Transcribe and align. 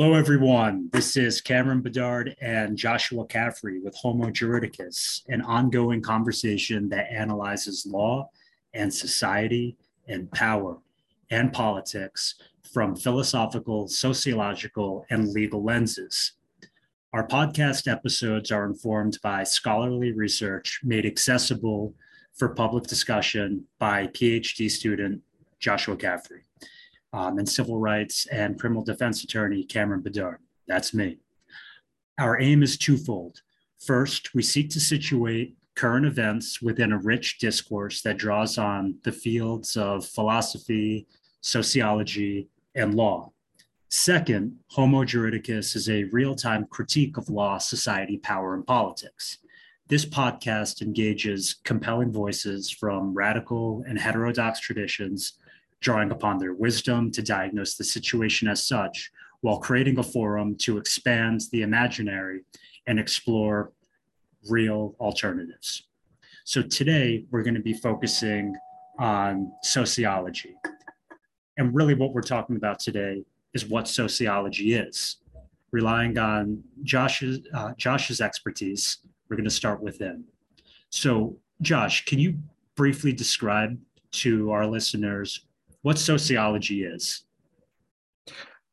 Hello, 0.00 0.14
everyone. 0.14 0.88
This 0.92 1.16
is 1.16 1.40
Cameron 1.40 1.80
Bedard 1.80 2.36
and 2.40 2.76
Joshua 2.76 3.26
Caffrey 3.26 3.80
with 3.80 3.96
Homo 3.96 4.30
Juridicus, 4.30 5.24
an 5.26 5.42
ongoing 5.42 6.02
conversation 6.02 6.88
that 6.90 7.10
analyzes 7.10 7.84
law 7.84 8.30
and 8.74 8.94
society 8.94 9.76
and 10.06 10.30
power 10.30 10.78
and 11.32 11.52
politics 11.52 12.36
from 12.72 12.94
philosophical, 12.94 13.88
sociological, 13.88 15.04
and 15.10 15.32
legal 15.32 15.64
lenses. 15.64 16.34
Our 17.12 17.26
podcast 17.26 17.90
episodes 17.90 18.52
are 18.52 18.66
informed 18.66 19.18
by 19.20 19.42
scholarly 19.42 20.12
research 20.12 20.78
made 20.84 21.06
accessible 21.06 21.92
for 22.34 22.50
public 22.50 22.84
discussion 22.84 23.64
by 23.80 24.06
PhD 24.06 24.70
student 24.70 25.22
Joshua 25.58 25.96
Caffrey 25.96 26.44
um, 27.12 27.38
and 27.38 27.48
civil 27.48 27.78
rights 27.78 28.26
and 28.26 28.58
criminal 28.58 28.84
defense 28.84 29.24
attorney 29.24 29.64
Cameron 29.64 30.02
Bedard. 30.02 30.38
That's 30.66 30.92
me. 30.92 31.18
Our 32.18 32.40
aim 32.40 32.62
is 32.62 32.76
twofold. 32.76 33.42
First, 33.78 34.34
we 34.34 34.42
seek 34.42 34.70
to 34.70 34.80
situate 34.80 35.56
current 35.76 36.04
events 36.04 36.60
within 36.60 36.92
a 36.92 36.98
rich 36.98 37.38
discourse 37.38 38.02
that 38.02 38.18
draws 38.18 38.58
on 38.58 38.96
the 39.04 39.12
fields 39.12 39.76
of 39.76 40.04
philosophy, 40.04 41.06
sociology, 41.40 42.48
and 42.74 42.94
law. 42.94 43.32
Second, 43.88 44.56
Homo 44.66 45.04
Juridicus 45.04 45.74
is 45.76 45.88
a 45.88 46.04
real 46.04 46.34
time 46.34 46.66
critique 46.68 47.16
of 47.16 47.30
law, 47.30 47.58
society, 47.58 48.18
power, 48.18 48.54
and 48.54 48.66
politics. 48.66 49.38
This 49.86 50.04
podcast 50.04 50.82
engages 50.82 51.56
compelling 51.64 52.12
voices 52.12 52.70
from 52.70 53.14
radical 53.14 53.82
and 53.88 53.98
heterodox 53.98 54.60
traditions 54.60 55.38
drawing 55.80 56.10
upon 56.10 56.38
their 56.38 56.54
wisdom 56.54 57.10
to 57.12 57.22
diagnose 57.22 57.76
the 57.76 57.84
situation 57.84 58.48
as 58.48 58.66
such, 58.66 59.10
while 59.40 59.58
creating 59.58 59.98
a 59.98 60.02
forum 60.02 60.56
to 60.56 60.78
expand 60.78 61.42
the 61.52 61.62
imaginary 61.62 62.40
and 62.86 62.98
explore 62.98 63.72
real 64.48 64.96
alternatives. 64.98 65.84
So 66.44 66.62
today 66.62 67.26
we're 67.30 67.42
going 67.42 67.54
to 67.54 67.60
be 67.60 67.74
focusing 67.74 68.56
on 68.98 69.52
sociology. 69.62 70.54
And 71.56 71.74
really, 71.74 71.94
what 71.94 72.12
we're 72.12 72.22
talking 72.22 72.56
about 72.56 72.78
today 72.78 73.24
is 73.52 73.66
what 73.66 73.88
sociology 73.88 74.74
is. 74.74 75.18
Relying 75.72 76.16
on 76.18 76.62
Josh's, 76.82 77.40
uh, 77.52 77.72
Josh's 77.76 78.20
expertise, 78.20 78.98
we're 79.28 79.36
going 79.36 79.44
to 79.44 79.50
start 79.50 79.82
with 79.82 79.98
him. 79.98 80.24
So, 80.90 81.36
Josh, 81.60 82.04
can 82.06 82.18
you 82.18 82.38
briefly 82.76 83.12
describe 83.12 83.78
to 84.12 84.50
our 84.50 84.66
listeners 84.66 85.44
what 85.82 85.98
sociology 85.98 86.84
is. 86.84 87.24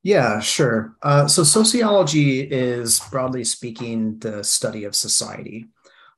Yeah, 0.03 0.39
sure. 0.39 0.95
Uh, 1.01 1.27
so, 1.27 1.43
sociology 1.43 2.41
is 2.41 2.99
broadly 3.09 3.43
speaking 3.43 4.19
the 4.19 4.43
study 4.43 4.83
of 4.83 4.95
society. 4.95 5.65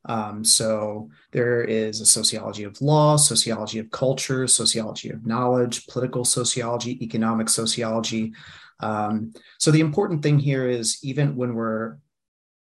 Um, 0.04 0.44
so, 0.44 1.10
there 1.32 1.64
is 1.64 2.02
a 2.02 2.06
sociology 2.06 2.66
of 2.66 2.82
law, 2.82 3.16
sociology 3.16 3.80
of 3.80 3.90
culture, 3.90 4.46
sociology 4.46 5.10
of 5.10 5.26
knowledge, 5.26 5.88
political 5.88 6.26
sociology, 6.26 7.02
economic 7.02 7.48
sociology. 7.48 8.34
Um, 8.82 9.34
so, 9.58 9.72
the 9.72 9.80
important 9.80 10.22
thing 10.22 10.38
here 10.38 10.68
is 10.68 11.00
even 11.02 11.38
when 11.38 11.54
we're 11.54 11.96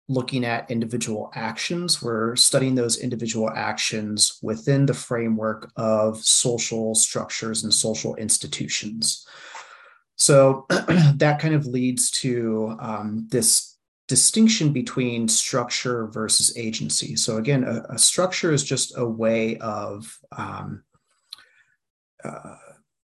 looking 0.09 0.45
at 0.45 0.71
individual 0.71 1.31
actions. 1.35 2.01
We're 2.01 2.35
studying 2.35 2.75
those 2.75 2.97
individual 2.97 3.49
actions 3.49 4.39
within 4.41 4.85
the 4.85 4.93
framework 4.93 5.71
of 5.75 6.23
social 6.23 6.95
structures 6.95 7.63
and 7.63 7.73
social 7.73 8.15
institutions. 8.15 9.27
So 10.15 10.65
that 10.69 11.39
kind 11.39 11.53
of 11.53 11.65
leads 11.65 12.09
to 12.11 12.75
um, 12.79 13.27
this 13.29 13.77
distinction 14.07 14.71
between 14.71 15.27
structure 15.27 16.07
versus 16.07 16.57
agency. 16.57 17.15
So, 17.15 17.37
again, 17.37 17.63
a, 17.63 17.83
a 17.93 17.97
structure 17.97 18.53
is 18.53 18.63
just 18.63 18.97
a 18.97 19.05
way 19.05 19.57
of 19.57 20.17
um, 20.31 20.83
uh, 22.23 22.55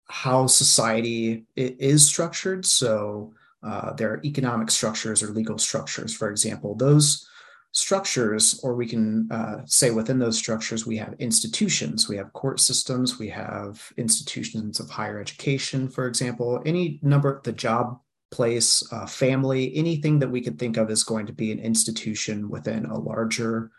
how 0.07 0.47
society 0.47 1.45
is 1.57 2.07
structured. 2.07 2.65
So, 2.65 3.35
uh, 3.63 3.93
there 3.95 4.13
are 4.13 4.21
economic 4.25 4.71
structures 4.71 5.23
or 5.23 5.29
legal 5.29 5.59
structures, 5.59 6.15
for 6.15 6.31
example. 6.31 6.75
Those 6.75 7.29
structures, 7.73 8.61
or 8.63 8.75
we 8.75 8.87
can 8.87 9.31
uh, 9.31 9.63
say 9.67 9.91
within 9.91 10.19
those 10.19 10.37
structures, 10.37 10.87
we 10.87 10.97
have 10.99 11.15
institutions, 11.19 12.09
we 12.09 12.17
have 12.17 12.33
court 12.33 12.61
systems, 12.61 13.19
we 13.19 13.29
have 13.29 13.93
institutions 13.97 14.79
of 14.79 14.91
higher 14.91 15.19
education, 15.21 15.89
for 15.89 16.07
example, 16.07 16.63
any 16.67 16.99
number, 17.03 17.41
the 17.45 17.53
job 17.53 17.99
place, 18.31 18.83
uh, 18.93 19.07
family, 19.07 19.75
anything 19.75 20.19
that 20.19 20.31
we 20.31 20.41
could 20.41 20.59
think 20.59 20.77
of 20.77 20.91
is 20.91 21.05
going 21.05 21.27
to 21.27 21.33
be 21.33 21.53
an 21.53 21.59
institution 21.59 22.49
within 22.49 22.87
a 22.87 22.99
larger 22.99 23.71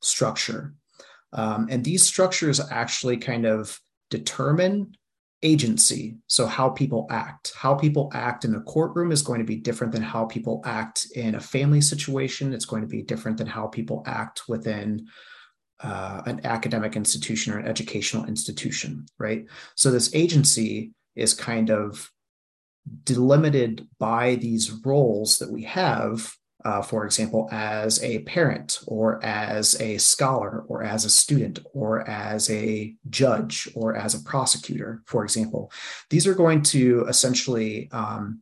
structure. 0.00 0.74
Um, 1.32 1.66
and 1.70 1.84
these 1.84 2.02
structures 2.02 2.60
actually 2.70 3.16
kind 3.16 3.44
of 3.44 3.80
determine 4.10 4.96
agency. 5.42 6.16
So, 6.26 6.46
how 6.46 6.70
people 6.70 7.06
act. 7.10 7.52
How 7.56 7.74
people 7.74 8.10
act 8.14 8.44
in 8.44 8.54
a 8.54 8.62
courtroom 8.62 9.12
is 9.12 9.22
going 9.22 9.40
to 9.40 9.46
be 9.46 9.56
different 9.56 9.92
than 9.92 10.02
how 10.02 10.24
people 10.24 10.62
act 10.64 11.06
in 11.14 11.34
a 11.34 11.40
family 11.40 11.80
situation. 11.80 12.52
It's 12.52 12.64
going 12.64 12.82
to 12.82 12.88
be 12.88 13.02
different 13.02 13.38
than 13.38 13.46
how 13.46 13.66
people 13.66 14.02
act 14.06 14.42
within 14.48 15.06
uh, 15.80 16.22
an 16.26 16.44
academic 16.44 16.96
institution 16.96 17.52
or 17.52 17.58
an 17.58 17.66
educational 17.66 18.24
institution, 18.24 19.06
right? 19.18 19.44
So, 19.74 19.90
this 19.90 20.14
agency 20.14 20.92
is 21.14 21.34
kind 21.34 21.70
of 21.70 22.10
delimited 23.04 23.88
by 23.98 24.36
these 24.36 24.70
roles 24.84 25.38
that 25.38 25.50
we 25.50 25.64
have 25.64 26.32
uh, 26.66 26.82
for 26.82 27.04
example, 27.04 27.48
as 27.52 28.02
a 28.02 28.18
parent 28.20 28.80
or 28.88 29.24
as 29.24 29.80
a 29.80 29.98
scholar 29.98 30.64
or 30.66 30.82
as 30.82 31.04
a 31.04 31.10
student 31.10 31.60
or 31.74 32.00
as 32.10 32.50
a 32.50 32.92
judge 33.08 33.68
or 33.76 33.94
as 33.94 34.16
a 34.16 34.24
prosecutor, 34.24 35.00
for 35.06 35.22
example. 35.22 35.70
These 36.10 36.26
are 36.26 36.34
going 36.34 36.62
to 36.62 37.06
essentially 37.08 37.88
um, 37.92 38.40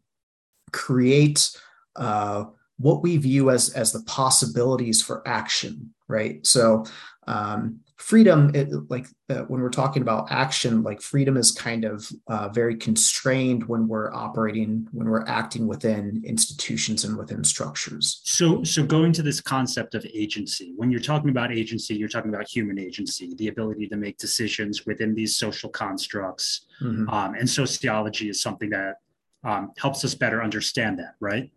create 0.73 1.51
uh, 1.97 2.45
what 2.79 3.03
we 3.03 3.19
view 3.19 3.51
as, 3.51 3.69
as 3.75 3.93
the 3.93 4.03
possibilities 4.05 5.03
for 5.03 5.23
action, 5.29 5.93
right? 6.09 6.47
So, 6.47 6.87
um, 7.27 7.81
freedom 7.97 8.51
it, 8.55 8.69
like 8.91 9.07
uh, 9.31 9.43
when 9.43 9.61
we're 9.61 9.71
talking 9.71 10.03
about 10.03 10.31
action 10.31 10.83
like 10.83 11.01
freedom 11.01 11.37
is 11.37 11.53
kind 11.53 11.85
of 11.85 12.11
uh, 12.27 12.49
very 12.49 12.75
constrained 12.75 13.65
when 13.65 13.87
we're 13.87 14.13
operating 14.13 14.87
when 14.91 15.09
we're 15.09 15.27
acting 15.27 15.69
within 15.69 16.21
institutions 16.25 17.05
and 17.05 17.17
within 17.17 17.45
structures. 17.45 18.21
So 18.25 18.65
so 18.65 18.85
going 18.85 19.13
to 19.13 19.23
this 19.23 19.41
concept 19.41 19.95
of 19.95 20.05
agency 20.13 20.73
when 20.77 20.91
you're 20.91 21.01
talking 21.01 21.31
about 21.31 21.53
agency 21.53 21.95
you're 21.95 22.09
talking 22.09 22.35
about 22.35 22.49
human 22.49 22.79
agency 22.79 23.33
the 23.37 23.49
ability 23.49 23.87
to 23.89 23.97
make 23.97 24.19
decisions 24.19 24.85
within 24.87 25.15
these 25.15 25.37
social 25.37 25.71
constructs. 25.71 26.67
Mm-hmm. 26.83 27.09
um, 27.09 27.35
and 27.35 27.49
sociology 27.49 28.29
is 28.29 28.43
something 28.43 28.71
that 28.71 28.97
um, 29.45 29.71
helps 29.79 30.05
us 30.05 30.15
better 30.15 30.43
understand 30.43 30.99
that 30.99 31.15
right 31.21 31.51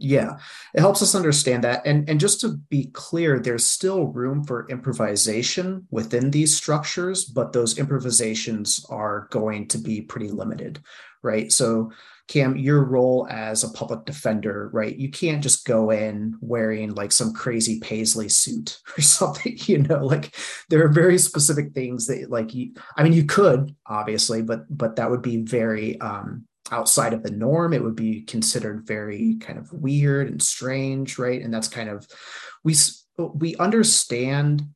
yeah 0.00 0.36
it 0.74 0.80
helps 0.80 1.02
us 1.02 1.14
understand 1.14 1.62
that 1.62 1.82
and 1.86 2.08
and 2.08 2.18
just 2.18 2.40
to 2.40 2.56
be 2.68 2.86
clear 2.92 3.38
there's 3.38 3.66
still 3.66 4.06
room 4.06 4.42
for 4.44 4.66
improvisation 4.68 5.86
within 5.90 6.30
these 6.30 6.56
structures 6.56 7.24
but 7.24 7.52
those 7.52 7.78
improvisations 7.78 8.84
are 8.90 9.28
going 9.30 9.68
to 9.68 9.78
be 9.78 10.00
pretty 10.00 10.28
limited 10.28 10.80
right? 11.22 11.50
So 11.52 11.92
cam 12.28 12.56
your 12.56 12.84
role 12.84 13.26
as 13.28 13.64
a 13.64 13.70
public 13.70 14.04
defender 14.04 14.70
right 14.72 14.96
you 14.96 15.10
can't 15.10 15.42
just 15.42 15.66
go 15.66 15.90
in 15.90 16.32
wearing 16.40 16.94
like 16.94 17.10
some 17.10 17.32
crazy 17.32 17.80
paisley 17.80 18.28
suit 18.28 18.78
or 18.98 19.00
something 19.00 19.56
you 19.62 19.78
know? 19.78 20.04
Like 20.04 20.36
there 20.68 20.84
are 20.84 20.92
very 20.92 21.18
specific 21.18 21.72
things 21.72 22.06
that 22.06 22.30
like 22.30 22.54
you 22.54 22.74
i 22.96 23.02
mean 23.02 23.12
you 23.12 23.24
could 23.24 23.74
obviously 23.86 24.42
but 24.42 24.60
but 24.70 24.96
that 24.96 25.10
would 25.10 25.22
be 25.22 25.38
very 25.38 26.00
um 26.00 26.46
outside 26.70 27.12
of 27.12 27.22
the 27.22 27.30
norm 27.30 27.72
it 27.72 27.82
would 27.82 27.96
be 27.96 28.22
considered 28.22 28.86
very 28.86 29.20
mm-hmm. 29.20 29.38
kind 29.40 29.58
of 29.58 29.72
weird 29.72 30.28
and 30.28 30.42
strange 30.42 31.18
right? 31.18 31.42
And 31.42 31.52
that's 31.52 31.68
kind 31.68 31.88
of 31.88 32.06
we 32.64 32.74
we 33.18 33.56
understand 33.56 34.66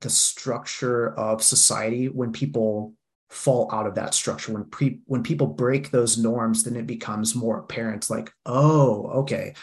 the 0.00 0.10
structure 0.10 1.14
of 1.14 1.42
society 1.42 2.08
when 2.08 2.32
people 2.32 2.94
fall 3.28 3.68
out 3.72 3.86
of 3.86 3.96
that 3.96 4.14
structure. 4.14 4.52
When 4.52 4.64
pre, 4.64 5.00
when 5.06 5.22
people 5.22 5.46
break 5.46 5.90
those 5.90 6.18
norms 6.18 6.62
then 6.64 6.76
it 6.76 6.86
becomes 6.86 7.34
more 7.34 7.58
apparent 7.58 8.10
like 8.10 8.32
oh 8.44 9.06
okay. 9.22 9.54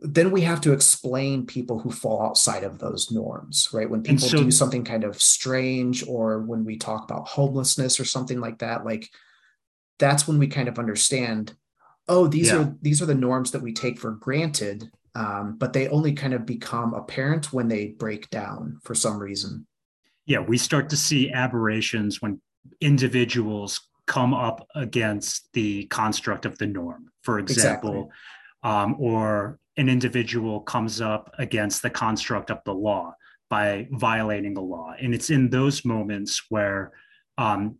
Then 0.00 0.32
we 0.32 0.40
have 0.40 0.60
to 0.62 0.72
explain 0.72 1.46
people 1.46 1.78
who 1.78 1.92
fall 1.92 2.20
outside 2.20 2.64
of 2.64 2.78
those 2.78 3.10
norms 3.10 3.68
right? 3.72 3.88
When 3.88 4.02
people 4.02 4.28
so, 4.28 4.38
do 4.38 4.50
something 4.50 4.84
kind 4.84 5.04
of 5.04 5.20
strange 5.20 6.06
or 6.06 6.40
when 6.40 6.64
we 6.64 6.76
talk 6.76 7.04
about 7.04 7.28
homelessness 7.28 7.98
or 7.98 8.04
something 8.04 8.40
like 8.40 8.58
that 8.58 8.84
like 8.84 9.08
that's 9.98 10.26
when 10.26 10.38
we 10.38 10.46
kind 10.46 10.68
of 10.68 10.78
understand 10.78 11.54
oh 12.08 12.26
these 12.26 12.48
yeah. 12.48 12.58
are 12.58 12.76
these 12.82 13.02
are 13.02 13.06
the 13.06 13.14
norms 13.14 13.50
that 13.50 13.62
we 13.62 13.72
take 13.72 13.98
for 13.98 14.12
granted 14.12 14.90
um, 15.14 15.56
but 15.56 15.72
they 15.72 15.88
only 15.88 16.12
kind 16.12 16.34
of 16.34 16.44
become 16.44 16.92
apparent 16.92 17.52
when 17.52 17.68
they 17.68 17.88
break 17.88 18.28
down 18.30 18.78
for 18.82 18.94
some 18.94 19.18
reason 19.18 19.66
yeah 20.26 20.40
we 20.40 20.58
start 20.58 20.88
to 20.90 20.96
see 20.96 21.30
aberrations 21.32 22.20
when 22.20 22.40
individuals 22.80 23.88
come 24.06 24.32
up 24.32 24.66
against 24.74 25.52
the 25.52 25.84
construct 25.86 26.46
of 26.46 26.56
the 26.58 26.66
norm, 26.66 27.10
for 27.22 27.38
example, 27.38 28.10
exactly. 28.64 28.92
um, 28.94 28.96
or 28.98 29.58
an 29.76 29.88
individual 29.88 30.60
comes 30.60 31.00
up 31.00 31.34
against 31.38 31.82
the 31.82 31.90
construct 31.90 32.50
of 32.50 32.58
the 32.64 32.72
law 32.72 33.14
by 33.50 33.86
violating 33.92 34.54
the 34.54 34.62
law. 34.62 34.94
And 34.98 35.14
it's 35.14 35.30
in 35.30 35.50
those 35.50 35.84
moments 35.84 36.44
where 36.48 36.92
um, 37.36 37.76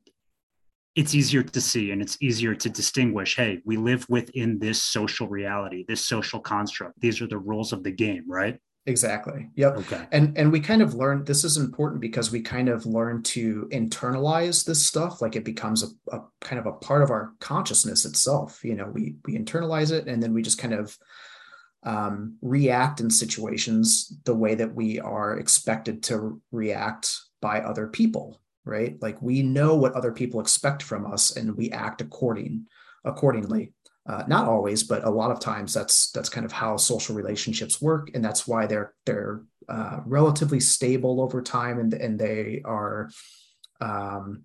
it's 0.96 1.14
easier 1.14 1.42
to 1.42 1.60
see 1.60 1.92
and 1.92 2.00
it's 2.00 2.16
easier 2.20 2.54
to 2.54 2.70
distinguish 2.70 3.36
hey, 3.36 3.60
we 3.64 3.76
live 3.76 4.06
within 4.08 4.58
this 4.58 4.82
social 4.82 5.28
reality, 5.28 5.84
this 5.86 6.04
social 6.04 6.40
construct. 6.40 6.98
These 7.00 7.20
are 7.20 7.28
the 7.28 7.38
rules 7.38 7.72
of 7.72 7.84
the 7.84 7.92
game, 7.92 8.24
right? 8.26 8.58
Exactly. 8.86 9.50
Yep. 9.56 9.78
Okay. 9.78 10.06
And 10.12 10.38
and 10.38 10.50
we 10.50 10.60
kind 10.60 10.80
of 10.80 10.94
learn 10.94 11.24
this 11.24 11.44
is 11.44 11.56
important 11.56 12.00
because 12.00 12.30
we 12.30 12.40
kind 12.40 12.68
of 12.68 12.86
learn 12.86 13.22
to 13.24 13.68
internalize 13.72 14.64
this 14.64 14.86
stuff. 14.86 15.20
Like 15.20 15.36
it 15.36 15.44
becomes 15.44 15.82
a, 15.82 16.16
a 16.16 16.20
kind 16.40 16.58
of 16.58 16.66
a 16.66 16.72
part 16.72 17.02
of 17.02 17.10
our 17.10 17.32
consciousness 17.40 18.04
itself. 18.04 18.64
You 18.64 18.76
know, 18.76 18.90
we 18.92 19.16
we 19.26 19.36
internalize 19.36 19.92
it 19.92 20.06
and 20.06 20.22
then 20.22 20.32
we 20.32 20.40
just 20.40 20.58
kind 20.58 20.72
of 20.72 20.96
um, 21.82 22.36
react 22.40 23.00
in 23.00 23.10
situations 23.10 24.16
the 24.24 24.34
way 24.34 24.54
that 24.54 24.74
we 24.74 25.00
are 25.00 25.38
expected 25.38 26.04
to 26.04 26.40
react 26.52 27.16
by 27.42 27.60
other 27.60 27.88
people. 27.88 28.40
Right. 28.66 29.00
Like 29.00 29.22
we 29.22 29.42
know 29.42 29.76
what 29.76 29.94
other 29.94 30.12
people 30.12 30.40
expect 30.40 30.82
from 30.82 31.06
us 31.06 31.36
and 31.36 31.56
we 31.56 31.70
act 31.70 32.00
according 32.00 32.66
accordingly. 33.04 33.72
Uh, 34.08 34.24
not 34.28 34.48
always, 34.48 34.82
but 34.82 35.04
a 35.04 35.10
lot 35.10 35.30
of 35.30 35.40
times 35.40 35.72
that's 35.72 36.10
that's 36.12 36.28
kind 36.28 36.44
of 36.44 36.52
how 36.52 36.76
social 36.76 37.16
relationships 37.16 37.82
work, 37.82 38.10
and 38.14 38.24
that's 38.24 38.46
why 38.46 38.64
they're 38.64 38.94
they're 39.04 39.42
uh, 39.68 39.98
relatively 40.04 40.60
stable 40.60 41.20
over 41.20 41.42
time, 41.42 41.80
and 41.80 41.92
and 41.92 42.16
they 42.16 42.62
are, 42.64 43.10
um, 43.80 44.42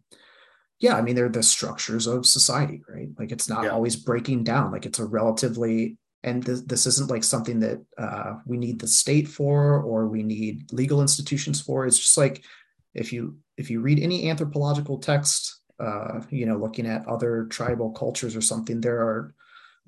yeah, 0.80 0.96
I 0.96 1.04
mean 1.04 1.16
they're 1.16 1.30
the 1.30 1.44
structures 1.44 2.08
of 2.08 2.26
society, 2.26 2.82
right? 2.90 3.10
Like 3.20 3.32
it's 3.32 3.48
not 3.48 3.66
yeah. 3.66 3.70
always 3.70 3.96
breaking 3.96 4.46
down. 4.46 4.72
Like 4.72 4.88
it's 4.88 4.98
a 4.98 5.06
relatively 5.06 5.98
and 6.24 6.46
th- 6.46 6.66
this 6.66 6.86
isn't 6.86 7.10
like 7.10 7.24
something 7.24 7.60
that 7.60 7.84
uh, 7.98 8.36
we 8.46 8.58
need 8.58 8.80
the 8.80 8.88
state 8.88 9.28
for 9.28 9.82
or 9.82 10.08
we 10.08 10.24
need 10.24 10.72
legal 10.72 11.02
institutions 11.02 11.62
for. 11.62 11.86
It's 11.86 12.00
just 12.00 12.18
like 12.18 12.44
if 12.94 13.14
you 13.14 13.38
if 13.58 13.70
you 13.70 13.82
read 13.82 14.00
any 14.00 14.30
anthropological 14.30 14.98
text, 15.00 15.62
uh, 15.80 16.22
you 16.30 16.46
know, 16.46 16.58
looking 16.58 16.88
at 16.88 17.08
other 17.08 17.46
tribal 17.46 17.92
cultures 17.92 18.36
or 18.36 18.42
something, 18.42 18.82
there 18.82 19.00
are 19.02 19.34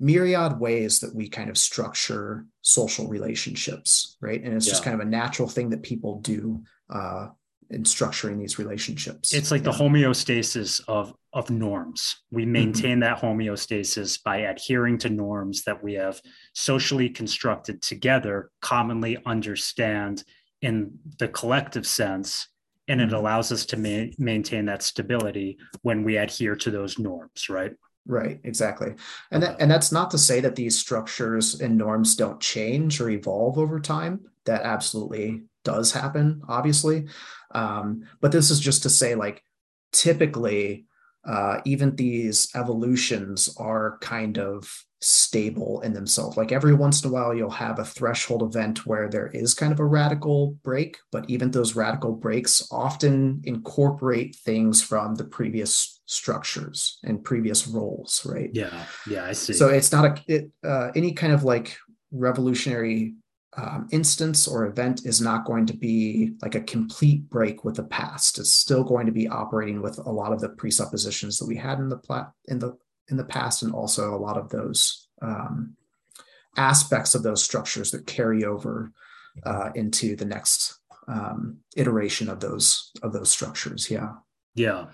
myriad 0.00 0.58
ways 0.58 1.00
that 1.00 1.14
we 1.14 1.28
kind 1.28 1.48
of 1.48 1.56
structure 1.56 2.46
social 2.62 3.08
relationships, 3.08 4.16
right? 4.20 4.42
And 4.42 4.54
it's 4.54 4.66
yeah. 4.66 4.72
just 4.72 4.84
kind 4.84 4.94
of 4.94 5.06
a 5.06 5.10
natural 5.10 5.48
thing 5.48 5.70
that 5.70 5.82
people 5.82 6.20
do 6.20 6.62
uh, 6.90 7.28
in 7.70 7.84
structuring 7.84 8.38
these 8.38 8.58
relationships. 8.58 9.32
It's 9.32 9.50
like 9.50 9.64
yeah. 9.64 9.70
the 9.72 9.78
homeostasis 9.78 10.80
of 10.88 11.14
of 11.32 11.50
norms. 11.50 12.16
We 12.30 12.42
mm-hmm. 12.42 12.52
maintain 12.52 12.90
mm-hmm. 12.92 13.00
that 13.00 13.20
homeostasis 13.20 14.22
by 14.22 14.38
adhering 14.38 14.98
to 14.98 15.10
norms 15.10 15.64
that 15.64 15.82
we 15.82 15.94
have 15.94 16.20
socially 16.54 17.08
constructed 17.08 17.82
together, 17.82 18.50
commonly 18.60 19.18
understand 19.26 20.22
in 20.62 20.98
the 21.18 21.28
collective 21.28 21.86
sense, 21.86 22.48
and 22.88 23.00
it 23.00 23.08
mm-hmm. 23.08 23.16
allows 23.16 23.52
us 23.52 23.66
to 23.66 23.76
ma- 23.76 24.12
maintain 24.18 24.66
that 24.66 24.82
stability 24.82 25.58
when 25.82 26.04
we 26.04 26.16
adhere 26.16 26.56
to 26.56 26.70
those 26.70 26.98
norms, 26.98 27.48
right? 27.48 27.72
Right, 28.06 28.40
exactly. 28.44 28.94
And 29.30 29.42
that, 29.42 29.56
and 29.60 29.70
that's 29.70 29.90
not 29.90 30.10
to 30.10 30.18
say 30.18 30.40
that 30.40 30.56
these 30.56 30.78
structures 30.78 31.60
and 31.60 31.78
norms 31.78 32.16
don't 32.16 32.40
change 32.40 33.00
or 33.00 33.08
evolve 33.08 33.58
over 33.58 33.80
time. 33.80 34.20
That 34.44 34.62
absolutely 34.62 35.44
does 35.64 35.92
happen, 35.92 36.42
obviously. 36.46 37.06
Um, 37.54 38.04
but 38.20 38.30
this 38.30 38.50
is 38.50 38.60
just 38.60 38.82
to 38.82 38.90
say, 38.90 39.14
like, 39.14 39.42
typically, 39.92 40.84
uh, 41.26 41.60
even 41.64 41.96
these 41.96 42.50
evolutions 42.54 43.54
are 43.56 43.96
kind 44.02 44.38
of 44.38 44.84
stable 45.04 45.80
in 45.82 45.92
themselves. 45.92 46.36
Like 46.36 46.50
every 46.50 46.74
once 46.74 47.02
in 47.02 47.10
a 47.10 47.12
while, 47.12 47.34
you'll 47.34 47.50
have 47.50 47.78
a 47.78 47.84
threshold 47.84 48.42
event 48.42 48.86
where 48.86 49.08
there 49.08 49.28
is 49.28 49.52
kind 49.52 49.72
of 49.72 49.80
a 49.80 49.84
radical 49.84 50.52
break, 50.62 50.98
but 51.12 51.28
even 51.28 51.50
those 51.50 51.76
radical 51.76 52.12
breaks 52.12 52.66
often 52.70 53.42
incorporate 53.44 54.34
things 54.36 54.82
from 54.82 55.14
the 55.14 55.24
previous 55.24 56.00
structures 56.06 56.98
and 57.04 57.22
previous 57.22 57.66
roles, 57.66 58.24
right? 58.24 58.50
Yeah, 58.52 58.84
yeah, 59.06 59.26
I 59.26 59.32
see. 59.32 59.52
So 59.52 59.68
it's 59.68 59.92
not 59.92 60.04
a 60.04 60.22
it, 60.26 60.50
uh, 60.64 60.90
any 60.94 61.12
kind 61.12 61.32
of 61.32 61.44
like 61.44 61.76
revolutionary 62.10 63.14
um, 63.56 63.88
instance 63.92 64.48
or 64.48 64.66
event 64.66 65.04
is 65.04 65.20
not 65.20 65.44
going 65.44 65.66
to 65.66 65.76
be 65.76 66.32
like 66.42 66.54
a 66.54 66.60
complete 66.60 67.28
break 67.28 67.64
with 67.64 67.76
the 67.76 67.84
past. 67.84 68.38
It's 68.38 68.52
still 68.52 68.82
going 68.82 69.06
to 69.06 69.12
be 69.12 69.28
operating 69.28 69.80
with 69.80 69.98
a 69.98 70.10
lot 70.10 70.32
of 70.32 70.40
the 70.40 70.48
presuppositions 70.48 71.38
that 71.38 71.46
we 71.46 71.56
had 71.56 71.78
in 71.78 71.88
the 71.88 71.98
plat 71.98 72.32
in 72.46 72.58
the 72.58 72.76
in 73.08 73.16
the 73.16 73.24
past, 73.24 73.62
and 73.62 73.72
also 73.72 74.14
a 74.14 74.18
lot 74.18 74.36
of 74.36 74.48
those 74.48 75.08
um, 75.22 75.76
aspects 76.56 77.14
of 77.14 77.22
those 77.22 77.44
structures 77.44 77.90
that 77.90 78.06
carry 78.06 78.44
over 78.44 78.92
uh, 79.44 79.70
into 79.74 80.16
the 80.16 80.24
next 80.24 80.78
um, 81.08 81.58
iteration 81.76 82.28
of 82.28 82.40
those 82.40 82.90
of 83.02 83.12
those 83.12 83.30
structures. 83.30 83.90
Yeah. 83.90 84.12
Yeah. 84.54 84.86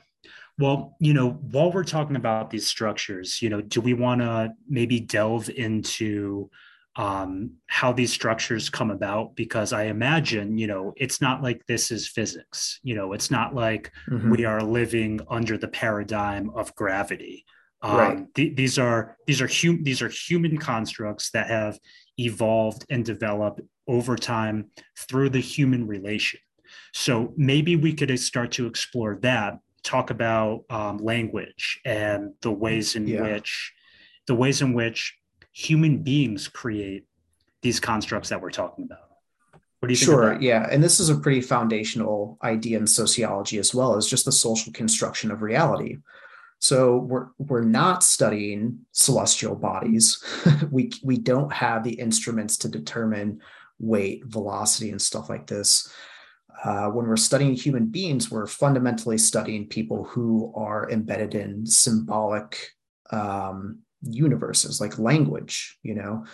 Well, 0.59 0.97
you 1.01 1.15
know, 1.15 1.31
while 1.31 1.73
we're 1.73 1.85
talking 1.85 2.17
about 2.17 2.51
these 2.51 2.67
structures, 2.67 3.41
you 3.41 3.49
know, 3.49 3.62
do 3.62 3.81
we 3.81 3.95
want 3.95 4.21
to 4.21 4.53
maybe 4.69 5.01
delve 5.01 5.49
into 5.49 6.51
um, 6.97 7.53
how 7.67 7.93
these 7.93 8.12
structures 8.12 8.69
come 8.69 8.91
about? 8.91 9.35
Because 9.37 9.73
I 9.73 9.85
imagine, 9.85 10.59
you 10.59 10.67
know, 10.67 10.93
it's 10.97 11.21
not 11.21 11.43
like 11.43 11.65
this 11.67 11.91
is 11.91 12.09
physics. 12.09 12.79
You 12.83 12.95
know, 12.95 13.15
it's 13.15 13.31
not 13.31 13.55
like 13.55 13.91
mm-hmm. 14.09 14.31
we 14.31 14.45
are 14.45 14.62
living 14.62 15.21
under 15.31 15.57
the 15.57 15.69
paradigm 15.69 16.51
of 16.51 16.75
gravity. 16.75 17.47
Um, 17.82 17.97
right. 17.97 18.35
Th- 18.35 18.56
these 18.56 18.79
are 18.79 19.17
these 19.27 19.41
are 19.41 19.49
hum- 19.49 19.82
these 19.82 20.03
are 20.03 20.09
human 20.09 20.59
constructs 20.59 21.31
that 21.31 21.49
have 21.49 21.79
evolved 22.19 22.85
and 22.91 23.05
developed 23.05 23.61
over 23.88 24.17
time 24.17 24.71
through 24.97 25.31
the 25.31 25.41
human 25.41 25.87
relation. 25.87 26.41
So 26.93 27.32
maybe 27.37 27.77
we 27.77 27.94
could 27.94 28.17
start 28.21 28.53
to 28.53 28.67
explore 28.67 29.19
that 29.23 29.59
talk 29.82 30.11
about 30.11 30.65
um, 30.71 30.99
language 30.99 31.81
and 31.85 32.35
the 32.43 32.50
ways 32.50 32.97
in 32.97 33.06
yeah. 33.06 33.23
which 33.23 33.73
the 34.26 34.35
ways 34.35 34.62
in 34.62 34.75
which 34.75 35.17
human 35.53 35.99
beings 35.99 36.49
create 36.49 37.05
these 37.62 37.81
constructs 37.81 38.29
that 38.29 38.41
we're 38.41 38.50
talking 38.50 38.85
about. 38.85 39.11
What 39.81 39.88
do 39.88 39.93
you 39.93 39.97
sure, 39.97 40.38
yeah, 40.41 40.69
and 40.71 40.85
this 40.85 41.00
is 41.00 41.09
a 41.09 41.17
pretty 41.17 41.41
foundational 41.41 42.38
idea 42.43 42.79
in 42.79 42.87
sociology 42.87 43.59
as 43.59 43.75
well 43.75 43.97
as 43.97 44.06
just 44.06 44.26
the 44.26 44.33
social 44.33 44.73
construction 44.75 45.31
of 45.31 45.41
reality. 45.41 45.97
So 46.61 46.99
we're 46.99 47.29
we're 47.38 47.64
not 47.64 48.05
studying 48.05 48.79
celestial 48.93 49.57
bodies. 49.57 50.23
we 50.71 50.93
we 51.02 51.19
don't 51.19 51.52
have 51.52 51.83
the 51.83 51.95
instruments 51.95 52.57
to 52.59 52.69
determine 52.69 53.40
weight, 53.79 54.25
velocity, 54.26 54.90
and 54.90 55.02
stuff 55.02 55.29
like 55.29 55.47
this 55.47 55.93
uh, 56.64 56.88
when 56.88 57.07
we're 57.07 57.17
studying 57.17 57.55
human 57.55 57.87
beings, 57.87 58.31
we're 58.31 58.47
fundamentally 58.47 59.17
studying 59.17 59.67
people 59.67 60.05
who 60.05 60.52
are 60.55 60.90
embedded 60.90 61.35
in 61.35 61.64
symbolic 61.64 62.73
um, 63.11 63.79
universes 64.02 64.81
like 64.81 64.99
language, 64.99 65.79
you 65.83 65.95
know. 65.95 66.25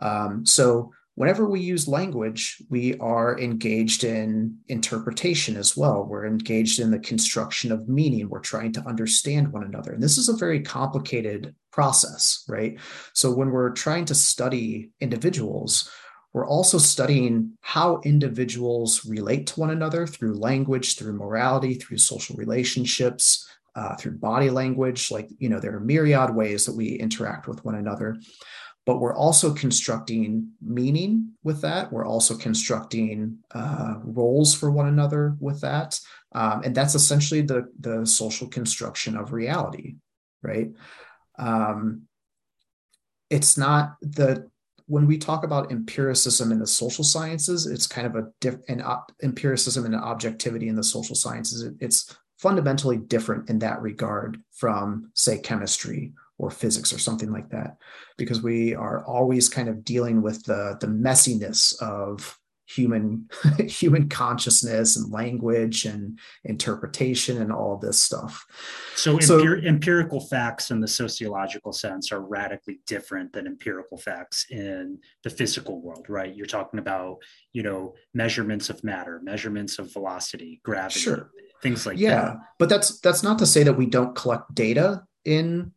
Um, 0.00 0.44
so 0.44 0.92
whenever 1.14 1.46
we 1.46 1.60
use 1.60 1.86
language, 1.86 2.62
we 2.70 2.96
are 2.98 3.38
engaged 3.38 4.04
in 4.04 4.56
interpretation 4.68 5.56
as 5.56 5.76
well. 5.76 6.04
We're 6.04 6.26
engaged 6.26 6.80
in 6.80 6.90
the 6.90 6.98
construction 6.98 7.70
of 7.70 7.88
meaning. 7.88 8.28
We're 8.28 8.40
trying 8.40 8.72
to 8.72 8.86
understand 8.86 9.52
one 9.52 9.64
another. 9.64 9.92
And 9.92 10.02
this 10.02 10.18
is 10.18 10.28
a 10.28 10.36
very 10.36 10.60
complicated 10.60 11.54
process, 11.70 12.44
right? 12.48 12.78
So 13.12 13.32
when 13.32 13.50
we're 13.50 13.70
trying 13.70 14.06
to 14.06 14.14
study 14.14 14.90
individuals, 15.00 15.90
we're 16.32 16.48
also 16.48 16.78
studying 16.78 17.52
how 17.60 18.00
individuals 18.04 19.04
relate 19.04 19.46
to 19.48 19.60
one 19.60 19.70
another 19.70 20.06
through 20.06 20.38
language, 20.38 20.96
through 20.96 21.12
morality, 21.12 21.74
through 21.74 21.98
social 21.98 22.36
relationships, 22.36 23.46
uh, 23.74 23.96
through 23.96 24.18
body 24.18 24.48
language. 24.48 25.10
Like, 25.10 25.28
you 25.38 25.50
know, 25.50 25.60
there 25.60 25.76
are 25.76 25.80
myriad 25.80 26.34
ways 26.34 26.64
that 26.64 26.76
we 26.76 26.94
interact 26.94 27.48
with 27.48 27.62
one 27.66 27.74
another. 27.74 28.16
But 28.84 28.98
we're 28.98 29.14
also 29.14 29.54
constructing 29.54 30.50
meaning 30.60 31.32
with 31.44 31.60
that. 31.60 31.92
We're 31.92 32.06
also 32.06 32.36
constructing 32.36 33.38
uh, 33.52 33.94
roles 34.02 34.54
for 34.54 34.70
one 34.70 34.88
another 34.88 35.36
with 35.38 35.60
that. 35.60 36.00
Um, 36.32 36.62
and 36.64 36.74
that's 36.74 36.94
essentially 36.94 37.42
the, 37.42 37.68
the 37.78 38.04
social 38.04 38.48
construction 38.48 39.16
of 39.16 39.32
reality, 39.32 39.96
right? 40.42 40.70
Um, 41.38 42.02
it's 43.30 43.56
not 43.56 43.96
the 44.00 44.50
when 44.86 45.06
we 45.06 45.16
talk 45.16 45.44
about 45.44 45.72
empiricism 45.72 46.52
in 46.52 46.58
the 46.58 46.66
social 46.66 47.04
sciences, 47.04 47.66
it's 47.66 47.86
kind 47.86 48.06
of 48.06 48.16
a 48.16 48.26
different 48.40 48.68
an 48.68 48.82
op- 48.82 49.12
empiricism 49.22 49.86
and 49.86 49.94
objectivity 49.94 50.68
in 50.68 50.76
the 50.76 50.84
social 50.84 51.14
sciences. 51.14 51.62
It, 51.62 51.74
it's 51.80 52.14
fundamentally 52.38 52.96
different 52.96 53.48
in 53.48 53.60
that 53.60 53.80
regard 53.80 54.42
from, 54.50 55.10
say, 55.14 55.38
chemistry 55.38 56.12
or 56.42 56.50
physics 56.50 56.92
or 56.92 56.98
something 56.98 57.30
like 57.30 57.48
that, 57.50 57.76
because 58.18 58.42
we 58.42 58.74
are 58.74 59.04
always 59.06 59.48
kind 59.48 59.68
of 59.68 59.84
dealing 59.84 60.20
with 60.20 60.44
the 60.44 60.76
the 60.80 60.86
messiness 60.86 61.80
of 61.80 62.38
human 62.66 63.28
human 63.58 64.08
consciousness 64.08 64.96
and 64.96 65.12
language 65.12 65.84
and 65.84 66.18
interpretation 66.44 67.40
and 67.42 67.52
all 67.52 67.74
of 67.74 67.80
this 67.80 68.00
stuff. 68.00 68.44
So, 68.94 69.18
so 69.18 69.38
empir- 69.38 69.66
empirical 69.66 70.20
facts 70.20 70.70
in 70.70 70.80
the 70.80 70.88
sociological 70.88 71.72
sense 71.72 72.12
are 72.12 72.20
radically 72.20 72.80
different 72.86 73.32
than 73.32 73.46
empirical 73.46 73.98
facts 73.98 74.46
in 74.50 74.98
the 75.22 75.30
physical 75.30 75.80
world 75.80 76.06
right? 76.08 76.34
You're 76.34 76.46
talking 76.46 76.78
about 76.78 77.18
you 77.52 77.62
know 77.62 77.94
measurements 78.14 78.70
of 78.70 78.82
matter 78.82 79.20
measurements 79.22 79.78
of 79.78 79.92
velocity 79.92 80.60
gravity 80.64 81.00
sure. 81.00 81.30
things 81.62 81.86
like 81.86 81.98
yeah 81.98 82.14
that. 82.14 82.36
but 82.58 82.68
that's 82.68 83.00
that's 83.00 83.22
not 83.22 83.38
to 83.38 83.46
say 83.46 83.62
that 83.62 83.74
we 83.74 83.86
don't 83.86 84.14
collect 84.14 84.54
data 84.54 85.02
in 85.24 85.72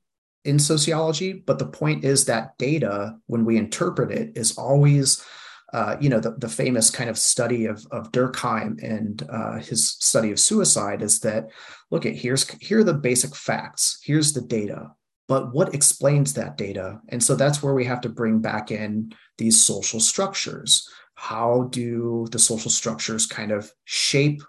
in 0.46 0.60
sociology 0.60 1.34
but 1.34 1.60
the 1.60 1.66
point 1.66 2.04
is 2.04 2.26
that 2.26 2.58
data 2.58 3.16
when 3.28 3.46
we 3.46 3.58
interpret 3.58 4.12
it 4.12 4.32
is 4.36 4.58
always 4.58 5.26
uh, 5.74 5.98
you 6.00 6.08
know, 6.08 6.22
the, 6.22 6.32
the 6.38 6.48
famous 6.48 6.90
kind 6.90 7.10
of 7.10 7.18
study 7.18 7.66
of, 7.66 7.86
of 7.92 8.10
Durkheim 8.14 8.82
and 8.82 9.28
uh, 9.30 9.58
his 9.58 9.90
study 9.90 10.32
of 10.32 10.40
suicide 10.40 11.02
is 11.02 11.20
that, 11.20 11.50
look 11.92 12.06
at 12.06 12.16
here's 12.16 12.50
here 12.62 12.80
are 12.80 12.84
the 12.86 12.94
basic 12.94 13.36
facts, 13.36 14.00
here's 14.02 14.32
the 14.32 14.40
data, 14.40 14.92
but 15.28 15.54
what 15.54 15.74
explains 15.74 16.34
that 16.34 16.58
data? 16.58 17.02
And 17.10 17.22
so 17.22 17.36
that's 17.36 17.62
where 17.62 17.74
we 17.74 17.84
have 17.84 18.00
to 18.02 18.10
bring 18.10 18.40
back 18.40 18.72
in 18.72 19.14
these 19.38 19.62
social 19.62 20.00
structures. 20.00 20.88
How 21.16 21.68
do 21.72 22.28
the 22.32 22.40
social 22.40 22.72
structures 22.72 23.26
kind 23.26 23.52
of 23.52 23.70
shape 23.84 24.42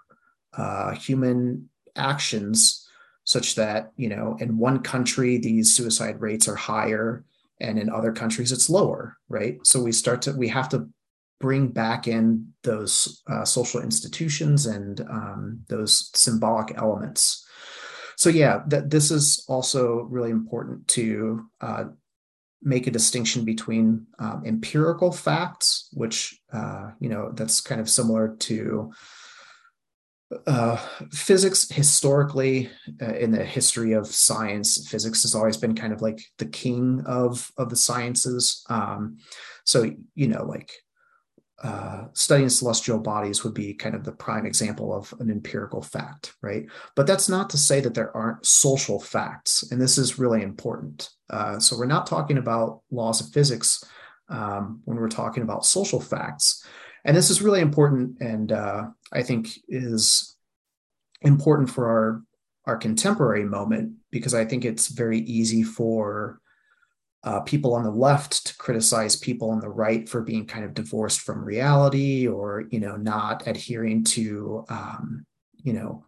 uh, 0.55 0.91
human 0.91 1.69
actions 1.97 2.86
such 3.27 3.55
that, 3.55 3.91
you 3.97 4.09
know, 4.09 4.37
in 4.39 4.57
one 4.57 4.79
country, 4.79 5.37
these 5.37 5.75
suicide 5.75 6.19
rates 6.21 6.47
are 6.47 6.55
higher 6.55 7.23
and 7.59 7.79
in 7.79 7.89
other 7.89 8.11
countries 8.11 8.51
it's 8.51 8.69
lower 8.69 9.17
right 9.29 9.57
so 9.65 9.81
we 9.81 9.91
start 9.91 10.21
to 10.21 10.31
we 10.33 10.47
have 10.47 10.69
to 10.69 10.87
bring 11.39 11.67
back 11.67 12.07
in 12.07 12.53
those 12.63 13.21
uh, 13.27 13.45
social 13.45 13.81
institutions 13.81 14.65
and 14.65 15.01
um, 15.01 15.59
those 15.67 16.09
symbolic 16.15 16.75
elements. 16.77 17.45
So 18.15 18.29
yeah, 18.29 18.63
that 18.67 18.89
this 18.89 19.11
is 19.11 19.45
also 19.47 20.07
really 20.09 20.31
important 20.31 20.87
to 20.89 21.45
uh, 21.61 21.85
make 22.63 22.87
a 22.87 22.91
distinction 22.91 23.45
between 23.45 24.07
um, 24.17 24.43
empirical 24.45 25.11
facts, 25.11 25.89
which 25.93 26.39
uh, 26.51 26.91
you 26.99 27.09
know 27.09 27.31
that's 27.33 27.61
kind 27.61 27.79
of 27.79 27.89
similar 27.89 28.35
to 28.39 28.91
uh, 30.45 30.75
physics 31.11 31.69
historically 31.71 32.69
uh, 33.01 33.13
in 33.13 33.31
the 33.31 33.43
history 33.43 33.93
of 33.93 34.07
science 34.07 34.87
physics 34.89 35.21
has 35.21 35.33
always 35.33 35.55
been 35.55 35.73
kind 35.73 35.93
of 35.93 36.01
like 36.01 36.19
the 36.37 36.45
king 36.45 37.01
of 37.05 37.49
of 37.57 37.69
the 37.69 37.75
sciences 37.75 38.65
um, 38.69 39.17
so 39.63 39.89
you 40.15 40.27
know 40.27 40.43
like 40.43 40.71
uh, 41.63 42.05
studying 42.13 42.49
celestial 42.49 42.99
bodies 42.99 43.43
would 43.43 43.53
be 43.53 43.73
kind 43.73 43.95
of 43.95 44.03
the 44.03 44.11
prime 44.11 44.45
example 44.45 44.93
of 44.93 45.11
an 45.19 45.31
empirical 45.31 45.81
fact, 45.81 46.35
right? 46.43 46.67
But 46.95 47.07
that's 47.07 47.29
not 47.29 47.49
to 47.49 47.57
say 47.57 47.79
that 47.79 47.95
there 47.95 48.15
aren't 48.15 48.45
social 48.45 48.99
facts, 48.99 49.63
and 49.71 49.81
this 49.81 49.97
is 49.97 50.19
really 50.19 50.43
important. 50.43 51.09
Uh, 51.31 51.59
so 51.59 51.75
we're 51.75 51.87
not 51.87 52.05
talking 52.05 52.37
about 52.37 52.81
laws 52.91 53.21
of 53.21 53.33
physics 53.33 53.83
um, 54.29 54.81
when 54.85 54.97
we're 54.97 55.09
talking 55.09 55.41
about 55.41 55.65
social 55.65 55.99
facts, 55.99 56.63
and 57.05 57.15
this 57.15 57.29
is 57.29 57.41
really 57.41 57.61
important, 57.61 58.17
and 58.19 58.51
uh, 58.51 58.87
I 59.11 59.23
think 59.23 59.49
is 59.67 60.35
important 61.21 61.69
for 61.69 61.87
our 61.87 62.23
our 62.65 62.77
contemporary 62.77 63.45
moment 63.45 63.93
because 64.11 64.33
I 64.33 64.43
think 64.43 64.65
it's 64.65 64.89
very 64.89 65.19
easy 65.19 65.63
for 65.63 66.41
uh, 67.23 67.39
people 67.41 67.73
on 67.73 67.83
the 67.83 67.91
left 67.91 68.45
to 68.45 68.57
criticize 68.57 69.15
people 69.15 69.49
on 69.49 69.59
the 69.59 69.69
right 69.69 70.07
for 70.07 70.21
being 70.21 70.45
kind 70.45 70.65
of 70.65 70.73
divorced 70.73 71.21
from 71.21 71.43
reality 71.43 72.27
or 72.27 72.65
you 72.69 72.79
know 72.79 72.95
not 72.95 73.47
adhering 73.47 74.03
to 74.03 74.65
um, 74.69 75.25
you 75.63 75.73
know 75.73 76.05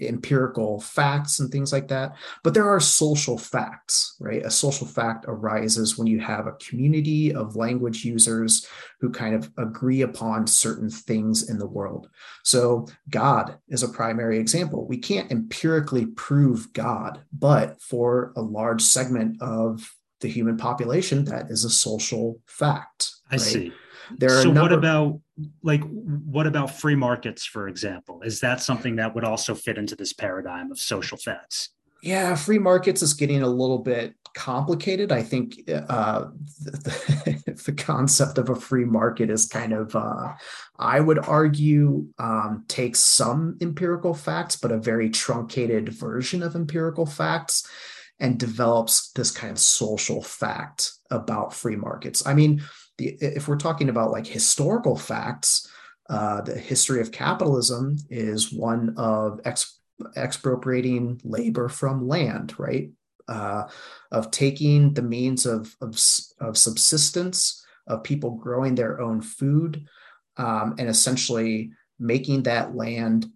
empirical 0.00 0.80
facts 0.80 1.38
and 1.38 1.50
things 1.50 1.72
like 1.72 1.88
that 1.88 2.14
but 2.42 2.54
there 2.54 2.68
are 2.68 2.80
social 2.80 3.38
facts 3.38 4.16
right 4.20 4.44
a 4.44 4.50
social 4.50 4.86
fact 4.86 5.24
arises 5.28 5.98
when 5.98 6.06
you 6.06 6.18
have 6.18 6.46
a 6.46 6.52
community 6.52 7.34
of 7.34 7.56
language 7.56 8.04
users 8.04 8.66
who 9.00 9.10
kind 9.10 9.34
of 9.34 9.50
agree 9.58 10.02
upon 10.02 10.46
certain 10.46 10.90
things 10.90 11.48
in 11.50 11.58
the 11.58 11.66
world 11.66 12.08
so 12.44 12.86
god 13.10 13.58
is 13.68 13.82
a 13.82 13.88
primary 13.88 14.38
example 14.38 14.86
we 14.86 14.98
can't 14.98 15.30
empirically 15.30 16.06
prove 16.06 16.72
god 16.72 17.20
but 17.32 17.80
for 17.80 18.32
a 18.36 18.42
large 18.42 18.82
segment 18.82 19.40
of 19.40 19.96
the 20.20 20.28
human 20.28 20.56
population, 20.56 21.24
that 21.26 21.50
is 21.50 21.64
a 21.64 21.70
social 21.70 22.40
fact. 22.46 23.12
I 23.30 23.34
right? 23.34 23.40
see. 23.40 23.72
There 24.16 24.30
are 24.30 24.42
so 24.42 24.52
number- 24.52 24.62
what 24.62 24.72
about 24.72 25.20
like 25.62 25.82
what 25.82 26.46
about 26.46 26.70
free 26.70 26.96
markets, 26.96 27.44
for 27.44 27.68
example? 27.68 28.22
Is 28.22 28.40
that 28.40 28.62
something 28.62 28.96
that 28.96 29.14
would 29.14 29.24
also 29.24 29.54
fit 29.54 29.78
into 29.78 29.94
this 29.94 30.12
paradigm 30.12 30.70
of 30.70 30.78
social 30.78 31.18
facts? 31.18 31.70
Yeah, 32.02 32.34
free 32.36 32.58
markets 32.58 33.02
is 33.02 33.14
getting 33.14 33.42
a 33.42 33.48
little 33.48 33.78
bit 33.78 34.14
complicated. 34.34 35.10
I 35.10 35.22
think 35.22 35.58
uh, 35.68 36.26
the, 36.62 37.42
the, 37.64 37.72
concept 37.72 38.38
of 38.38 38.50
a 38.50 38.54
free 38.54 38.84
market 38.84 39.30
is 39.30 39.46
kind 39.46 39.72
of, 39.72 39.96
uh, 39.96 40.34
I 40.78 41.00
would 41.00 41.18
argue, 41.18 42.06
um, 42.18 42.64
takes 42.68 43.00
some 43.00 43.56
empirical 43.62 44.12
facts, 44.12 44.54
but 44.54 44.70
a 44.70 44.78
very 44.78 45.08
truncated 45.08 45.88
version 45.88 46.42
of 46.42 46.54
empirical 46.54 47.06
facts 47.06 47.66
and 48.20 48.38
develops 48.38 49.10
this 49.12 49.30
kind 49.30 49.50
of 49.50 49.58
social 49.58 50.22
fact 50.22 50.92
about 51.10 51.54
free 51.54 51.76
markets. 51.76 52.26
I 52.26 52.34
mean, 52.34 52.62
the, 52.98 53.16
if 53.20 53.48
we're 53.48 53.56
talking 53.56 53.88
about 53.88 54.10
like 54.10 54.26
historical 54.26 54.96
facts, 54.96 55.68
uh, 56.08 56.40
the 56.42 56.58
history 56.58 57.00
of 57.00 57.12
capitalism 57.12 57.96
is 58.10 58.52
one 58.52 58.94
of 58.96 59.40
ex- 59.44 59.80
expropriating 60.16 61.20
labor 61.24 61.68
from 61.68 62.06
land, 62.06 62.54
right? 62.58 62.90
Uh, 63.28 63.64
of 64.12 64.30
taking 64.30 64.94
the 64.94 65.02
means 65.02 65.46
of, 65.46 65.74
of, 65.80 66.00
of, 66.40 66.56
subsistence 66.56 67.64
of 67.88 68.04
people 68.04 68.36
growing 68.36 68.76
their 68.76 69.00
own 69.00 69.20
food 69.20 69.84
um, 70.36 70.76
and 70.78 70.88
essentially 70.88 71.72
making 71.98 72.44
that 72.44 72.76
land 72.76 73.26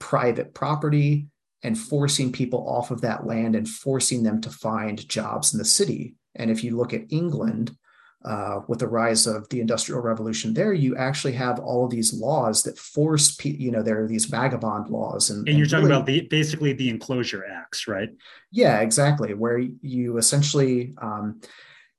private 0.00 0.54
property 0.54 1.28
and 1.62 1.78
forcing 1.78 2.32
people 2.32 2.68
off 2.68 2.90
of 2.90 3.00
that 3.02 3.26
land 3.26 3.54
and 3.54 3.68
forcing 3.68 4.24
them 4.24 4.40
to 4.40 4.50
find 4.50 5.08
jobs 5.08 5.52
in 5.52 5.58
the 5.58 5.64
city. 5.64 6.16
And 6.34 6.50
if 6.50 6.64
you 6.64 6.76
look 6.76 6.92
at 6.92 7.12
England, 7.12 7.76
uh, 8.24 8.60
with 8.66 8.80
the 8.80 8.88
rise 8.88 9.26
of 9.26 9.48
the 9.48 9.60
industrial 9.60 10.00
revolution 10.00 10.52
there 10.52 10.72
you 10.72 10.96
actually 10.96 11.32
have 11.32 11.60
all 11.60 11.84
of 11.84 11.90
these 11.90 12.12
laws 12.12 12.62
that 12.64 12.76
force 12.76 13.36
pe- 13.36 13.50
you 13.50 13.70
know 13.70 13.82
there 13.82 14.02
are 14.02 14.08
these 14.08 14.24
vagabond 14.24 14.88
laws 14.90 15.30
and, 15.30 15.48
and 15.48 15.56
you're 15.56 15.64
and 15.64 15.70
talking 15.70 15.86
really, 15.86 15.96
about 15.96 16.06
the 16.06 16.20
basically 16.22 16.72
the 16.72 16.88
enclosure 16.88 17.44
acts 17.46 17.86
right 17.86 18.10
yeah 18.50 18.80
exactly 18.80 19.34
where 19.34 19.58
you 19.58 20.18
essentially 20.18 20.94
um, 21.00 21.40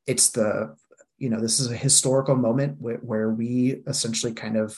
it's 0.07 0.31
the 0.31 0.75
you 1.17 1.29
know 1.29 1.39
this 1.39 1.59
is 1.59 1.71
a 1.71 1.77
historical 1.77 2.35
moment 2.35 2.77
wh- 2.79 3.03
where 3.03 3.29
we 3.29 3.81
essentially 3.87 4.33
kind 4.33 4.57
of 4.57 4.77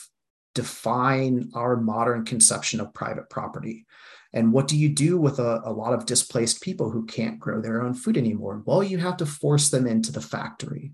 define 0.53 1.49
our 1.55 1.75
modern 1.75 2.23
conception 2.23 2.79
of 2.79 2.93
private 2.93 3.29
property 3.29 3.85
and 4.33 4.53
what 4.53 4.67
do 4.67 4.77
you 4.77 4.89
do 4.89 5.17
with 5.19 5.39
a, 5.39 5.61
a 5.65 5.73
lot 5.73 5.93
of 5.93 6.05
displaced 6.05 6.61
people 6.61 6.89
who 6.89 7.05
can't 7.05 7.39
grow 7.39 7.61
their 7.61 7.81
own 7.81 7.93
food 7.93 8.17
anymore? 8.17 8.61
Well, 8.65 8.81
you 8.83 8.97
have 8.99 9.17
to 9.17 9.25
force 9.25 9.69
them 9.69 9.87
into 9.87 10.11
the 10.11 10.21
factory. 10.21 10.93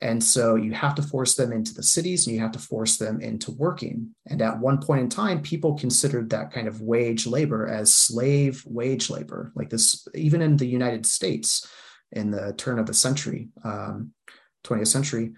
And 0.00 0.22
so 0.22 0.56
you 0.56 0.72
have 0.72 0.94
to 0.96 1.02
force 1.02 1.34
them 1.34 1.52
into 1.52 1.72
the 1.72 1.82
cities 1.82 2.26
and 2.26 2.34
you 2.34 2.42
have 2.42 2.52
to 2.52 2.58
force 2.58 2.98
them 2.98 3.20
into 3.20 3.52
working. 3.52 4.14
And 4.26 4.42
at 4.42 4.58
one 4.58 4.78
point 4.78 5.00
in 5.00 5.08
time, 5.08 5.40
people 5.40 5.78
considered 5.78 6.30
that 6.30 6.52
kind 6.52 6.68
of 6.68 6.82
wage 6.82 7.26
labor 7.26 7.66
as 7.68 7.94
slave 7.94 8.62
wage 8.66 9.08
labor, 9.08 9.52
like 9.54 9.70
this, 9.70 10.06
even 10.14 10.42
in 10.42 10.56
the 10.56 10.66
United 10.66 11.06
States 11.06 11.66
in 12.12 12.30
the 12.30 12.52
turn 12.56 12.78
of 12.78 12.86
the 12.86 12.94
century, 12.94 13.48
um, 13.64 14.12
20th 14.64 14.88
century. 14.88 15.32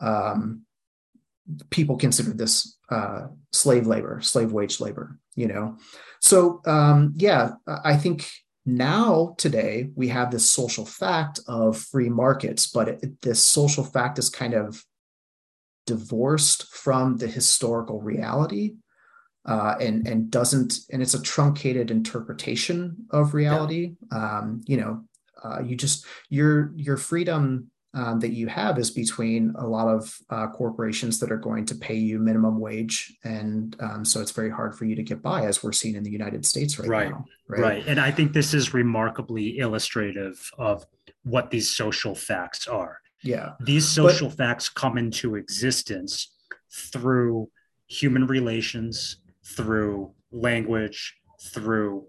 Um, 0.00 0.62
people 1.70 1.96
considered 1.96 2.38
this 2.38 2.78
uh, 2.90 3.28
slave 3.52 3.86
labor, 3.86 4.20
slave 4.20 4.52
wage 4.52 4.80
labor, 4.80 5.18
you 5.34 5.48
know. 5.48 5.76
So 6.20 6.60
um, 6.66 7.14
yeah, 7.16 7.52
I 7.66 7.96
think 7.96 8.30
now 8.76 9.34
today 9.38 9.88
we 9.94 10.08
have 10.08 10.30
this 10.30 10.48
social 10.48 10.84
fact 10.84 11.40
of 11.46 11.78
free 11.78 12.08
markets, 12.08 12.66
but 12.66 12.88
it, 12.88 13.22
this 13.22 13.44
social 13.44 13.84
fact 13.84 14.18
is 14.18 14.28
kind 14.28 14.54
of 14.54 14.84
divorced 15.86 16.68
from 16.68 17.16
the 17.16 17.26
historical 17.26 18.00
reality. 18.00 18.74
Uh, 19.46 19.76
and 19.80 20.06
and 20.06 20.30
doesn't 20.30 20.80
and 20.92 21.00
it's 21.00 21.14
a 21.14 21.22
truncated 21.22 21.90
interpretation 21.90 23.06
of 23.10 23.32
reality. 23.32 23.94
Yeah. 24.12 24.38
Um, 24.38 24.60
you 24.66 24.76
know, 24.76 25.04
uh, 25.42 25.62
you 25.62 25.74
just 25.74 26.04
your 26.28 26.72
your 26.76 26.98
freedom 26.98 27.70
um, 27.94 28.20
that 28.20 28.32
you 28.32 28.46
have 28.48 28.78
is 28.78 28.90
between 28.90 29.54
a 29.58 29.66
lot 29.66 29.88
of 29.88 30.14
uh, 30.30 30.48
corporations 30.48 31.18
that 31.20 31.32
are 31.32 31.38
going 31.38 31.64
to 31.66 31.74
pay 31.74 31.94
you 31.94 32.18
minimum 32.18 32.60
wage, 32.60 33.16
and 33.24 33.76
um, 33.80 34.04
so 34.04 34.20
it's 34.20 34.30
very 34.30 34.50
hard 34.50 34.76
for 34.76 34.84
you 34.84 34.94
to 34.94 35.02
get 35.02 35.22
by, 35.22 35.44
as 35.44 35.62
we're 35.62 35.72
seeing 35.72 35.94
in 35.94 36.02
the 36.02 36.10
United 36.10 36.44
States 36.44 36.78
right, 36.78 36.88
right 36.88 37.10
now. 37.10 37.24
Right, 37.48 37.60
right, 37.60 37.86
and 37.86 37.98
I 37.98 38.10
think 38.10 38.32
this 38.32 38.52
is 38.52 38.74
remarkably 38.74 39.58
illustrative 39.58 40.50
of 40.58 40.86
what 41.24 41.50
these 41.50 41.74
social 41.74 42.14
facts 42.14 42.66
are. 42.66 43.00
Yeah, 43.22 43.52
these 43.60 43.88
social 43.88 44.28
but, 44.28 44.36
facts 44.36 44.68
come 44.68 44.98
into 44.98 45.36
existence 45.36 46.30
through 46.70 47.48
human 47.86 48.26
relations, 48.26 49.16
through 49.44 50.12
language, 50.30 51.16
through 51.40 52.04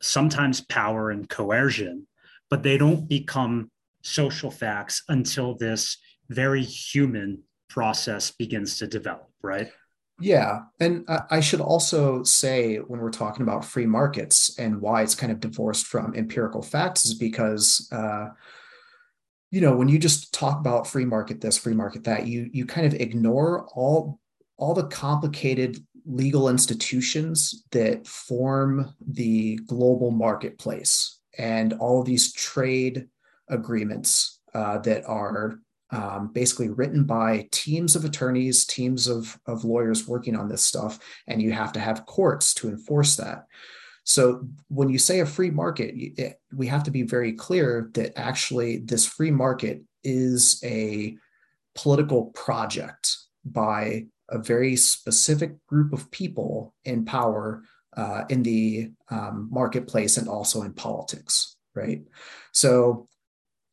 sometimes 0.00 0.62
power 0.62 1.10
and 1.10 1.28
coercion, 1.28 2.06
but 2.48 2.62
they 2.62 2.78
don't 2.78 3.08
become 3.08 3.70
social 4.02 4.50
facts 4.50 5.02
until 5.08 5.54
this 5.54 5.98
very 6.28 6.62
human 6.62 7.42
process 7.68 8.30
begins 8.30 8.78
to 8.78 8.86
develop, 8.86 9.28
right? 9.42 9.70
Yeah. 10.20 10.60
And 10.80 11.08
I 11.30 11.40
should 11.40 11.60
also 11.60 12.24
say, 12.24 12.78
when 12.78 13.00
we're 13.00 13.10
talking 13.10 13.42
about 13.42 13.64
free 13.64 13.86
markets 13.86 14.58
and 14.58 14.80
why 14.80 15.02
it's 15.02 15.14
kind 15.14 15.30
of 15.30 15.38
divorced 15.38 15.86
from 15.86 16.14
empirical 16.16 16.60
facts, 16.60 17.04
is 17.04 17.14
because, 17.14 17.88
uh, 17.92 18.30
you 19.52 19.60
know, 19.60 19.76
when 19.76 19.88
you 19.88 19.98
just 19.98 20.34
talk 20.34 20.58
about 20.58 20.88
free 20.88 21.04
market 21.04 21.40
this, 21.40 21.56
free 21.56 21.74
market 21.74 22.04
that, 22.04 22.26
you 22.26 22.50
you 22.52 22.66
kind 22.66 22.86
of 22.86 22.94
ignore 22.94 23.68
all 23.74 24.18
all 24.56 24.74
the 24.74 24.88
complicated 24.88 25.78
legal 26.04 26.48
institutions 26.48 27.64
that 27.70 28.06
form 28.06 28.92
the 29.06 29.56
global 29.66 30.10
marketplace 30.10 31.20
and 31.38 31.74
all 31.74 32.00
of 32.00 32.06
these 32.06 32.32
trade 32.32 33.06
agreements 33.50 34.40
uh, 34.54 34.78
that 34.78 35.04
are 35.06 35.58
um, 35.90 36.30
basically 36.32 36.68
written 36.68 37.04
by 37.04 37.48
teams 37.50 37.96
of 37.96 38.04
attorneys, 38.04 38.66
teams 38.66 39.06
of, 39.08 39.38
of 39.46 39.64
lawyers 39.64 40.06
working 40.06 40.36
on 40.36 40.48
this 40.48 40.62
stuff, 40.64 40.98
and 41.26 41.40
you 41.40 41.52
have 41.52 41.72
to 41.72 41.80
have 41.80 42.06
courts 42.06 42.52
to 42.54 42.68
enforce 42.68 43.16
that. 43.16 43.46
So 44.04 44.48
when 44.68 44.88
you 44.88 44.98
say 44.98 45.20
a 45.20 45.26
free 45.26 45.50
market, 45.50 45.92
it, 45.94 46.40
we 46.54 46.66
have 46.68 46.82
to 46.84 46.90
be 46.90 47.02
very 47.02 47.32
clear 47.32 47.90
that 47.94 48.18
actually 48.18 48.78
this 48.78 49.06
free 49.06 49.30
market 49.30 49.82
is 50.02 50.60
a 50.64 51.16
political 51.74 52.26
project 52.26 53.16
by 53.44 54.06
a 54.30 54.38
very 54.38 54.76
specific 54.76 55.54
group 55.66 55.92
of 55.92 56.10
people 56.10 56.74
in 56.84 57.04
power 57.04 57.62
uh, 57.96 58.24
in 58.28 58.42
the 58.42 58.90
um, 59.10 59.48
marketplace 59.50 60.16
and 60.16 60.28
also 60.28 60.62
in 60.62 60.72
politics, 60.72 61.56
right? 61.74 62.02
So 62.52 63.08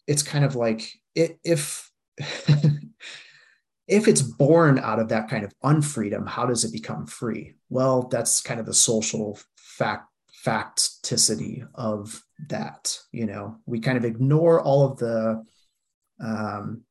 it's 0.07 0.23
kind 0.23 0.45
of 0.45 0.55
like 0.55 0.91
it, 1.15 1.39
if 1.43 1.89
if 3.87 4.07
it's 4.07 4.21
born 4.21 4.79
out 4.79 4.99
of 4.99 5.09
that 5.09 5.29
kind 5.29 5.45
of 5.45 5.53
unfreedom, 5.63 6.27
how 6.27 6.45
does 6.45 6.63
it 6.63 6.71
become 6.71 7.05
free? 7.05 7.55
Well, 7.69 8.07
that's 8.07 8.41
kind 8.41 8.59
of 8.59 8.65
the 8.65 8.73
social 8.73 9.39
fact 9.55 10.09
facticity 10.45 11.67
of 11.75 12.21
that. 12.49 12.97
You 13.11 13.25
know, 13.25 13.57
we 13.65 13.79
kind 13.79 13.97
of 13.97 14.05
ignore 14.05 14.61
all 14.61 14.85
of 14.85 14.97
the 14.97 15.43
um, 16.19 16.83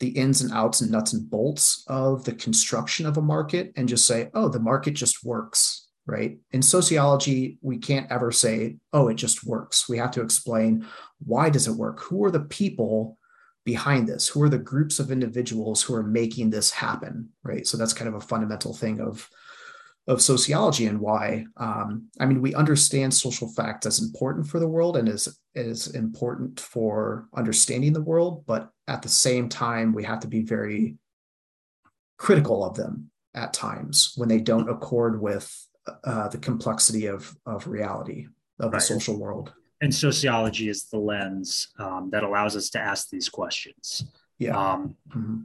the 0.00 0.08
ins 0.08 0.42
and 0.42 0.52
outs 0.52 0.80
and 0.80 0.90
nuts 0.90 1.12
and 1.12 1.30
bolts 1.30 1.84
of 1.86 2.24
the 2.24 2.32
construction 2.32 3.06
of 3.06 3.16
a 3.16 3.22
market 3.22 3.72
and 3.76 3.88
just 3.88 4.04
say, 4.04 4.30
oh, 4.34 4.48
the 4.48 4.58
market 4.58 4.94
just 4.94 5.24
works, 5.24 5.81
right? 6.06 6.38
In 6.50 6.62
sociology, 6.62 7.58
we 7.62 7.78
can't 7.78 8.10
ever 8.10 8.32
say, 8.32 8.76
oh, 8.92 9.08
it 9.08 9.14
just 9.14 9.44
works. 9.44 9.88
We 9.88 9.98
have 9.98 10.10
to 10.12 10.22
explain 10.22 10.86
why 11.24 11.50
does 11.50 11.68
it 11.68 11.76
work? 11.76 12.00
Who 12.00 12.24
are 12.24 12.30
the 12.30 12.40
people 12.40 13.18
behind 13.64 14.08
this? 14.08 14.28
Who 14.28 14.42
are 14.42 14.48
the 14.48 14.58
groups 14.58 14.98
of 14.98 15.12
individuals 15.12 15.82
who 15.82 15.94
are 15.94 16.02
making 16.02 16.50
this 16.50 16.70
happen, 16.70 17.30
right? 17.44 17.66
So 17.66 17.76
that's 17.76 17.92
kind 17.92 18.08
of 18.08 18.14
a 18.14 18.20
fundamental 18.20 18.74
thing 18.74 19.00
of 19.00 19.28
of 20.08 20.20
sociology 20.20 20.86
and 20.86 20.98
why 20.98 21.44
um, 21.58 22.08
i 22.18 22.26
mean 22.26 22.42
we 22.42 22.54
understand 22.54 23.14
social 23.14 23.48
facts 23.48 23.86
as 23.86 24.02
important 24.02 24.46
for 24.46 24.58
the 24.58 24.68
world 24.68 24.96
and 24.96 25.08
is 25.08 25.38
is 25.54 25.88
important 25.94 26.58
for 26.58 27.28
understanding 27.36 27.92
the 27.92 28.02
world 28.02 28.44
but 28.46 28.70
at 28.88 29.02
the 29.02 29.08
same 29.08 29.48
time 29.48 29.92
we 29.92 30.02
have 30.02 30.18
to 30.18 30.26
be 30.26 30.42
very 30.42 30.96
critical 32.18 32.64
of 32.64 32.74
them 32.76 33.10
at 33.34 33.52
times 33.52 34.12
when 34.16 34.28
they 34.28 34.40
don't 34.40 34.68
accord 34.68 35.20
with 35.20 35.68
uh, 36.04 36.28
the 36.28 36.38
complexity 36.38 37.06
of 37.06 37.36
of 37.46 37.66
reality 37.66 38.26
of 38.60 38.72
right. 38.72 38.78
the 38.78 38.80
social 38.80 39.18
world 39.18 39.52
and 39.80 39.94
sociology 39.94 40.68
is 40.68 40.84
the 40.84 40.98
lens 40.98 41.68
um, 41.78 42.08
that 42.12 42.22
allows 42.22 42.56
us 42.56 42.70
to 42.70 42.78
ask 42.78 43.10
these 43.10 43.28
questions 43.28 44.04
yeah 44.38 44.56
um, 44.56 44.96
mm-hmm. 45.08 45.42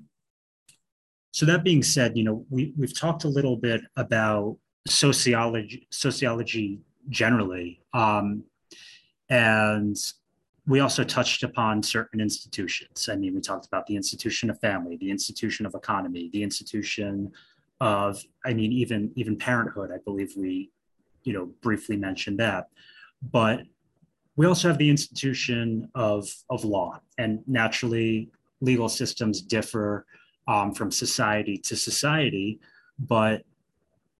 So 1.37 1.45
that 1.45 1.63
being 1.63 1.83
said, 1.83 2.17
you 2.17 2.23
know, 2.23 2.47
we 2.49 2.73
we've 2.75 2.97
talked 2.97 3.23
a 3.23 3.27
little 3.27 3.57
bit 3.57 3.81
about 3.95 4.57
sociology 4.87 5.87
sociology 5.91 6.79
generally, 7.09 7.79
um, 7.93 8.43
and 9.29 9.95
we 10.65 10.79
also 10.79 11.03
touched 11.03 11.43
upon 11.43 11.83
certain 11.83 12.19
institutions. 12.19 13.07
I 13.07 13.17
mean, 13.17 13.35
we 13.35 13.41
talked 13.41 13.67
about 13.67 13.85
the 13.85 13.95
institution 13.95 14.49
of 14.49 14.59
family, 14.61 14.97
the 14.97 15.11
institution 15.11 15.67
of 15.67 15.75
economy, 15.75 16.31
the 16.33 16.41
institution 16.41 17.31
of, 17.79 18.23
I 18.45 18.53
mean, 18.53 18.71
even 18.71 19.11
even 19.15 19.37
parenthood. 19.37 19.91
I 19.93 19.97
believe 20.03 20.33
we, 20.35 20.71
you 21.23 21.33
know, 21.33 21.45
briefly 21.61 21.97
mentioned 21.97 22.39
that, 22.39 22.67
but 23.31 23.61
we 24.35 24.45
also 24.45 24.67
have 24.67 24.77
the 24.77 24.89
institution 24.89 25.89
of 25.95 26.29
of 26.49 26.63
law, 26.63 26.99
and 27.17 27.39
naturally, 27.47 28.29
legal 28.61 28.89
systems 28.89 29.41
differ 29.41 30.05
um, 30.47 30.73
from 30.73 30.91
society 30.91 31.57
to 31.57 31.75
society, 31.75 32.59
but 32.99 33.43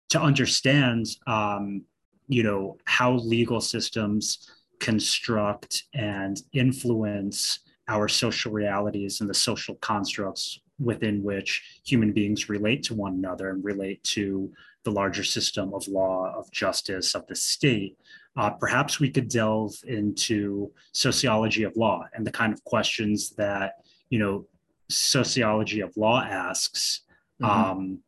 to 0.09 0.21
understand, 0.21 1.05
um, 1.25 1.83
you 2.27 2.43
know, 2.43 2.77
how 2.85 3.13
legal 3.13 3.61
systems 3.61 4.49
construct 4.79 5.83
and 5.93 6.41
influence 6.53 7.59
our 7.87 8.07
social 8.07 8.51
realities 8.51 9.21
and 9.21 9.29
the 9.29 9.33
social 9.33 9.75
constructs 9.75 10.59
within 10.79 11.23
which 11.23 11.81
human 11.85 12.13
beings 12.13 12.49
relate 12.49 12.83
to 12.83 12.93
one 12.93 13.13
another 13.13 13.49
and 13.49 13.63
relate 13.63 14.03
to 14.03 14.51
the 14.83 14.91
larger 14.91 15.23
system 15.23 15.73
of 15.73 15.87
law, 15.87 16.33
of 16.37 16.49
justice, 16.51 17.15
of 17.15 17.25
the 17.27 17.35
state. 17.35 17.97
Uh, 18.37 18.51
perhaps 18.51 18.99
we 18.99 19.09
could 19.09 19.27
delve 19.27 19.73
into 19.87 20.71
sociology 20.91 21.63
of 21.63 21.75
law 21.75 22.05
and 22.13 22.25
the 22.25 22.31
kind 22.31 22.53
of 22.53 22.63
questions 22.63 23.31
that 23.31 23.73
you 24.09 24.19
know 24.19 24.45
sociology 24.89 25.81
of 25.81 25.95
law 25.97 26.21
asks. 26.21 27.01
Mm-hmm. 27.41 27.71
Um, 27.71 27.99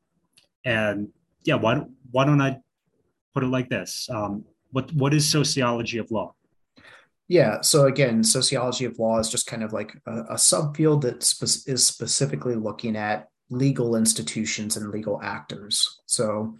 and 0.65 1.09
yeah, 1.43 1.55
why, 1.55 1.83
why 2.11 2.25
don't 2.25 2.41
I 2.41 2.59
put 3.33 3.43
it 3.43 3.47
like 3.47 3.69
this? 3.69 4.07
Um, 4.11 4.45
what, 4.71 4.93
what 4.93 5.13
is 5.13 5.27
sociology 5.27 5.97
of 5.97 6.11
law? 6.11 6.33
Yeah. 7.29 7.61
So 7.61 7.85
again, 7.85 8.23
sociology 8.23 8.85
of 8.85 8.99
law 8.99 9.19
is 9.19 9.29
just 9.29 9.47
kind 9.47 9.63
of 9.63 9.71
like 9.71 9.95
a, 10.05 10.21
a 10.21 10.35
subfield 10.35 11.01
that 11.01 11.23
spe- 11.23 11.69
is 11.69 11.85
specifically 11.85 12.55
looking 12.55 12.97
at 12.97 13.29
legal 13.49 13.95
institutions 13.95 14.75
and 14.75 14.89
legal 14.89 15.21
actors. 15.21 16.01
So, 16.07 16.57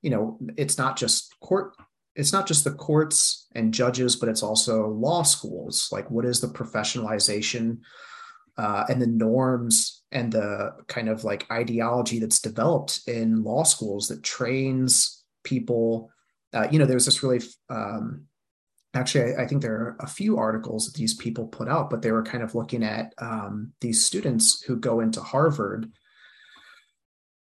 you 0.00 0.10
know, 0.10 0.38
it's 0.56 0.78
not 0.78 0.96
just 0.96 1.38
court, 1.40 1.74
it's 2.14 2.32
not 2.32 2.46
just 2.46 2.64
the 2.64 2.72
courts 2.72 3.48
and 3.54 3.74
judges, 3.74 4.16
but 4.16 4.28
it's 4.28 4.42
also 4.42 4.88
law 4.88 5.22
schools. 5.24 5.88
Like, 5.92 6.10
what 6.10 6.24
is 6.24 6.40
the 6.40 6.48
professionalization 6.48 7.78
uh, 8.56 8.84
and 8.88 9.00
the 9.00 9.06
norms 9.06 10.02
and 10.12 10.32
the 10.32 10.72
kind 10.86 11.08
of 11.08 11.24
like 11.24 11.50
ideology 11.50 12.18
that's 12.18 12.40
developed 12.40 13.00
in 13.06 13.42
law 13.42 13.64
schools 13.64 14.08
that 14.08 14.22
trains 14.22 15.24
people. 15.42 16.10
Uh, 16.52 16.68
you 16.70 16.78
know, 16.78 16.84
there's 16.84 17.06
this 17.06 17.22
really, 17.22 17.40
um, 17.70 18.26
actually, 18.94 19.34
I, 19.34 19.42
I, 19.42 19.46
think 19.46 19.62
there 19.62 19.74
are 19.74 19.96
a 20.00 20.06
few 20.06 20.38
articles 20.38 20.86
that 20.86 20.98
these 20.98 21.14
people 21.14 21.46
put 21.46 21.68
out, 21.68 21.90
but 21.90 22.02
they 22.02 22.12
were 22.12 22.22
kind 22.22 22.42
of 22.42 22.54
looking 22.54 22.82
at 22.82 23.14
um, 23.18 23.72
these 23.80 24.04
students 24.04 24.62
who 24.62 24.76
go 24.76 25.00
into 25.00 25.20
Harvard 25.20 25.90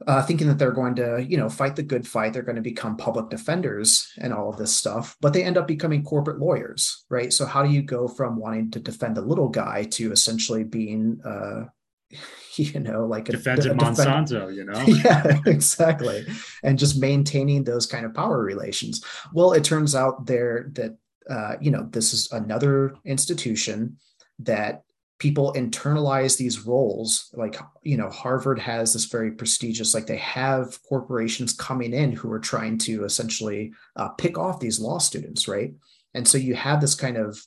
uh, 0.07 0.23
thinking 0.23 0.47
that 0.49 0.59
they're 0.59 0.73
going 0.73 0.95
to, 0.95 1.25
you 1.29 1.37
know, 1.37 1.49
fight 1.49 1.77
the 1.77 1.83
good 1.83 2.07
fight. 2.07 2.33
They're 2.33 2.43
going 2.43 2.57
to 2.57 2.63
become 2.63 2.97
public 2.97 3.29
defenders 3.29 4.11
and 4.19 4.33
all 4.33 4.49
of 4.49 4.57
this 4.57 4.75
stuff, 4.75 5.17
but 5.21 5.33
they 5.33 5.45
end 5.45 5.59
up 5.59 5.67
becoming 5.67 6.03
corporate 6.03 6.39
lawyers, 6.39 7.05
right? 7.11 7.33
So 7.33 7.45
how 7.45 7.63
do 7.63 7.71
you 7.71 7.83
go 7.83 8.09
from 8.09 8.37
wanting 8.37 8.71
to 8.73 8.81
defend 8.81 9.17
the 9.17 9.23
little 9.23 9.49
guy 9.49 9.85
to 9.93 10.13
essentially 10.13 10.65
being, 10.65 11.21
uh, 11.25 11.65
you 12.57 12.81
know, 12.81 13.05
like 13.07 13.29
a, 13.29 13.33
defending 13.33 13.77
Monsanto, 13.77 14.55
you 14.55 14.65
know? 14.65 14.81
yeah, 14.87 15.39
exactly, 15.47 16.27
and 16.63 16.79
just 16.79 17.01
maintaining 17.01 17.65
those 17.65 17.87
kind 17.87 18.07
of 18.07 18.15
power 18.15 18.43
relations. 18.43 19.05
Well, 19.35 19.53
it 19.53 19.65
turns 19.65 19.95
out 19.95 20.27
there 20.27 20.71
that 20.73 20.97
uh, 21.29 21.57
you 21.61 21.71
know 21.71 21.87
this 21.91 22.13
is 22.13 22.31
another 22.33 22.95
institution 23.05 23.97
that 24.39 24.83
people 25.19 25.53
internalize 25.53 26.37
these 26.37 26.67
roles. 26.67 27.33
Like 27.35 27.57
you 27.83 27.97
know 27.97 28.09
harvard 28.09 28.59
has 28.59 28.93
this 28.93 29.05
very 29.05 29.33
prestigious 29.33 29.95
like 29.95 30.07
they 30.07 30.17
have 30.17 30.83
corporations 30.89 31.53
coming 31.53 31.93
in 31.93 32.13
who 32.13 32.31
are 32.33 32.41
trying 32.41 32.79
to 32.79 33.05
essentially 33.05 33.73
uh, 33.97 34.09
pick 34.09 34.39
off 34.39 34.61
these 34.61 34.81
law 34.81 34.99
students 34.99 35.47
right? 35.47 35.73
And 36.15 36.27
so 36.27 36.39
you 36.39 36.55
have 36.55 36.81
this 36.81 36.97
kind 36.97 37.17
of 37.17 37.41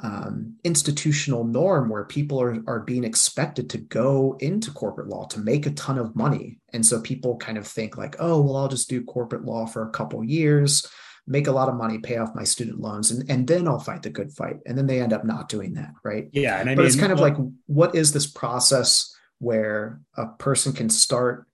um, 0.00 0.56
institutional 0.64 1.44
norm 1.44 1.88
where 1.88 2.04
people 2.04 2.40
are, 2.40 2.62
are 2.66 2.80
being 2.80 3.04
expected 3.04 3.70
to 3.70 3.78
go 3.78 4.36
into 4.40 4.70
corporate 4.72 5.08
law 5.08 5.26
to 5.26 5.38
make 5.38 5.66
a 5.66 5.70
ton 5.70 5.98
of 5.98 6.16
money. 6.16 6.58
And 6.72 6.84
so 6.84 7.00
people 7.00 7.36
kind 7.36 7.58
of 7.58 7.66
think 7.66 7.96
like 7.96 8.16
oh 8.18 8.40
well 8.40 8.56
i'll 8.56 8.68
just 8.68 8.88
do 8.88 9.04
corporate 9.04 9.44
law 9.44 9.66
for 9.66 9.86
a 9.86 9.90
couple 9.90 10.22
years 10.24 10.86
make 11.26 11.46
a 11.46 11.52
lot 11.52 11.68
of 11.68 11.74
money, 11.74 11.98
pay 11.98 12.18
off 12.18 12.34
my 12.34 12.44
student 12.44 12.80
loans, 12.80 13.10
and, 13.10 13.28
and 13.30 13.46
then 13.46 13.66
I'll 13.66 13.78
fight 13.78 14.02
the 14.02 14.10
good 14.10 14.32
fight. 14.32 14.58
And 14.66 14.76
then 14.76 14.86
they 14.86 15.00
end 15.00 15.12
up 15.12 15.24
not 15.24 15.48
doing 15.48 15.74
that, 15.74 15.92
right? 16.04 16.28
Yeah. 16.32 16.60
And 16.60 16.68
I 16.68 16.74
but 16.74 16.82
mean, 16.82 16.86
it's 16.86 17.00
kind 17.00 17.12
of 17.12 17.20
like, 17.20 17.36
what 17.66 17.94
is 17.94 18.12
this 18.12 18.26
process 18.26 19.14
where 19.38 20.00
a 20.16 20.26
person 20.26 20.72
can 20.72 20.88
start 20.88 21.46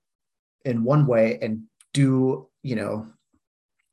in 0.65 0.85
one 0.85 1.07
way 1.07 1.39
and 1.41 1.63
do 1.93 2.49
you 2.63 2.77
know 2.77 3.07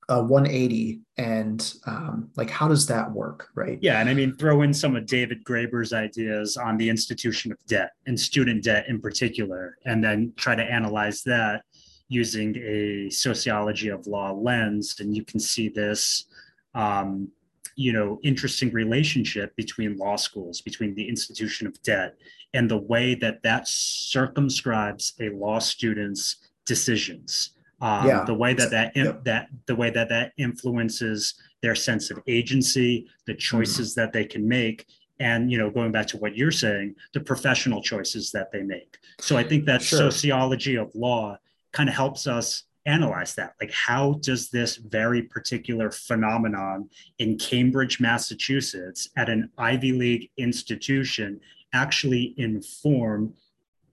a 0.09 0.23
180 0.23 1.01
and 1.17 1.73
um, 1.85 2.29
like 2.37 2.49
how 2.49 2.67
does 2.67 2.85
that 2.87 3.11
work 3.11 3.49
right 3.55 3.79
yeah 3.81 3.99
and 3.99 4.09
i 4.09 4.13
mean 4.13 4.33
throw 4.35 4.61
in 4.61 4.73
some 4.73 4.95
of 4.95 5.05
david 5.05 5.43
graeber's 5.43 5.91
ideas 5.93 6.55
on 6.55 6.77
the 6.77 6.89
institution 6.89 7.51
of 7.51 7.57
debt 7.67 7.91
and 8.05 8.17
student 8.17 8.63
debt 8.63 8.85
in 8.87 9.01
particular 9.01 9.77
and 9.85 10.03
then 10.03 10.31
try 10.37 10.55
to 10.55 10.63
analyze 10.63 11.23
that 11.23 11.63
using 12.09 12.55
a 12.57 13.09
sociology 13.09 13.89
of 13.89 14.07
law 14.07 14.31
lens 14.31 14.95
and 14.99 15.15
you 15.15 15.23
can 15.23 15.39
see 15.39 15.69
this 15.69 16.25
um, 16.73 17.29
you 17.75 17.93
know 17.93 18.19
interesting 18.23 18.71
relationship 18.71 19.55
between 19.55 19.95
law 19.97 20.15
schools 20.15 20.61
between 20.61 20.95
the 20.95 21.07
institution 21.07 21.67
of 21.67 21.81
debt 21.83 22.15
and 22.53 22.69
the 22.69 22.77
way 22.77 23.13
that 23.15 23.41
that 23.43 23.67
circumscribes 23.67 25.13
a 25.19 25.29
law 25.29 25.59
student's 25.59 26.37
decisions 26.65 27.51
um, 27.81 28.07
yeah. 28.07 28.23
the 28.25 28.33
way 28.33 28.53
that 28.53 28.71
that 28.71 28.95
yep. 28.95 29.23
that 29.23 29.47
the 29.67 29.75
way 29.75 29.89
that 29.89 30.09
that 30.09 30.33
influences 30.37 31.35
their 31.61 31.75
sense 31.75 32.09
of 32.09 32.19
agency 32.27 33.07
the 33.25 33.33
choices 33.35 33.91
mm-hmm. 33.91 34.01
that 34.01 34.13
they 34.13 34.25
can 34.25 34.47
make 34.47 34.85
and 35.19 35.51
you 35.51 35.57
know 35.57 35.69
going 35.69 35.91
back 35.91 36.07
to 36.07 36.17
what 36.17 36.35
you're 36.35 36.51
saying 36.51 36.95
the 37.13 37.19
professional 37.19 37.81
choices 37.81 38.31
that 38.31 38.51
they 38.51 38.63
make 38.63 38.97
so 39.19 39.37
i 39.37 39.43
think 39.43 39.65
that 39.65 39.81
sure. 39.81 39.99
sociology 39.99 40.75
of 40.75 40.89
law 40.95 41.37
kind 41.73 41.89
of 41.89 41.95
helps 41.95 42.27
us 42.27 42.63
analyze 42.85 43.35
that 43.35 43.53
like 43.59 43.71
how 43.71 44.13
does 44.21 44.49
this 44.49 44.77
very 44.77 45.21
particular 45.21 45.91
phenomenon 45.91 46.89
in 47.19 47.37
cambridge 47.37 47.99
massachusetts 47.99 49.09
at 49.17 49.27
an 49.27 49.49
ivy 49.57 49.91
league 49.91 50.29
institution 50.37 51.37
actually 51.73 52.33
inform 52.37 53.33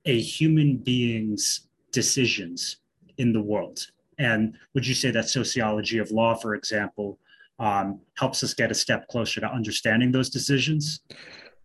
a 0.05 0.21
human 0.21 0.77
being's 0.77 1.69
decisions 1.93 2.77
in 3.19 3.33
the 3.33 3.41
world. 3.41 3.87
And 4.19 4.57
would 4.75 4.87
you 4.87 4.95
say 4.95 5.11
that 5.11 5.29
sociology 5.29 5.99
of 5.99 6.11
law, 6.11 6.35
for 6.35 6.55
example, 6.55 7.19
um, 7.59 8.01
helps 8.19 8.43
us 8.43 8.55
get 8.55 8.71
a 8.71 8.75
step 8.75 9.09
closer 9.09 9.41
to 9.41 9.47
understanding 9.47 10.13
those 10.13 10.31
decisions? 10.31 11.01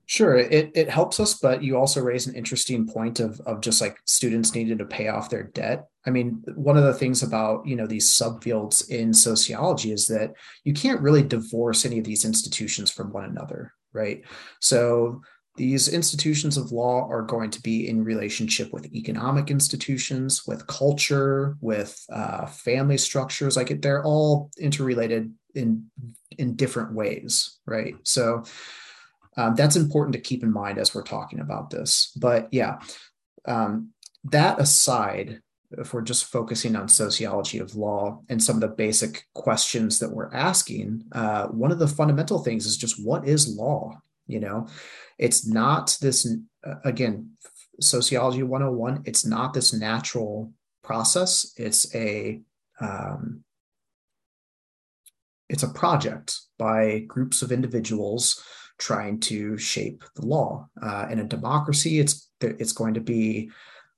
Sure, 0.09 0.37
it, 0.37 0.71
it 0.73 0.89
helps 0.89 1.19
us, 1.19 1.35
but 1.35 1.61
you 1.61 1.77
also 1.77 2.01
raise 2.01 2.25
an 2.25 2.33
interesting 2.33 2.87
point 2.87 3.19
of, 3.19 3.39
of 3.41 3.61
just 3.61 3.79
like 3.79 3.99
students 4.05 4.55
needed 4.55 4.79
to 4.79 4.85
pay 4.85 5.07
off 5.07 5.29
their 5.29 5.43
debt. 5.43 5.85
I 6.03 6.09
mean, 6.09 6.41
one 6.55 6.77
of 6.77 6.83
the 6.83 6.95
things 6.95 7.21
about 7.21 7.67
you 7.67 7.75
know 7.75 7.85
these 7.85 8.09
subfields 8.09 8.89
in 8.89 9.13
sociology 9.13 9.91
is 9.91 10.07
that 10.07 10.31
you 10.63 10.73
can't 10.73 10.99
really 11.01 11.21
divorce 11.21 11.85
any 11.85 11.99
of 11.99 12.05
these 12.05 12.25
institutions 12.25 12.89
from 12.89 13.13
one 13.13 13.25
another, 13.25 13.71
right? 13.93 14.23
So 14.61 15.21
these 15.57 15.87
institutions 15.89 16.57
of 16.57 16.71
law 16.71 17.07
are 17.07 17.21
going 17.21 17.51
to 17.51 17.61
be 17.61 17.87
in 17.87 18.03
relationship 18.03 18.73
with 18.73 18.91
economic 18.91 19.51
institutions, 19.51 20.47
with 20.47 20.65
culture, 20.65 21.55
with 21.61 22.03
uh, 22.11 22.47
family 22.47 22.97
structures. 22.97 23.55
Like 23.55 23.79
they're 23.79 24.03
all 24.03 24.49
interrelated 24.57 25.31
in 25.53 25.85
in 26.39 26.55
different 26.55 26.93
ways, 26.93 27.59
right? 27.67 27.93
So 28.01 28.45
um, 29.39 29.55
that's 29.55 29.77
important 29.77 30.11
to 30.13 30.19
keep 30.19 30.43
in 30.43 30.51
mind 30.51 30.77
as 30.77 30.93
we're 30.93 31.01
talking 31.01 31.39
about 31.39 31.69
this. 31.69 32.11
But 32.17 32.49
yeah, 32.51 32.79
um, 33.45 33.93
that 34.25 34.59
aside, 34.59 35.39
if 35.71 35.93
we're 35.93 36.01
just 36.01 36.25
focusing 36.25 36.75
on 36.75 36.89
sociology 36.89 37.59
of 37.59 37.73
law 37.73 38.21
and 38.27 38.43
some 38.43 38.57
of 38.57 38.61
the 38.61 38.67
basic 38.67 39.23
questions 39.33 39.97
that 39.99 40.11
we're 40.11 40.33
asking, 40.33 41.05
uh, 41.13 41.47
one 41.47 41.71
of 41.71 41.79
the 41.79 41.87
fundamental 41.87 42.39
things 42.39 42.65
is 42.65 42.75
just 42.75 43.01
what 43.01 43.25
is 43.25 43.55
law? 43.55 44.01
You 44.27 44.41
know, 44.41 44.67
it's 45.17 45.47
not 45.47 45.97
this, 46.01 46.27
uh, 46.67 46.75
again, 46.83 47.31
sociology 47.79 48.43
101, 48.43 49.03
it's 49.05 49.25
not 49.25 49.53
this 49.53 49.73
natural 49.73 50.51
process. 50.83 51.53
It's 51.55 51.95
a, 51.95 52.41
um, 52.81 53.45
it's 55.47 55.63
a 55.63 55.69
project 55.69 56.35
by 56.57 57.05
groups 57.07 57.41
of 57.41 57.53
individuals 57.53 58.43
trying 58.79 59.19
to 59.19 59.57
shape 59.57 60.03
the 60.15 60.25
law. 60.25 60.67
Uh, 60.81 61.07
in 61.11 61.19
a 61.19 61.23
democracy, 61.23 61.99
it's 61.99 62.29
it's 62.41 62.71
going 62.71 62.95
to 62.95 63.01
be 63.01 63.51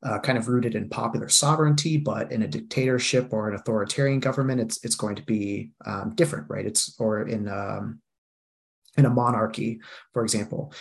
uh, 0.03 0.19
kind 0.19 0.37
of 0.37 0.47
rooted 0.47 0.75
in 0.75 0.89
popular 0.89 1.29
sovereignty, 1.29 1.97
but 1.97 2.31
in 2.31 2.41
a 2.41 2.47
dictatorship 2.47 3.29
or 3.31 3.47
an 3.47 3.55
authoritarian 3.55 4.19
government, 4.19 4.59
it's 4.59 4.83
it's 4.83 4.95
going 4.95 5.15
to 5.15 5.23
be 5.23 5.71
um, 5.85 6.13
different, 6.15 6.49
right? 6.49 6.65
It's 6.65 6.95
or 6.99 7.27
in 7.27 7.47
um, 7.47 8.01
in 8.97 9.05
a 9.05 9.09
monarchy, 9.09 9.79
for 10.11 10.23
example, 10.23 10.73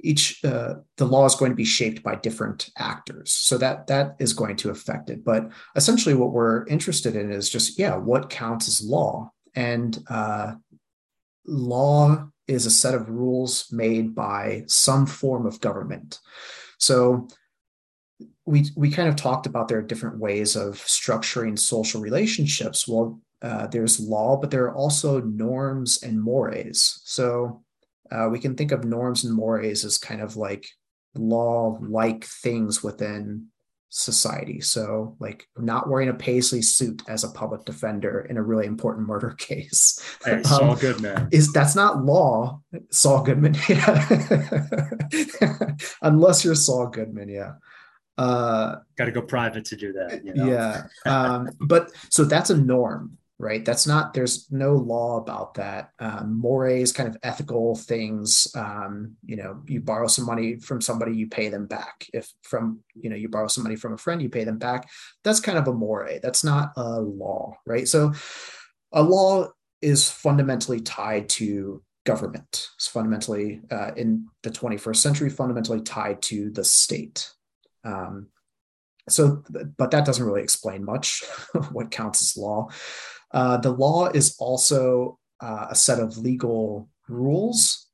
each 0.00 0.42
uh, 0.44 0.74
the 0.96 1.04
law 1.04 1.26
is 1.26 1.34
going 1.34 1.50
to 1.50 1.56
be 1.56 1.64
shaped 1.64 2.02
by 2.02 2.14
different 2.14 2.70
actors, 2.78 3.32
so 3.32 3.58
that 3.58 3.88
that 3.88 4.14
is 4.20 4.32
going 4.32 4.56
to 4.56 4.70
affect 4.70 5.10
it. 5.10 5.24
But 5.24 5.50
essentially, 5.74 6.14
what 6.14 6.32
we're 6.32 6.64
interested 6.66 7.16
in 7.16 7.32
is 7.32 7.50
just 7.50 7.78
yeah, 7.78 7.96
what 7.96 8.30
counts 8.30 8.68
as 8.68 8.82
law, 8.82 9.32
and 9.56 9.98
uh, 10.08 10.54
law 11.46 12.28
is 12.48 12.66
a 12.66 12.70
set 12.70 12.94
of 12.94 13.10
rules 13.10 13.70
made 13.70 14.14
by 14.14 14.64
some 14.66 15.06
form 15.06 15.46
of 15.46 15.60
government. 15.60 16.18
So 16.78 17.28
we 18.46 18.70
we 18.76 18.90
kind 18.90 19.08
of 19.08 19.16
talked 19.16 19.46
about 19.46 19.68
there 19.68 19.78
are 19.78 19.82
different 19.82 20.18
ways 20.18 20.56
of 20.56 20.76
structuring 20.76 21.58
social 21.58 22.00
relationships. 22.00 22.88
Well, 22.88 23.20
uh, 23.42 23.66
there's 23.68 24.00
law, 24.00 24.36
but 24.36 24.50
there 24.50 24.64
are 24.64 24.74
also 24.74 25.20
norms 25.20 26.02
and 26.02 26.20
mores. 26.20 27.00
So 27.04 27.62
uh, 28.10 28.28
we 28.30 28.40
can 28.40 28.56
think 28.56 28.72
of 28.72 28.84
norms 28.84 29.24
and 29.24 29.34
mores 29.34 29.84
as 29.84 29.98
kind 29.98 30.20
of 30.20 30.36
like 30.36 30.66
law 31.14 31.78
like 31.80 32.24
things 32.24 32.82
within 32.82 33.48
society. 33.90 34.60
So, 34.60 35.16
like 35.18 35.48
not 35.56 35.88
wearing 35.88 36.08
a 36.08 36.14
paisley 36.14 36.62
suit 36.62 37.02
as 37.08 37.24
a 37.24 37.30
public 37.30 37.64
defender 37.64 38.20
in 38.28 38.36
a 38.36 38.42
really 38.42 38.66
important 38.66 39.06
murder 39.06 39.30
case. 39.38 40.00
Hey, 40.24 40.42
Saul 40.42 40.72
um, 40.72 40.78
Goodman 40.78 41.28
is 41.32 41.52
that's 41.52 41.74
not 41.74 42.04
law. 42.04 42.60
Saul 42.90 43.22
Goodman, 43.22 43.56
yeah. 43.68 44.06
Unless 46.02 46.44
you're 46.44 46.54
Saul 46.54 46.88
Goodman, 46.88 47.28
yeah. 47.28 47.52
Uh, 48.16 48.76
Got 48.96 49.04
to 49.04 49.12
go 49.12 49.22
private 49.22 49.64
to 49.66 49.76
do 49.76 49.92
that. 49.92 50.24
You 50.24 50.34
know? 50.34 50.46
Yeah, 50.46 50.82
um, 51.06 51.50
but 51.60 51.92
so 52.10 52.24
that's 52.24 52.50
a 52.50 52.56
norm 52.56 53.16
right? 53.38 53.64
That's 53.64 53.86
not, 53.86 54.14
there's 54.14 54.50
no 54.50 54.74
law 54.74 55.18
about 55.18 55.54
that. 55.54 55.90
Um, 56.00 56.40
mores, 56.40 56.92
kind 56.92 57.08
of 57.08 57.16
ethical 57.22 57.76
things. 57.76 58.48
Um, 58.56 59.16
you 59.24 59.36
know, 59.36 59.62
you 59.66 59.80
borrow 59.80 60.08
some 60.08 60.26
money 60.26 60.56
from 60.56 60.80
somebody, 60.80 61.16
you 61.16 61.28
pay 61.28 61.48
them 61.48 61.66
back. 61.66 62.06
If 62.12 62.32
from, 62.42 62.80
you 62.94 63.10
know, 63.10 63.16
you 63.16 63.28
borrow 63.28 63.46
some 63.46 63.62
money 63.62 63.76
from 63.76 63.94
a 63.94 63.98
friend, 63.98 64.20
you 64.20 64.28
pay 64.28 64.44
them 64.44 64.58
back. 64.58 64.88
That's 65.22 65.40
kind 65.40 65.56
of 65.56 65.68
a 65.68 65.72
more. 65.72 66.08
That's 66.20 66.42
not 66.42 66.72
a 66.76 67.00
law, 67.00 67.54
right? 67.64 67.86
So 67.86 68.12
a 68.92 69.02
law 69.02 69.48
is 69.80 70.10
fundamentally 70.10 70.80
tied 70.80 71.28
to 71.28 71.82
government. 72.04 72.68
It's 72.74 72.88
fundamentally, 72.88 73.60
uh, 73.70 73.92
in 73.96 74.26
the 74.42 74.50
21st 74.50 74.96
century, 74.96 75.30
fundamentally 75.30 75.82
tied 75.82 76.22
to 76.22 76.50
the 76.50 76.64
state. 76.64 77.30
Um, 77.84 78.28
so, 79.08 79.42
but 79.76 79.90
that 79.90 80.04
doesn't 80.04 80.24
really 80.24 80.42
explain 80.42 80.84
much 80.84 81.22
what 81.72 81.90
counts 81.90 82.22
as 82.22 82.36
law. 82.36 82.68
Uh, 83.32 83.56
the 83.58 83.70
law 83.70 84.06
is 84.08 84.36
also 84.38 85.18
uh, 85.40 85.66
a 85.70 85.74
set 85.74 86.00
of 86.00 86.18
legal 86.18 86.88
rules. 87.08 87.86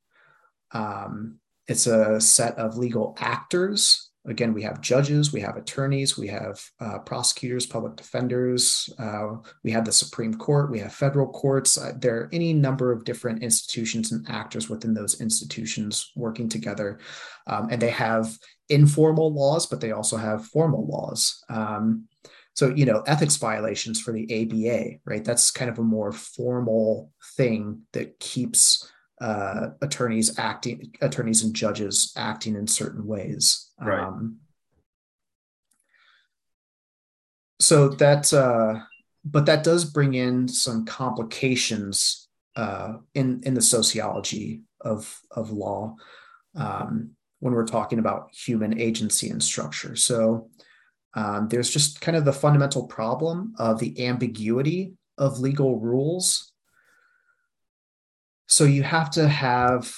Um, 0.73 1.38
it's 1.66 1.87
a 1.87 2.20
set 2.20 2.59
of 2.59 2.77
legal 2.77 3.16
actors. 3.18 4.11
Again, 4.27 4.55
we 4.55 4.62
have 4.62 4.81
judges, 4.81 5.35
we 5.35 5.42
have 5.42 5.59
attorneys, 5.59 6.16
we 6.16 6.29
have 6.29 6.59
uh, 6.81 6.99
prosecutors, 7.01 7.66
public 7.66 7.94
defenders, 7.94 8.88
uh, 8.99 9.35
we 9.62 9.70
have 9.70 9.85
the 9.85 9.92
Supreme 9.92 10.33
Court, 10.33 10.70
we 10.70 10.79
have 10.79 10.94
federal 10.94 11.29
courts. 11.29 11.77
Uh, 11.77 11.92
there 11.99 12.16
are 12.16 12.31
any 12.33 12.55
number 12.55 12.90
of 12.90 13.05
different 13.05 13.42
institutions 13.42 14.12
and 14.12 14.27
actors 14.27 14.70
within 14.70 14.94
those 14.94 15.20
institutions 15.20 16.11
working 16.16 16.49
together. 16.49 17.01
Um, 17.47 17.68
and 17.70 17.83
they 17.83 17.90
have 17.90 18.35
informal 18.70 19.31
laws, 19.35 19.66
but 19.66 19.83
they 19.83 19.92
also 19.92 20.16
have 20.16 20.47
formal 20.47 20.87
laws. 20.87 21.44
Um, 21.51 22.09
so, 22.55 22.69
you 22.69 22.87
know, 22.87 23.03
ethics 23.07 23.37
violations 23.37 24.01
for 24.01 24.12
the 24.12 24.25
ABA, 24.25 25.01
right? 25.05 25.25
That's 25.25 25.51
kind 25.51 25.71
of 25.71 25.79
a 25.79 25.83
more 25.83 26.12
formal 26.12 27.12
thing 27.37 27.83
that 27.93 28.19
keeps 28.21 28.90
uh, 29.21 29.71
attorneys 29.83 30.38
acting, 30.38 30.93
attorneys 31.01 31.43
and 31.43 31.55
judges 31.55 32.12
acting 32.17 32.55
in 32.57 32.67
certain 32.67 33.07
ways. 33.07 33.71
Right. 33.81 34.01
Um, 34.01 34.38
so 37.61 37.88
that, 37.88 38.33
uh, 38.33 38.81
but 39.25 39.47
that 39.47 39.64
does 39.64 39.85
bring 39.85 40.14
in 40.14 40.49
some 40.49 40.85
complications 40.85 42.29
uh, 42.57 42.95
in 43.14 43.40
in 43.45 43.55
the 43.55 43.62
sociology 43.62 44.62
of 44.81 45.21
of 45.31 45.51
law 45.51 45.97
um, 46.55 47.11
when 47.40 47.55
we're 47.55 47.67
talking 47.67 47.99
about 47.99 48.33
human 48.33 48.79
agency 48.79 49.31
and 49.31 49.43
structure. 49.43 49.97
So 49.97 50.51
um, 51.14 51.48
there's 51.48 51.70
just 51.70 52.00
kind 52.00 52.16
of 52.16 52.24
the 52.24 52.33
fundamental 52.33 52.87
problem 52.87 53.55
of 53.59 53.79
the 53.79 54.07
ambiguity 54.07 54.94
of 55.16 55.38
legal 55.38 55.79
rules. 55.79 56.53
So 58.46 58.64
you 58.64 58.83
have 58.83 59.11
to 59.12 59.29
have 59.29 59.92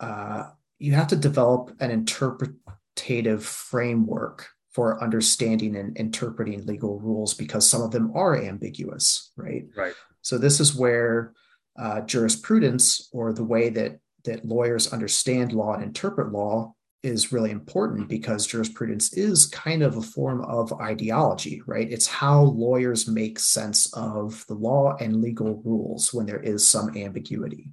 uh, 0.00 0.44
you 0.78 0.92
have 0.92 1.08
to 1.08 1.16
develop 1.16 1.74
an 1.80 1.90
interpretative 1.90 3.44
framework 3.44 4.48
for 4.72 5.02
understanding 5.02 5.76
and 5.76 5.96
interpreting 5.96 6.66
legal 6.66 6.98
rules 6.98 7.32
because 7.32 7.68
some 7.68 7.80
of 7.80 7.92
them 7.92 8.10
are 8.14 8.42
ambiguous, 8.42 9.30
right? 9.36 9.66
Right. 9.76 9.94
So 10.22 10.36
this 10.36 10.58
is 10.58 10.74
where 10.74 11.32
uh, 11.78 12.00
jurisprudence 12.02 13.08
or 13.12 13.32
the 13.32 13.44
way 13.44 13.68
that 13.70 13.98
that 14.24 14.44
lawyers 14.44 14.92
understand 14.92 15.52
law 15.52 15.74
and 15.74 15.82
interpret 15.82 16.32
law 16.32 16.74
is 17.04 17.32
really 17.32 17.50
important 17.50 18.08
because 18.08 18.46
jurisprudence 18.46 19.12
is 19.12 19.46
kind 19.46 19.82
of 19.82 19.96
a 19.96 20.02
form 20.02 20.40
of 20.42 20.72
ideology, 20.80 21.62
right? 21.66 21.90
It's 21.90 22.06
how 22.06 22.42
lawyers 22.42 23.06
make 23.06 23.38
sense 23.38 23.92
of 23.92 24.44
the 24.48 24.54
law 24.54 24.96
and 25.00 25.20
legal 25.20 25.62
rules 25.64 26.14
when 26.14 26.26
there 26.26 26.40
is 26.40 26.66
some 26.66 26.96
ambiguity, 26.96 27.70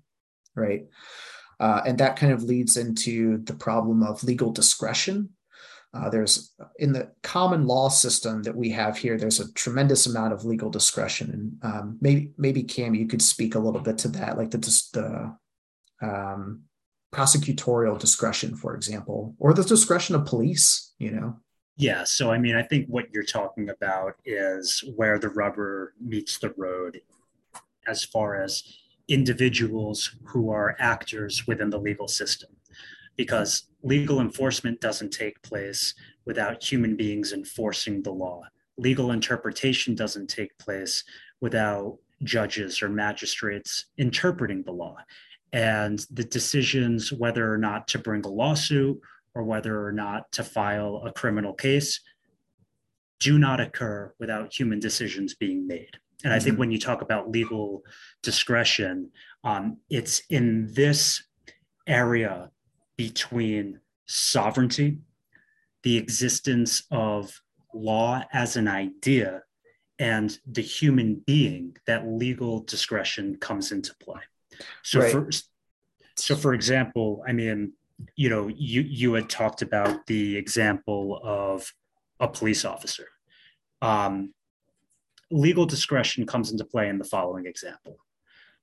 right? 0.55 0.85
Uh, 1.59 1.81
and 1.85 1.97
that 1.97 2.17
kind 2.17 2.33
of 2.33 2.43
leads 2.43 2.75
into 2.75 3.37
the 3.43 3.53
problem 3.53 4.03
of 4.03 4.23
legal 4.23 4.51
discretion. 4.51 5.29
Uh, 5.93 6.09
there's 6.09 6.53
in 6.79 6.93
the 6.93 7.11
common 7.21 7.67
law 7.67 7.89
system 7.89 8.43
that 8.43 8.55
we 8.55 8.69
have 8.69 8.97
here. 8.97 9.17
There's 9.17 9.39
a 9.39 9.51
tremendous 9.53 10.07
amount 10.07 10.33
of 10.33 10.45
legal 10.45 10.69
discretion, 10.69 11.59
and 11.61 11.73
um, 11.73 11.97
maybe 11.99 12.31
maybe 12.37 12.63
Cam, 12.63 12.95
you 12.95 13.07
could 13.07 13.21
speak 13.21 13.55
a 13.55 13.59
little 13.59 13.81
bit 13.81 13.97
to 13.99 14.07
that, 14.09 14.37
like 14.37 14.51
the 14.51 14.57
the 14.93 15.35
um, 16.01 16.63
prosecutorial 17.11 17.99
discretion, 17.99 18.55
for 18.55 18.75
example, 18.75 19.35
or 19.37 19.53
the 19.53 19.63
discretion 19.63 20.15
of 20.15 20.25
police, 20.25 20.93
you 20.97 21.11
know? 21.11 21.37
Yeah. 21.77 22.03
So, 22.03 22.31
I 22.31 22.37
mean, 22.37 22.55
I 22.55 22.63
think 22.63 22.87
what 22.87 23.11
you're 23.13 23.23
talking 23.23 23.69
about 23.69 24.15
is 24.25 24.83
where 24.95 25.19
the 25.19 25.29
rubber 25.29 25.93
meets 25.99 26.37
the 26.37 26.53
road 26.57 27.01
as 27.87 28.03
far 28.03 28.41
as 28.41 28.63
individuals 29.07 30.15
who 30.25 30.51
are 30.51 30.75
actors 30.79 31.45
within 31.47 31.69
the 31.69 31.79
legal 31.79 32.07
system. 32.07 32.49
Because 33.17 33.63
legal 33.83 34.21
enforcement 34.21 34.79
doesn't 34.79 35.11
take 35.11 35.41
place 35.41 35.93
without 36.25 36.63
human 36.63 36.95
beings 36.95 37.33
enforcing 37.33 38.01
the 38.03 38.11
law. 38.11 38.43
Legal 38.77 39.11
interpretation 39.11 39.95
doesn't 39.95 40.27
take 40.27 40.57
place 40.57 41.03
without 41.41 41.97
judges 42.23 42.81
or 42.81 42.89
magistrates 42.89 43.85
interpreting 43.97 44.63
the 44.63 44.71
law 44.71 44.95
and 45.53 46.05
the 46.11 46.23
decisions 46.23 47.11
whether 47.11 47.51
or 47.51 47.57
not 47.57 47.87
to 47.89 47.99
bring 47.99 48.23
a 48.25 48.29
lawsuit 48.29 48.99
or 49.33 49.43
whether 49.43 49.85
or 49.85 49.91
not 49.91 50.31
to 50.31 50.43
file 50.43 51.03
a 51.05 51.11
criminal 51.11 51.53
case 51.53 51.99
do 53.19 53.37
not 53.37 53.59
occur 53.59 54.13
without 54.19 54.53
human 54.53 54.79
decisions 54.79 55.35
being 55.35 55.67
made. 55.67 55.97
And 56.23 56.33
I 56.33 56.39
think 56.39 56.53
mm-hmm. 56.53 56.59
when 56.59 56.71
you 56.71 56.79
talk 56.79 57.01
about 57.01 57.31
legal 57.31 57.83
discretion, 58.23 59.11
um, 59.43 59.77
it's 59.89 60.23
in 60.29 60.71
this 60.73 61.23
area 61.87 62.51
between 62.97 63.79
sovereignty, 64.05 64.99
the 65.83 65.97
existence 65.97 66.83
of 66.91 67.41
law 67.73 68.23
as 68.33 68.55
an 68.55 68.67
idea, 68.67 69.41
and 69.97 70.37
the 70.45 70.61
human 70.61 71.21
being 71.25 71.75
that 71.87 72.07
legal 72.07 72.61
discretion 72.63 73.37
comes 73.37 73.71
into 73.71 73.93
play. 73.95 74.21
So 74.83 74.99
right. 74.99 75.11
for 75.11 75.29
so 76.15 76.35
for 76.35 76.53
example, 76.53 77.23
I 77.27 77.31
mean, 77.33 77.73
you 78.15 78.29
know, 78.29 78.47
you 78.47 78.81
you 78.81 79.13
had 79.13 79.29
talked 79.29 79.61
about 79.61 80.05
the 80.07 80.37
example 80.37 81.19
of 81.23 81.71
a 82.19 82.27
police 82.27 82.65
officer. 82.65 83.07
Um, 83.81 84.33
legal 85.31 85.65
discretion 85.65 86.25
comes 86.25 86.51
into 86.51 86.65
play 86.65 86.89
in 86.89 86.97
the 86.97 87.05
following 87.05 87.45
example: 87.45 87.97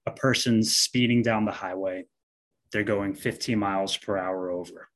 a 0.06 0.10
person's 0.10 0.76
speeding 0.76 1.22
down 1.22 1.44
the 1.44 1.52
highway, 1.52 2.04
they're 2.72 2.84
going 2.84 3.14
15 3.14 3.58
miles 3.58 3.96
per 3.96 4.16
hour 4.16 4.50
over. 4.50 4.88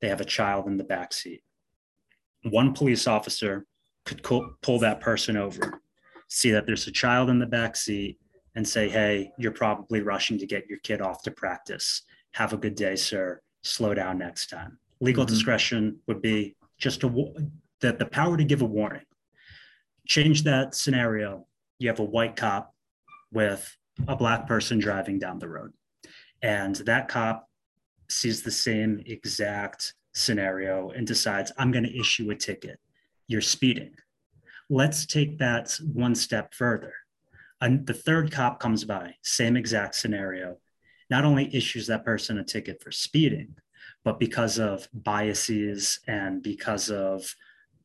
They 0.00 0.08
have 0.08 0.20
a 0.20 0.26
child 0.26 0.66
in 0.66 0.76
the 0.76 0.84
back 0.84 1.12
seat. 1.12 1.42
One 2.44 2.74
police 2.74 3.06
officer 3.06 3.66
could 4.04 4.22
pull 4.22 4.78
that 4.80 5.00
person 5.00 5.36
over, 5.36 5.80
see 6.28 6.50
that 6.50 6.66
there's 6.66 6.88
a 6.88 6.92
child 6.92 7.30
in 7.30 7.38
the 7.38 7.46
back 7.46 7.76
seat, 7.76 8.18
and 8.54 8.66
say, 8.66 8.88
hey, 8.88 9.32
you're 9.38 9.52
probably 9.52 10.02
rushing 10.02 10.38
to 10.38 10.46
get 10.46 10.68
your 10.68 10.78
kid 10.80 11.00
off 11.00 11.22
to 11.22 11.30
practice. 11.30 12.02
Have 12.32 12.52
a 12.52 12.58
good 12.58 12.74
day, 12.74 12.96
sir. 12.96 13.40
Slow 13.62 13.94
down 13.94 14.18
next 14.18 14.48
time. 14.50 14.78
Legal 15.00 15.24
mm-hmm. 15.24 15.34
discretion 15.34 15.98
would 16.06 16.20
be 16.20 16.56
just 16.78 17.02
a, 17.04 17.08
the, 17.80 17.92
the 17.92 18.06
power 18.06 18.36
to 18.36 18.44
give 18.44 18.62
a 18.62 18.66
warning. 18.66 19.04
Change 20.06 20.42
that 20.44 20.74
scenario. 20.74 21.46
You 21.78 21.88
have 21.88 22.00
a 22.00 22.04
white 22.04 22.36
cop 22.36 22.74
with 23.32 23.76
a 24.08 24.16
black 24.16 24.46
person 24.46 24.78
driving 24.78 25.18
down 25.18 25.38
the 25.38 25.48
road, 25.48 25.72
and 26.42 26.76
that 26.76 27.08
cop 27.08 27.48
sees 28.08 28.42
the 28.42 28.50
same 28.50 29.02
exact 29.06 29.94
scenario 30.14 30.90
and 30.90 31.06
decides, 31.06 31.52
I'm 31.56 31.70
going 31.70 31.84
to 31.84 31.98
issue 31.98 32.30
a 32.30 32.34
ticket. 32.34 32.78
You're 33.28 33.40
speeding. 33.40 33.94
Let's 34.68 35.06
take 35.06 35.38
that 35.38 35.78
one 35.92 36.14
step 36.14 36.54
furher 36.54 36.94
and 37.62 37.86
the 37.86 37.94
third 37.94 38.32
cop 38.32 38.58
comes 38.58 38.84
by, 38.84 39.14
same 39.22 39.56
exact 39.56 39.94
scenario, 39.94 40.56
not 41.08 41.24
only 41.24 41.54
issues 41.54 41.86
that 41.86 42.04
person 42.04 42.38
a 42.38 42.44
ticket 42.44 42.82
for 42.82 42.90
speeding, 42.90 43.54
but 44.04 44.18
because 44.18 44.58
of 44.58 44.88
biases 44.92 46.00
and 46.08 46.42
because 46.42 46.90
of 46.90 47.34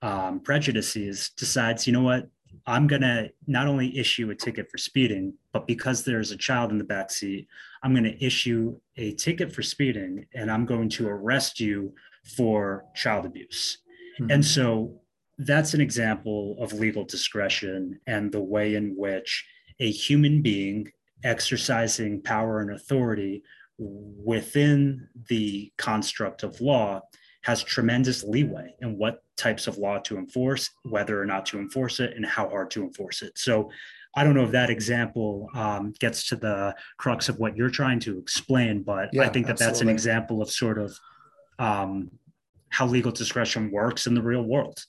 um, 0.02 0.40
prejudices, 0.40 1.30
decides, 1.38 1.86
you 1.86 1.94
know 1.94 2.02
what, 2.02 2.28
I'm 2.66 2.88
going 2.88 3.04
to 3.04 3.32
not 3.46 3.68
only 3.68 3.98
issue 3.98 4.32
a 4.32 4.36
ticket 4.36 4.70
for 4.72 4.78
speeding, 4.78 5.34
but 5.52 5.68
because 5.68 6.04
there's 6.04 6.32
a 6.32 6.38
child 6.38 6.72
in 6.72 6.80
the 6.80 6.84
back 6.84 7.12
seat, 7.12 7.48
I'm 7.84 7.94
going 7.94 8.04
to 8.04 8.26
issue 8.26 8.80
a 8.98 9.13
ticket 9.13 9.54
for 9.54 9.62
speeding 9.62 10.26
and 10.34 10.52
I'm 10.52 10.66
going 10.66 10.90
to 10.90 11.08
arrest 11.08 11.60
you 11.60 11.94
for 12.36 12.86
child 12.96 13.26
abuse. 13.26 13.78
Mm-hmm. 14.20 14.32
And 14.32 14.46
so 14.46 15.00
that's 15.38 15.76
an 15.76 15.82
example 15.82 16.58
of 16.60 16.74
legal 16.74 17.06
discretion 17.06 18.00
and 18.08 18.32
the 18.32 18.42
way 18.42 18.76
in 18.76 18.96
which 18.98 19.46
a 19.80 19.92
human 19.92 20.42
being 20.42 20.92
exercising 21.24 22.22
power 22.22 22.62
and 22.62 22.72
authority 22.72 23.44
within 23.78 25.08
the 25.30 25.72
construct 25.78 26.44
of 26.44 26.60
law 26.62 27.02
has 27.44 27.63
tremendous 27.63 28.24
leeway 28.24 28.74
in 28.82 28.98
what 28.98 29.24
types 29.38 29.68
of 29.68 29.78
law 29.78 30.00
to 30.00 30.18
enforce, 30.18 30.70
whether 30.84 31.22
or 31.22 31.26
not 31.26 31.46
to 31.46 31.60
enforce 31.60 32.00
it, 32.00 32.13
and 32.16 32.26
how 32.26 32.50
hard 32.50 32.70
to 32.72 32.84
enforce 32.84 33.22
it. 33.22 33.38
So, 33.38 33.70
I 34.16 34.24
don't 34.24 34.34
know 34.34 34.46
if 34.46 34.52
that 34.52 34.72
example 34.72 35.48
um, 35.54 35.94
gets 36.00 36.28
to 36.30 36.36
the 36.36 36.76
crux 36.98 37.30
of 37.30 37.38
what 37.38 37.56
you're 37.56 37.70
trying 37.70 38.00
to 38.00 38.18
explain, 38.18 38.82
but 38.82 39.10
yeah, 39.13 39.22
I 39.22 39.30
think 39.30 39.46
that 39.46 39.54
absolutely. 39.54 39.74
that's 39.74 39.82
an 39.82 39.90
example 39.90 40.42
of 40.42 40.50
sort 40.50 40.80
of 40.80 40.98
um, 41.60 42.10
how 42.70 42.88
legal 42.88 43.12
discretion 43.12 43.70
works 43.70 44.08
in 44.08 44.16
the 44.16 44.22
real 44.22 44.42
world. 44.42 44.84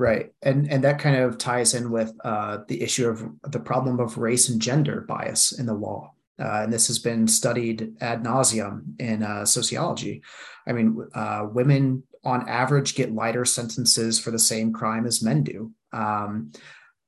Right, 0.00 0.32
and 0.40 0.66
and 0.72 0.82
that 0.82 0.98
kind 0.98 1.16
of 1.16 1.36
ties 1.36 1.74
in 1.74 1.90
with 1.90 2.14
uh, 2.24 2.60
the 2.68 2.80
issue 2.80 3.06
of 3.06 3.22
the 3.52 3.60
problem 3.60 4.00
of 4.00 4.16
race 4.16 4.48
and 4.48 4.58
gender 4.58 5.02
bias 5.02 5.52
in 5.52 5.66
the 5.66 5.74
law, 5.74 6.14
uh, 6.38 6.62
and 6.62 6.72
this 6.72 6.86
has 6.86 6.98
been 6.98 7.28
studied 7.28 7.96
ad 8.00 8.24
nauseum 8.24 8.98
in 8.98 9.22
uh, 9.22 9.44
sociology. 9.44 10.22
I 10.66 10.72
mean, 10.72 11.06
uh, 11.14 11.48
women 11.52 12.04
on 12.24 12.48
average 12.48 12.94
get 12.94 13.12
lighter 13.12 13.44
sentences 13.44 14.18
for 14.18 14.30
the 14.30 14.38
same 14.38 14.72
crime 14.72 15.04
as 15.04 15.22
men 15.22 15.42
do. 15.42 15.70
Um, 15.92 16.52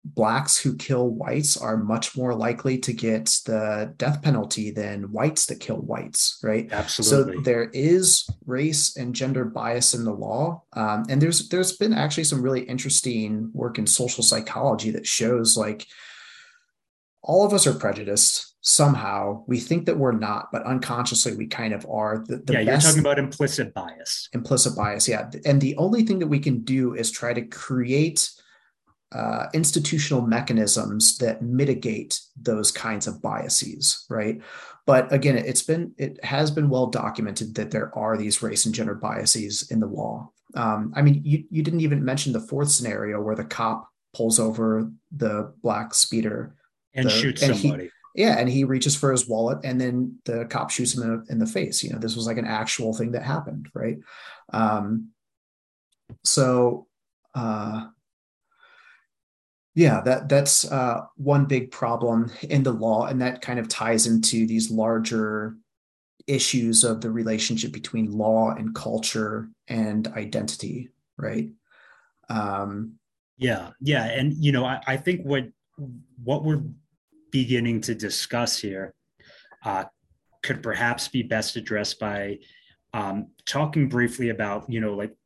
blacks 0.05 0.59
who 0.59 0.77
kill 0.77 1.09
whites 1.11 1.57
are 1.57 1.77
much 1.77 2.17
more 2.17 2.35
likely 2.35 2.77
to 2.77 2.93
get 2.93 3.27
the 3.47 3.95
death 3.99 4.21
penalty 4.21 4.71
than 4.71 5.13
whites 5.13 5.47
that 5.47 5.61
kill 5.61 5.77
whites 5.77 6.39
right? 6.43 6.69
Absolutely. 6.73 7.37
so 7.37 7.41
there 7.43 7.71
is 7.73 8.29
race 8.45 8.97
and 8.97 9.15
gender 9.15 9.45
bias 9.45 9.95
in 9.95 10.05
the 10.05 10.13
law 10.13 10.63
um, 10.73 11.05
and 11.09 11.23
there's 11.23 11.49
there's 11.49 11.77
been 11.77 11.93
actually 11.93 12.25
some 12.25 12.43
really 12.43 12.63
interesting 12.63 13.51
work 13.53 13.79
in 13.79 13.87
social 13.87 14.25
psychology 14.25 14.91
that 14.91 15.07
shows 15.07 15.57
like 15.57 15.87
all 17.23 17.47
of 17.47 17.53
us 17.53 17.67
are 17.67 17.75
prejudiced 17.75 18.53
somehow. 18.63 19.45
We 19.47 19.61
think 19.61 19.87
that 19.87 19.99
we're 19.99 20.13
not 20.13 20.51
but 20.53 20.65
unconsciously 20.65 21.37
we 21.37 21.47
kind 21.47 21.75
of 21.75 21.87
are. 21.89 22.25
The, 22.27 22.39
the 22.39 22.55
yeah 22.55 22.61
you're 22.61 22.79
talking 22.79 23.01
about 23.01 23.19
implicit 23.19 23.75
bias. 23.75 24.29
Implicit 24.33 24.77
bias 24.77 25.09
yeah. 25.09 25.31
And 25.45 25.61
the 25.61 25.77
only 25.77 26.05
thing 26.05 26.19
that 26.21 26.27
we 26.27 26.39
can 26.39 26.63
do 26.63 26.95
is 26.95 27.11
try 27.11 27.33
to 27.33 27.43
create 27.43 28.31
uh, 29.15 29.47
institutional 29.53 30.23
mechanisms 30.23 31.19
that 31.19 31.43
mitigate 31.43 32.21
those 32.41 32.71
kinds 32.71 33.07
of 33.07 33.21
biases, 33.21 34.07
right? 34.09 34.41
But 34.87 35.13
again, 35.13 35.37
it's 35.37 35.63
been 35.63 35.93
it 35.99 36.23
has 36.25 36.51
been 36.51 36.69
well 36.69 36.87
documented 36.87 37.55
that 37.55 37.71
there 37.71 37.97
are 37.97 38.17
these 38.17 38.43
race 38.43 38.67
and 38.67 38.75
gender 38.75 38.95
biases 38.95 39.71
in 39.71 39.81
the 39.81 39.87
law. 39.87 40.31
Um, 40.55 40.93
I 40.97 41.03
mean, 41.03 41.21
you 41.25 41.45
you 41.51 41.63
didn't 41.63 41.81
even 41.81 42.05
mention 42.05 42.33
the 42.33 42.41
fourth 42.41 42.71
scenario 42.71 43.21
where 43.21 43.37
the 43.37 43.45
cop 43.45 43.89
pulls 44.15 44.41
over 44.41 44.91
the 45.17 45.53
black 45.63 45.95
speeder 45.95 46.57
and 46.95 47.07
the, 47.07 47.11
shoots 47.11 47.43
and 47.43 47.57
somebody. 47.57 47.91
He, 48.15 48.23
yeah, 48.23 48.39
and 48.39 48.49
he 48.49 48.65
reaches 48.65 48.97
for 48.97 49.13
his 49.13 49.29
wallet, 49.29 49.59
and 49.63 49.81
then 49.81 50.19
the 50.25 50.47
cop 50.47 50.71
shoots 50.71 50.97
him 50.97 51.03
in, 51.03 51.25
in 51.31 51.39
the 51.39 51.47
face. 51.47 51.83
You 51.85 51.91
know, 51.91 51.99
this 51.99 52.17
was 52.17 52.27
like 52.27 52.39
an 52.39 52.47
actual 52.47 52.93
thing 52.93 53.13
that 53.13 53.23
happened, 53.23 53.69
right? 53.75 53.99
Um, 54.53 55.09
so. 56.25 56.87
Uh, 57.35 57.87
yeah, 59.75 60.03
that 60.03 60.29
that's 60.29 60.71
uh, 60.71 61.07
one 61.17 61.47
big 61.47 61.71
problem 61.71 62.31
in 62.43 62.63
the 62.63 62.73
law, 62.73 63.07
and 63.07 63.21
that 63.23 63.41
kind 63.41 63.59
of 63.59 63.69
ties 63.69 64.07
into 64.07 64.47
these 64.47 64.71
larger 64.71 65.57
issues 66.27 66.85
of 66.85 67.01
the 67.01 67.11
relationship 67.11 67.73
between 67.73 68.13
law 68.13 68.51
and 68.51 68.75
culture 68.75 69.49
and 69.69 70.09
identity, 70.09 70.91
right? 71.17 71.49
Um, 72.29 72.97
yeah, 73.39 73.71
yeah, 73.81 74.05
and 74.05 74.35
you 74.35 74.53
know, 74.53 74.65
I, 74.65 74.81
I 74.87 74.97
think 74.99 75.23
what 75.23 75.49
what 76.23 76.45
we're 76.45 76.63
beginning 77.31 77.81
to 77.81 77.95
discuss 77.95 78.59
here 78.59 78.95
uh, 79.65 79.85
could 80.43 80.63
perhaps 80.63 81.09
be 81.09 81.23
best 81.23 81.57
addressed 81.57 81.99
by 81.99 82.39
um, 82.93 83.29
talking 83.47 83.89
briefly 83.89 84.29
about, 84.29 84.69
you 84.69 84.83
know, 84.83 84.95
like 84.95 85.17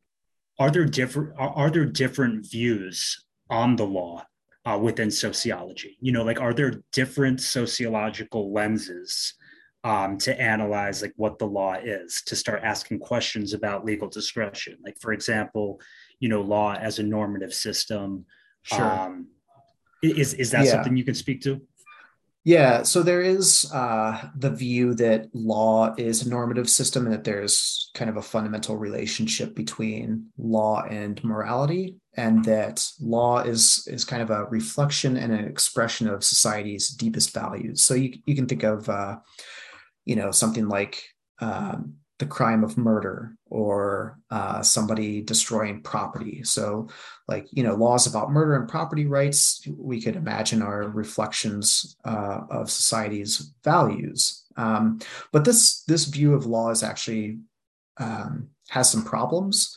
are 0.60 0.70
there 0.70 0.84
different 0.84 1.34
are, 1.36 1.50
are 1.50 1.70
there 1.70 1.84
different 1.84 2.48
views 2.48 3.24
on 3.50 3.74
the 3.74 3.84
law 3.84 4.24
uh, 4.66 4.76
within 4.76 5.10
sociology? 5.10 5.96
You 6.00 6.12
know, 6.12 6.24
like 6.24 6.40
are 6.40 6.52
there 6.52 6.82
different 6.92 7.40
sociological 7.40 8.52
lenses 8.52 9.34
um, 9.84 10.18
to 10.18 10.38
analyze 10.40 11.00
like 11.00 11.12
what 11.16 11.38
the 11.38 11.46
law 11.46 11.74
is 11.74 12.20
to 12.26 12.34
start 12.34 12.62
asking 12.64 12.98
questions 12.98 13.54
about 13.54 13.84
legal 13.84 14.08
discretion? 14.08 14.76
Like, 14.84 14.98
for 15.00 15.12
example, 15.12 15.80
you 16.18 16.28
know, 16.28 16.42
law 16.42 16.74
as 16.74 16.98
a 16.98 17.04
normative 17.04 17.54
system. 17.54 18.26
Sure. 18.62 18.84
Um, 18.84 19.28
is 20.02 20.34
is 20.34 20.50
that 20.50 20.64
Yeah. 20.64 20.72
something 20.72 20.96
you 20.96 21.04
can 21.04 21.14
speak 21.14 21.40
to? 21.42 21.60
Yeah, 22.46 22.84
so 22.84 23.02
there 23.02 23.22
is 23.22 23.68
uh, 23.74 24.28
the 24.36 24.50
view 24.50 24.94
that 24.94 25.26
law 25.34 25.92
is 25.98 26.24
a 26.24 26.28
normative 26.28 26.70
system 26.70 27.04
and 27.04 27.12
that 27.12 27.24
there's 27.24 27.90
kind 27.94 28.08
of 28.08 28.18
a 28.18 28.22
fundamental 28.22 28.76
relationship 28.76 29.56
between 29.56 30.28
law 30.38 30.84
and 30.84 31.22
morality, 31.24 31.96
and 32.16 32.44
that 32.44 32.88
law 33.00 33.40
is 33.40 33.84
is 33.88 34.04
kind 34.04 34.22
of 34.22 34.30
a 34.30 34.44
reflection 34.44 35.16
and 35.16 35.32
an 35.32 35.44
expression 35.44 36.06
of 36.06 36.22
society's 36.22 36.90
deepest 36.90 37.34
values. 37.34 37.82
So 37.82 37.94
you 37.94 38.12
you 38.26 38.36
can 38.36 38.46
think 38.46 38.62
of 38.62 38.88
uh, 38.88 39.16
you 40.04 40.14
know 40.14 40.30
something 40.30 40.68
like 40.68 41.02
um, 41.40 41.94
the 42.18 42.26
crime 42.26 42.64
of 42.64 42.78
murder 42.78 43.36
or 43.46 44.18
uh, 44.30 44.62
somebody 44.62 45.20
destroying 45.20 45.82
property. 45.82 46.42
So 46.44 46.88
like 47.28 47.46
you 47.52 47.62
know 47.62 47.74
laws 47.74 48.06
about 48.06 48.30
murder 48.30 48.56
and 48.56 48.68
property 48.68 49.06
rights 49.06 49.66
we 49.76 50.00
could 50.00 50.16
imagine 50.16 50.62
are 50.62 50.88
reflections 50.88 51.96
uh, 52.04 52.40
of 52.50 52.70
society's 52.70 53.52
values. 53.64 54.44
Um, 54.56 55.00
but 55.32 55.44
this 55.44 55.82
this 55.82 56.06
view 56.06 56.34
of 56.34 56.46
law 56.46 56.70
is 56.70 56.82
actually 56.82 57.38
um, 57.98 58.48
has 58.68 58.90
some 58.90 59.04
problems. 59.04 59.76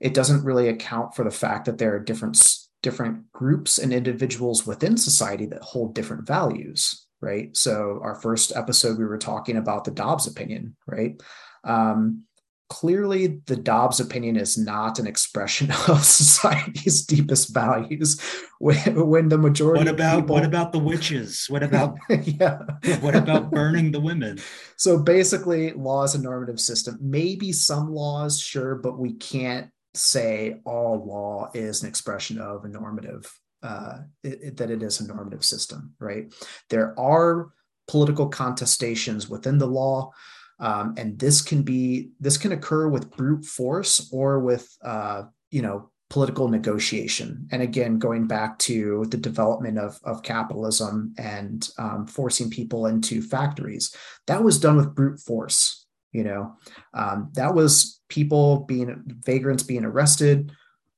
It 0.00 0.14
doesn't 0.14 0.44
really 0.44 0.68
account 0.68 1.14
for 1.14 1.24
the 1.24 1.30
fact 1.30 1.66
that 1.66 1.78
there 1.78 1.94
are 1.94 2.00
different 2.00 2.42
different 2.82 3.30
groups 3.32 3.78
and 3.78 3.92
individuals 3.92 4.66
within 4.66 4.96
society 4.96 5.46
that 5.46 5.62
hold 5.62 5.94
different 5.94 6.26
values 6.26 7.06
right? 7.22 7.54
So 7.54 8.00
our 8.02 8.14
first 8.14 8.56
episode 8.56 8.96
we 8.96 9.04
were 9.04 9.18
talking 9.18 9.58
about 9.58 9.84
the 9.84 9.90
dobbs 9.90 10.26
opinion 10.26 10.74
right 10.86 11.20
um, 11.64 12.24
clearly 12.70 13.40
the 13.46 13.56
Dobbs 13.56 13.98
opinion 14.00 14.36
is 14.36 14.56
not 14.56 14.98
an 14.98 15.06
expression 15.06 15.70
of 15.88 16.04
society's 16.04 17.04
deepest 17.04 17.52
values. 17.52 18.20
When, 18.60 19.08
when 19.08 19.28
the 19.28 19.38
majority 19.38 19.84
What 19.84 19.94
about 19.94 20.20
people, 20.20 20.34
what 20.36 20.44
about 20.44 20.72
the 20.72 20.78
witches? 20.78 21.46
What 21.48 21.62
about 21.62 21.96
yeah. 22.22 22.58
what 23.00 23.16
about 23.16 23.50
burning 23.50 23.90
the 23.90 24.00
women? 24.00 24.38
So 24.76 24.98
basically, 24.98 25.72
law 25.72 26.04
is 26.04 26.14
a 26.14 26.20
normative 26.22 26.60
system. 26.60 26.96
Maybe 27.00 27.52
some 27.52 27.92
laws, 27.92 28.40
sure, 28.40 28.76
but 28.76 28.98
we 28.98 29.14
can't 29.14 29.70
say 29.94 30.60
all 30.64 31.04
law 31.04 31.50
is 31.54 31.82
an 31.82 31.88
expression 31.88 32.38
of 32.38 32.64
a 32.64 32.68
normative. 32.68 33.30
Uh, 33.62 33.98
it, 34.22 34.38
it- 34.42 34.56
that 34.56 34.70
it 34.70 34.82
is 34.82 35.00
a 35.00 35.06
normative 35.06 35.44
system, 35.44 35.92
right? 35.98 36.32
There 36.70 36.98
are 36.98 37.50
political 37.88 38.30
contestations 38.30 39.28
within 39.28 39.58
the 39.58 39.66
law. 39.66 40.12
Um, 40.60 40.94
and 40.98 41.18
this 41.18 41.40
can 41.40 41.62
be 41.62 42.10
this 42.20 42.36
can 42.36 42.52
occur 42.52 42.88
with 42.88 43.10
brute 43.10 43.44
force 43.44 44.10
or 44.12 44.40
with 44.40 44.68
uh, 44.84 45.24
you 45.50 45.62
know 45.62 45.90
political 46.10 46.48
negotiation. 46.48 47.48
And 47.52 47.62
again, 47.62 47.98
going 47.98 48.26
back 48.26 48.58
to 48.60 49.06
the 49.10 49.16
development 49.16 49.78
of, 49.78 49.98
of 50.02 50.24
capitalism 50.24 51.14
and 51.16 51.66
um, 51.78 52.06
forcing 52.06 52.50
people 52.50 52.86
into 52.86 53.22
factories, 53.22 53.94
that 54.26 54.42
was 54.42 54.58
done 54.58 54.76
with 54.76 54.94
brute 54.94 55.20
force. 55.20 55.86
You 56.12 56.24
know, 56.24 56.56
um, 56.92 57.30
that 57.34 57.54
was 57.54 58.00
people 58.08 58.64
being 58.64 59.02
vagrants 59.24 59.62
being 59.62 59.84
arrested, 59.84 60.52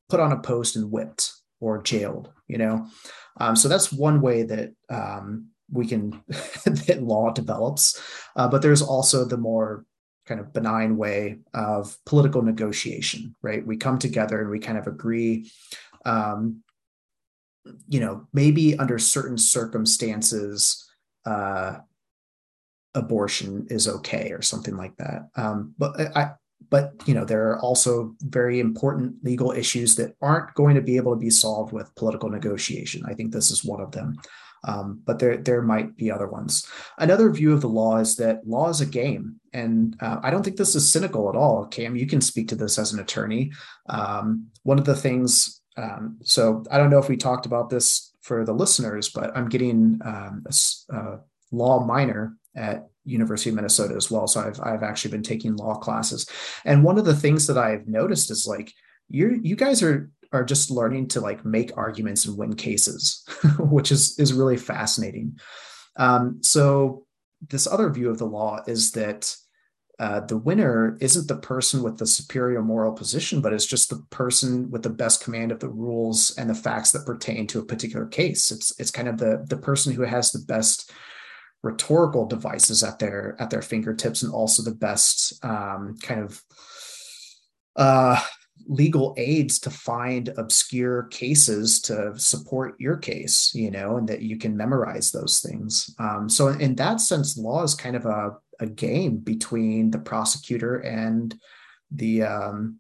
put 0.08 0.20
on 0.20 0.32
a 0.32 0.40
post 0.40 0.74
and 0.74 0.90
whipped 0.90 1.32
or 1.60 1.82
jailed. 1.82 2.32
You 2.48 2.58
know, 2.58 2.86
um, 3.38 3.54
so 3.54 3.68
that's 3.68 3.92
one 3.92 4.22
way 4.22 4.42
that 4.44 4.72
um, 4.88 5.51
we 5.72 5.86
can 5.86 6.22
that 6.28 7.02
law 7.02 7.32
develops. 7.32 8.00
Uh, 8.36 8.48
but 8.48 8.62
there's 8.62 8.82
also 8.82 9.24
the 9.24 9.36
more 9.36 9.84
kind 10.26 10.40
of 10.40 10.52
benign 10.52 10.96
way 10.96 11.38
of 11.52 11.96
political 12.06 12.42
negotiation, 12.42 13.34
right? 13.42 13.66
We 13.66 13.76
come 13.76 13.98
together 13.98 14.40
and 14.40 14.50
we 14.50 14.60
kind 14.60 14.78
of 14.78 14.86
agree, 14.86 15.50
um, 16.04 16.62
you 17.88 18.00
know, 18.00 18.28
maybe 18.32 18.78
under 18.78 18.98
certain 18.98 19.38
circumstances, 19.38 20.88
uh, 21.24 21.78
abortion 22.94 23.66
is 23.70 23.88
okay 23.88 24.30
or 24.32 24.42
something 24.42 24.76
like 24.76 24.96
that. 24.98 25.28
Um, 25.34 25.74
but 25.78 26.16
I, 26.16 26.32
but 26.70 26.92
you 27.06 27.14
know, 27.14 27.24
there 27.24 27.50
are 27.50 27.60
also 27.60 28.14
very 28.20 28.60
important 28.60 29.22
legal 29.24 29.52
issues 29.52 29.94
that 29.96 30.14
aren't 30.20 30.54
going 30.54 30.74
to 30.74 30.80
be 30.80 30.96
able 30.96 31.14
to 31.14 31.20
be 31.20 31.30
solved 31.30 31.72
with 31.72 31.94
political 31.96 32.30
negotiation. 32.30 33.02
I 33.06 33.14
think 33.14 33.32
this 33.32 33.50
is 33.50 33.64
one 33.64 33.80
of 33.80 33.92
them. 33.92 34.16
Um, 34.64 35.02
but 35.04 35.18
there 35.18 35.36
there 35.36 35.62
might 35.62 35.96
be 35.96 36.10
other 36.10 36.28
ones. 36.28 36.66
Another 36.98 37.30
view 37.30 37.52
of 37.52 37.60
the 37.60 37.68
law 37.68 37.98
is 37.98 38.16
that 38.16 38.46
law 38.46 38.68
is 38.68 38.80
a 38.80 38.86
game, 38.86 39.40
and 39.52 39.96
uh, 40.00 40.18
I 40.22 40.30
don't 40.30 40.42
think 40.42 40.56
this 40.56 40.74
is 40.74 40.90
cynical 40.90 41.28
at 41.28 41.36
all. 41.36 41.66
Cam, 41.66 41.96
you 41.96 42.06
can 42.06 42.20
speak 42.20 42.48
to 42.48 42.56
this 42.56 42.78
as 42.78 42.92
an 42.92 43.00
attorney. 43.00 43.52
Um, 43.88 44.48
one 44.62 44.78
of 44.78 44.84
the 44.84 44.94
things, 44.94 45.60
um, 45.76 46.18
so 46.22 46.64
I 46.70 46.78
don't 46.78 46.90
know 46.90 46.98
if 46.98 47.08
we 47.08 47.16
talked 47.16 47.46
about 47.46 47.70
this 47.70 48.14
for 48.20 48.44
the 48.44 48.54
listeners, 48.54 49.08
but 49.08 49.36
I'm 49.36 49.48
getting 49.48 50.00
um, 50.04 50.44
a, 50.46 50.94
a 50.94 51.20
law 51.50 51.84
minor 51.84 52.36
at 52.54 52.86
University 53.04 53.50
of 53.50 53.56
Minnesota 53.56 53.94
as 53.96 54.10
well. 54.10 54.28
So 54.28 54.40
I've 54.40 54.60
I've 54.60 54.84
actually 54.84 55.10
been 55.10 55.24
taking 55.24 55.56
law 55.56 55.74
classes, 55.74 56.28
and 56.64 56.84
one 56.84 56.98
of 56.98 57.04
the 57.04 57.16
things 57.16 57.48
that 57.48 57.58
I've 57.58 57.88
noticed 57.88 58.30
is 58.30 58.46
like 58.46 58.72
you 59.08 59.40
you 59.42 59.56
guys 59.56 59.82
are 59.82 60.10
are 60.32 60.44
just 60.44 60.70
learning 60.70 61.08
to 61.08 61.20
like 61.20 61.44
make 61.44 61.76
arguments 61.76 62.24
and 62.24 62.36
win 62.36 62.54
cases, 62.54 63.26
which 63.58 63.92
is 63.92 64.18
is 64.18 64.32
really 64.32 64.56
fascinating. 64.56 65.38
Um, 65.96 66.38
so 66.42 67.06
this 67.48 67.66
other 67.66 67.90
view 67.90 68.10
of 68.10 68.18
the 68.18 68.26
law 68.26 68.60
is 68.66 68.92
that 68.92 69.34
uh, 69.98 70.20
the 70.20 70.36
winner 70.36 70.96
isn't 71.00 71.28
the 71.28 71.36
person 71.36 71.82
with 71.82 71.98
the 71.98 72.06
superior 72.06 72.62
moral 72.62 72.92
position, 72.92 73.40
but 73.40 73.52
it's 73.52 73.66
just 73.66 73.90
the 73.90 74.04
person 74.10 74.70
with 74.70 74.82
the 74.82 74.90
best 74.90 75.22
command 75.22 75.52
of 75.52 75.60
the 75.60 75.68
rules 75.68 76.36
and 76.38 76.48
the 76.48 76.54
facts 76.54 76.90
that 76.92 77.06
pertain 77.06 77.46
to 77.46 77.60
a 77.60 77.64
particular 77.64 78.06
case. 78.06 78.50
It's 78.50 78.78
it's 78.80 78.90
kind 78.90 79.08
of 79.08 79.18
the 79.18 79.44
the 79.48 79.56
person 79.56 79.92
who 79.92 80.02
has 80.02 80.32
the 80.32 80.40
best 80.40 80.90
rhetorical 81.62 82.26
devices 82.26 82.82
at 82.82 82.98
their 82.98 83.36
at 83.38 83.50
their 83.50 83.62
fingertips 83.62 84.22
and 84.22 84.32
also 84.32 84.62
the 84.62 84.74
best 84.74 85.44
um, 85.44 85.96
kind 86.02 86.20
of 86.20 86.42
uh, 87.76 88.20
legal 88.66 89.14
aids 89.16 89.58
to 89.58 89.70
find 89.70 90.28
obscure 90.36 91.04
cases 91.04 91.80
to 91.80 92.12
support 92.18 92.74
your 92.78 92.96
case 92.96 93.50
you 93.54 93.70
know 93.70 93.96
and 93.96 94.08
that 94.08 94.22
you 94.22 94.36
can 94.36 94.56
memorize 94.56 95.10
those 95.10 95.40
things 95.40 95.94
um, 95.98 96.28
so 96.28 96.48
in 96.48 96.74
that 96.76 97.00
sense 97.00 97.36
law 97.36 97.62
is 97.62 97.74
kind 97.74 97.96
of 97.96 98.06
a, 98.06 98.36
a 98.60 98.66
game 98.66 99.16
between 99.16 99.90
the 99.90 99.98
prosecutor 99.98 100.76
and 100.78 101.34
the 101.90 102.22
um, 102.22 102.78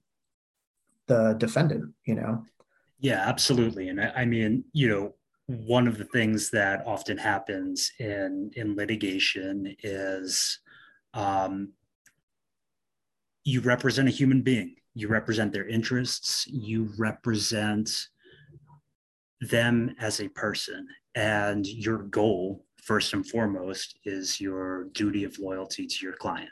the 1.08 1.34
defendant 1.38 1.92
you 2.04 2.14
know 2.14 2.44
Yeah, 3.02 3.24
absolutely. 3.26 3.88
And 3.88 4.00
I, 4.00 4.12
I 4.18 4.24
mean, 4.24 4.64
you 4.72 4.88
know, 4.88 5.14
one 5.48 5.88
of 5.88 5.98
the 5.98 6.04
things 6.04 6.50
that 6.50 6.86
often 6.86 7.18
happens 7.18 7.90
in 7.98 8.52
in 8.54 8.76
litigation 8.76 9.74
is 9.82 10.60
um, 11.12 11.72
you 13.42 13.60
represent 13.60 14.06
a 14.06 14.12
human 14.12 14.42
being. 14.42 14.76
You 14.94 15.08
represent 15.08 15.52
their 15.52 15.66
interests. 15.68 16.46
You 16.46 16.92
represent 16.98 18.08
them 19.40 19.94
as 19.98 20.20
a 20.20 20.28
person, 20.28 20.86
and 21.14 21.66
your 21.66 21.98
goal, 22.04 22.64
first 22.82 23.12
and 23.12 23.26
foremost, 23.28 23.98
is 24.04 24.40
your 24.40 24.84
duty 24.92 25.24
of 25.24 25.38
loyalty 25.38 25.86
to 25.86 25.96
your 26.04 26.14
client. 26.14 26.50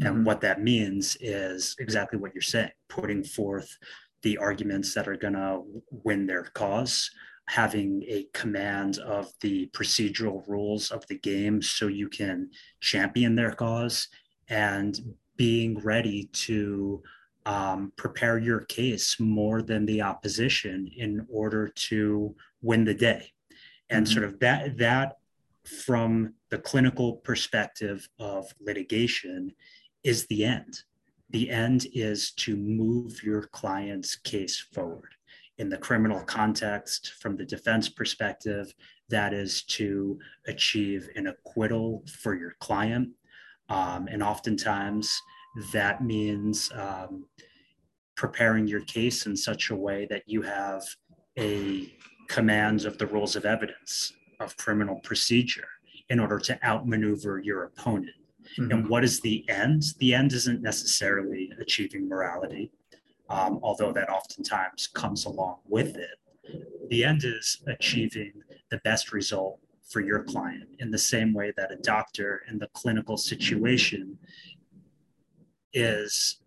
And 0.00 0.18
Mhm. 0.18 0.24
what 0.24 0.40
that 0.42 0.62
means 0.62 1.16
is 1.20 1.74
exactly 1.78 2.18
what 2.18 2.34
you're 2.34 2.42
saying, 2.42 2.72
putting 2.88 3.24
forth 3.24 3.76
the 4.22 4.38
arguments 4.38 4.94
that 4.94 5.08
are 5.08 5.16
going 5.16 5.34
to 5.34 5.62
win 5.90 6.26
their 6.26 6.44
cause, 6.44 7.10
having 7.48 8.02
a 8.04 8.24
command 8.32 8.98
of 8.98 9.32
the 9.40 9.66
procedural 9.68 10.46
rules 10.48 10.90
of 10.90 11.06
the 11.08 11.18
game 11.18 11.60
so 11.60 11.88
you 11.88 12.08
can 12.08 12.50
champion 12.80 13.34
their 13.34 13.52
cause, 13.52 14.08
and 14.48 15.16
being 15.36 15.78
ready 15.80 16.28
to 16.32 17.02
um, 17.46 17.92
prepare 17.96 18.38
your 18.38 18.60
case 18.60 19.18
more 19.20 19.62
than 19.62 19.84
the 19.86 20.02
opposition 20.02 20.90
in 20.96 21.26
order 21.30 21.68
to 21.68 22.34
win 22.62 22.84
the 22.84 22.94
day. 22.94 23.32
And 23.90 24.06
Mhm. 24.06 24.12
sort 24.12 24.24
of 24.24 24.38
that, 24.40 24.78
that 24.78 25.18
from 25.64 26.34
the 26.50 26.58
clinical 26.58 27.16
perspective 27.16 28.08
of 28.18 28.52
litigation 28.60 29.54
is 30.02 30.26
the 30.26 30.44
end. 30.44 30.82
The 31.30 31.50
end 31.50 31.86
is 31.92 32.32
to 32.32 32.56
move 32.56 33.22
your 33.22 33.42
client's 33.44 34.16
case 34.16 34.58
forward. 34.58 35.10
in 35.58 35.68
the 35.68 35.78
criminal 35.78 36.20
context, 36.24 37.12
from 37.20 37.36
the 37.36 37.44
defense 37.44 37.88
perspective, 37.88 38.74
that 39.08 39.32
is 39.32 39.62
to 39.62 40.18
achieve 40.48 41.08
an 41.14 41.28
acquittal 41.28 42.02
for 42.08 42.34
your 42.34 42.56
client. 42.58 43.08
Um, 43.68 44.08
and 44.08 44.20
oftentimes 44.20 45.16
that 45.72 46.02
means 46.02 46.70
um, 46.74 47.26
preparing 48.16 48.66
your 48.66 48.80
case 48.82 49.26
in 49.26 49.36
such 49.36 49.70
a 49.70 49.76
way 49.76 50.06
that 50.10 50.22
you 50.26 50.42
have 50.42 50.82
a 51.38 51.92
command 52.28 52.84
of 52.84 52.98
the 52.98 53.06
rules 53.06 53.36
of 53.36 53.44
evidence 53.44 54.12
of 54.40 54.56
criminal 54.56 55.00
procedure 55.00 55.68
in 56.10 56.18
order 56.20 56.38
to 56.38 56.58
outmaneuver 56.64 57.38
your 57.38 57.64
opponent. 57.64 58.10
Mm-hmm. 58.58 58.70
And 58.70 58.88
what 58.88 59.04
is 59.04 59.20
the 59.20 59.48
end? 59.48 59.84
The 59.98 60.14
end 60.14 60.32
isn't 60.32 60.62
necessarily 60.62 61.52
achieving 61.60 62.08
morality, 62.08 62.70
um, 63.30 63.58
although 63.62 63.92
that 63.92 64.10
oftentimes 64.10 64.88
comes 64.88 65.24
along 65.24 65.58
with 65.66 65.96
it. 65.96 66.18
The 66.90 67.04
end 67.04 67.24
is 67.24 67.62
achieving 67.66 68.32
the 68.70 68.78
best 68.78 69.12
result 69.12 69.58
for 69.88 70.00
your 70.00 70.22
client 70.24 70.68
in 70.78 70.90
the 70.90 70.98
same 70.98 71.32
way 71.32 71.52
that 71.56 71.72
a 71.72 71.76
doctor 71.76 72.42
in 72.50 72.58
the 72.58 72.68
clinical 72.74 73.16
situation 73.16 74.18
is 75.74 76.38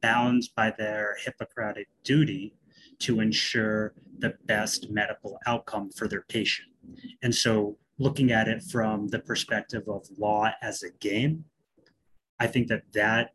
bound 0.00 0.48
by 0.56 0.72
their 0.76 1.16
Hippocratic 1.24 1.88
duty 2.04 2.54
to 3.00 3.20
ensure 3.20 3.94
the 4.18 4.34
best 4.44 4.90
medical 4.90 5.38
outcome 5.46 5.90
for 5.90 6.06
their 6.06 6.22
patient. 6.28 6.68
And 7.22 7.34
so, 7.34 7.76
looking 7.98 8.32
at 8.32 8.48
it 8.48 8.62
from 8.62 9.08
the 9.08 9.18
perspective 9.18 9.82
of 9.88 10.06
law 10.18 10.50
as 10.62 10.82
a 10.82 10.90
game, 11.00 11.44
I 12.38 12.46
think 12.46 12.68
that 12.68 12.82
that 12.92 13.30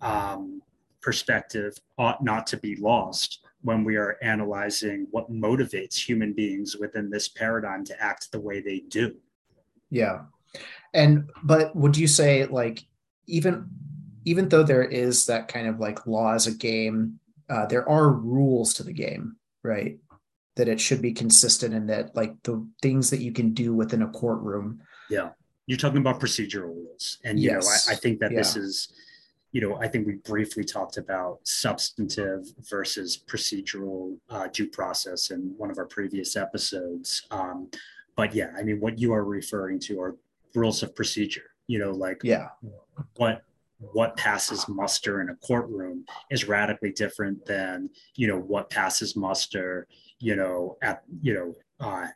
um, 0.00 0.62
perspective 1.02 1.76
ought 1.98 2.22
not 2.22 2.46
to 2.48 2.56
be 2.56 2.76
lost 2.76 3.40
when 3.62 3.84
we 3.84 3.96
are 3.96 4.16
analyzing 4.22 5.06
what 5.10 5.30
motivates 5.30 5.96
human 5.96 6.32
beings 6.32 6.76
within 6.76 7.10
this 7.10 7.28
paradigm 7.28 7.84
to 7.84 8.02
act 8.02 8.30
the 8.32 8.40
way 8.40 8.60
they 8.60 8.80
do. 8.88 9.14
Yeah. 9.90 10.22
And, 10.94 11.30
but 11.42 11.74
would 11.74 11.96
you 11.96 12.06
say, 12.06 12.46
like, 12.46 12.84
even 13.26 13.68
even 14.26 14.48
though 14.48 14.64
there 14.64 14.82
is 14.82 15.24
that 15.26 15.48
kind 15.48 15.68
of 15.68 15.78
like 15.78 16.06
law 16.06 16.34
as 16.34 16.46
a 16.46 16.52
game, 16.52 17.18
uh, 17.48 17.64
there 17.66 17.88
are 17.88 18.10
rules 18.10 18.74
to 18.74 18.82
the 18.82 18.92
game, 18.92 19.36
right? 19.62 19.98
That 20.56 20.68
it 20.68 20.80
should 20.80 21.00
be 21.00 21.12
consistent 21.12 21.72
and 21.72 21.88
that 21.88 22.14
like 22.16 22.34
the 22.42 22.66
things 22.82 23.08
that 23.10 23.20
you 23.20 23.32
can 23.32 23.54
do 23.54 23.72
within 23.72 24.02
a 24.02 24.08
courtroom. 24.08 24.82
Yeah. 25.08 25.30
You're 25.66 25.78
talking 25.78 25.98
about 25.98 26.20
procedural 26.20 26.74
rules. 26.74 27.18
And, 27.24 27.38
you 27.38 27.50
yes. 27.50 27.64
know, 27.64 27.92
I, 27.92 27.96
I, 27.96 27.98
think 27.98 28.18
that 28.18 28.32
yeah. 28.32 28.38
this 28.38 28.56
is, 28.56 28.92
you 29.52 29.60
know, 29.60 29.76
I 29.80 29.86
think 29.86 30.08
we 30.08 30.14
briefly 30.14 30.64
talked 30.64 30.96
about 30.96 31.38
substantive 31.44 32.46
versus 32.68 33.16
procedural 33.16 34.16
uh, 34.28 34.48
due 34.52 34.68
process 34.68 35.30
in 35.30 35.54
one 35.56 35.70
of 35.70 35.78
our 35.78 35.86
previous 35.86 36.34
episodes. 36.34 37.26
Um, 37.30 37.70
but 38.16 38.34
yeah, 38.34 38.50
I 38.58 38.64
mean, 38.64 38.80
what 38.80 38.98
you 38.98 39.12
are 39.12 39.24
referring 39.24 39.78
to 39.80 40.00
are 40.00 40.16
rules 40.54 40.82
of 40.82 40.96
procedure, 40.96 41.50
you 41.68 41.78
know, 41.78 41.92
like 41.92 42.22
yeah, 42.24 42.48
what 43.16 43.42
what 43.78 44.16
passes 44.16 44.66
muster 44.68 45.20
in 45.20 45.28
a 45.28 45.34
courtroom 45.36 46.04
is 46.30 46.48
radically 46.48 46.92
different 46.92 47.44
than 47.44 47.90
you 48.14 48.26
know 48.26 48.38
what 48.38 48.70
passes 48.70 49.16
muster 49.16 49.86
you 50.18 50.34
know 50.34 50.76
at 50.82 51.02
you 51.20 51.34
know 51.34 51.54
uh, 51.80 52.06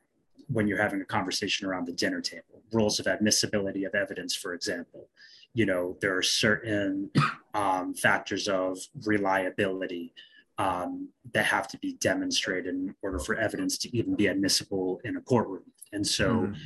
when 0.49 0.67
you're 0.67 0.81
having 0.81 1.01
a 1.01 1.05
conversation 1.05 1.67
around 1.67 1.87
the 1.87 1.93
dinner 1.93 2.21
table. 2.21 2.63
Rules 2.73 2.99
of 2.99 3.07
admissibility 3.07 3.85
of 3.85 3.95
evidence 3.95 4.35
for 4.35 4.55
example. 4.55 5.09
You 5.53 5.67
know 5.67 5.97
there 6.01 6.17
are 6.17 6.23
certain 6.23 7.11
um, 7.55 7.95
factors 7.95 8.49
of 8.49 8.79
reliability 9.05 10.15
um, 10.59 11.09
that 11.33 11.45
have 11.47 11.69
to 11.69 11.79
be 11.79 11.95
demonstrated 11.95 12.75
in 12.75 12.95
order 13.03 13.19
for 13.19 13.35
evidence 13.35 13.79
to 13.79 13.97
even 13.97 14.15
be 14.15 14.27
admissible 14.29 15.01
in 15.05 15.17
a 15.17 15.21
courtroom. 15.21 15.65
And 15.93 16.07
so 16.07 16.31
mm 16.31 16.57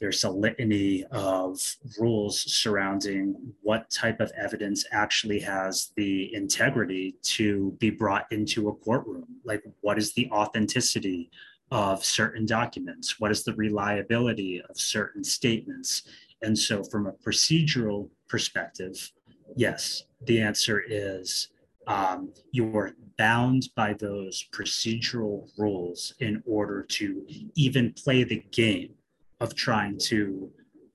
there's 0.00 0.24
a 0.24 0.30
litany 0.30 1.04
of 1.12 1.60
rules 1.98 2.40
surrounding 2.40 3.36
what 3.60 3.90
type 3.90 4.18
of 4.20 4.32
evidence 4.34 4.84
actually 4.92 5.38
has 5.40 5.92
the 5.94 6.34
integrity 6.34 7.16
to 7.22 7.76
be 7.78 7.90
brought 7.90 8.26
into 8.32 8.70
a 8.70 8.74
courtroom. 8.76 9.26
Like, 9.44 9.62
what 9.82 9.98
is 9.98 10.14
the 10.14 10.28
authenticity 10.32 11.30
of 11.70 12.02
certain 12.02 12.46
documents? 12.46 13.20
What 13.20 13.30
is 13.30 13.44
the 13.44 13.54
reliability 13.54 14.62
of 14.68 14.80
certain 14.80 15.22
statements? 15.22 16.04
And 16.42 16.58
so, 16.58 16.82
from 16.82 17.06
a 17.06 17.12
procedural 17.12 18.08
perspective, 18.26 19.12
yes, 19.54 20.04
the 20.24 20.40
answer 20.40 20.82
is 20.88 21.48
um, 21.86 22.32
you 22.52 22.74
are 22.74 22.92
bound 23.18 23.68
by 23.76 23.92
those 23.92 24.46
procedural 24.50 25.50
rules 25.58 26.14
in 26.20 26.42
order 26.46 26.82
to 26.82 27.26
even 27.54 27.92
play 27.92 28.24
the 28.24 28.42
game 28.50 28.94
of 29.40 29.54
trying 29.54 29.98
to 29.98 30.50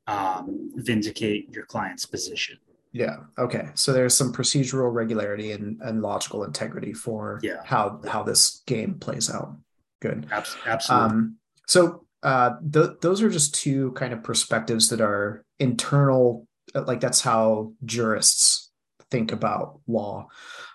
um, 0.08 0.72
vindicate 0.76 1.52
your 1.54 1.66
client's 1.66 2.06
position. 2.06 2.58
Yeah. 2.92 3.18
Okay. 3.38 3.70
So 3.74 3.92
there's 3.92 4.16
some 4.16 4.32
procedural 4.32 4.94
regularity 4.94 5.52
and, 5.52 5.82
and 5.82 6.02
logical 6.02 6.46
integrity 6.46 6.94
for 6.94 7.40
yeah. 7.44 7.62
how 7.66 8.00
how 8.08 8.24
this 8.24 8.62
game 8.68 8.96
plays 9.00 9.30
out. 9.30 9.58
Good. 10.02 10.28
Absolutely. 10.32 10.90
Um, 10.90 11.36
so 11.68 12.06
uh, 12.24 12.52
th- 12.72 12.98
those 13.02 13.22
are 13.22 13.30
just 13.30 13.54
two 13.54 13.92
kind 13.94 14.14
of 14.14 14.24
perspectives 14.24 14.90
that 14.90 15.02
are 15.02 15.44
internal. 15.60 16.48
Like 16.74 17.02
that's 17.02 17.22
how 17.22 17.74
jurists 17.84 18.72
think 19.12 19.32
about 19.32 19.80
law. 19.88 20.28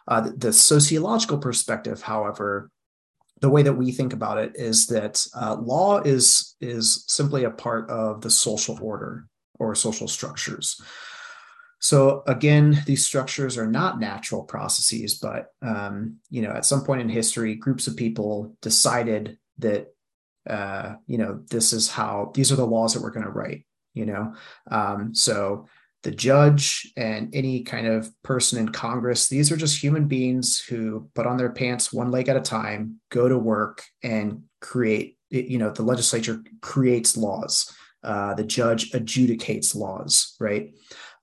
Uh, 0.07 0.21
the, 0.21 0.31
the 0.31 0.53
sociological 0.53 1.39
perspective, 1.39 2.03
however, 2.03 2.71
the 3.41 3.49
way 3.49 3.63
that 3.63 3.73
we 3.73 3.91
think 3.91 4.13
about 4.13 4.39
it 4.39 4.53
is 4.55 4.87
that 4.89 5.25
uh, 5.35 5.57
law 5.57 6.01
is 6.01 6.57
is 6.61 7.05
simply 7.09 7.45
a 7.45 7.51
part 7.51 7.89
of 7.91 8.21
the 8.21 8.31
social 8.31 8.79
order 8.83 9.27
or 9.59 9.75
social 9.75 10.09
structures. 10.09 10.81
So 11.81 12.23
again, 12.27 12.83
these 12.85 13.07
structures 13.07 13.57
are 13.57 13.67
not 13.67 13.99
natural 13.99 14.45
processes, 14.45 15.15
but 15.15 15.47
um, 15.63 16.17
you 16.29 16.43
know, 16.43 16.51
at 16.51 16.67
some 16.67 16.85
point 16.85 17.01
in 17.01 17.09
history, 17.09 17.55
groups 17.55 17.87
of 17.87 17.97
people 17.97 18.55
decided 18.61 19.39
that 19.59 19.89
uh, 20.49 20.95
you 21.07 21.19
know 21.19 21.43
this 21.51 21.73
is 21.73 21.89
how 21.91 22.33
these 22.35 22.53
are 22.53 22.57
the 22.57 22.67
laws 22.67 22.95
that 22.95 23.03
we're 23.03 23.11
going 23.11 23.27
to 23.27 23.33
write. 23.33 23.65
You 23.95 24.07
know, 24.07 24.35
um, 24.71 25.15
so 25.15 25.67
the 26.03 26.11
judge 26.11 26.91
and 26.97 27.35
any 27.35 27.63
kind 27.63 27.87
of 27.87 28.11
person 28.23 28.59
in 28.59 28.71
Congress. 28.71 29.29
These 29.29 29.53
are 29.53 29.57
just 29.57 29.83
human 29.83 30.07
beings 30.09 30.59
who 30.59 31.11
put 31.15 31.27
on 31.27 31.37
their 31.37 31.53
pants 31.53 31.93
one 31.93 32.11
leg 32.11 32.29
at 32.29 32.37
a 32.37 32.41
time, 32.41 33.01
go 33.11 33.29
to 33.29 33.39
work, 33.39 33.85
and 34.03 34.43
create. 34.61 35.17
You 35.29 35.59
know, 35.59 35.71
the 35.71 35.83
legislature 35.83 36.43
creates 36.61 37.17
laws. 37.17 37.73
Uh, 38.03 38.35
the 38.35 38.45
judge 38.45 38.91
adjudicates 38.93 39.77
laws, 39.77 40.35
right? 40.41 40.73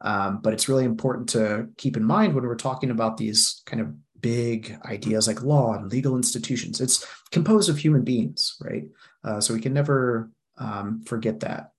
Um, 0.01 0.41
but 0.41 0.53
it's 0.53 0.69
really 0.69 0.86
important 0.86 1.30
to 1.30 1.67
keep 1.78 1.97
in 1.97 2.03
mind 2.03 2.36
when 2.36 2.45
we're 2.45 2.55
talking 2.55 2.91
about 2.91 3.17
these 3.17 3.61
kind 3.65 3.82
of 3.82 3.93
big 4.21 4.78
ideas 4.86 5.28
like 5.28 5.41
law 5.41 5.73
and 5.73 5.91
legal 5.91 6.15
institutions. 6.15 6.80
It's 6.80 7.05
composed 7.32 7.69
of 7.69 7.78
human 7.78 8.03
beings, 8.03 8.55
right? 8.61 8.86
Uh, 9.23 9.41
so 9.41 9.53
we 9.53 9.59
can 9.59 9.73
never 9.73 10.30
um, 10.57 11.01
forget 11.05 11.39
that. 11.41 11.71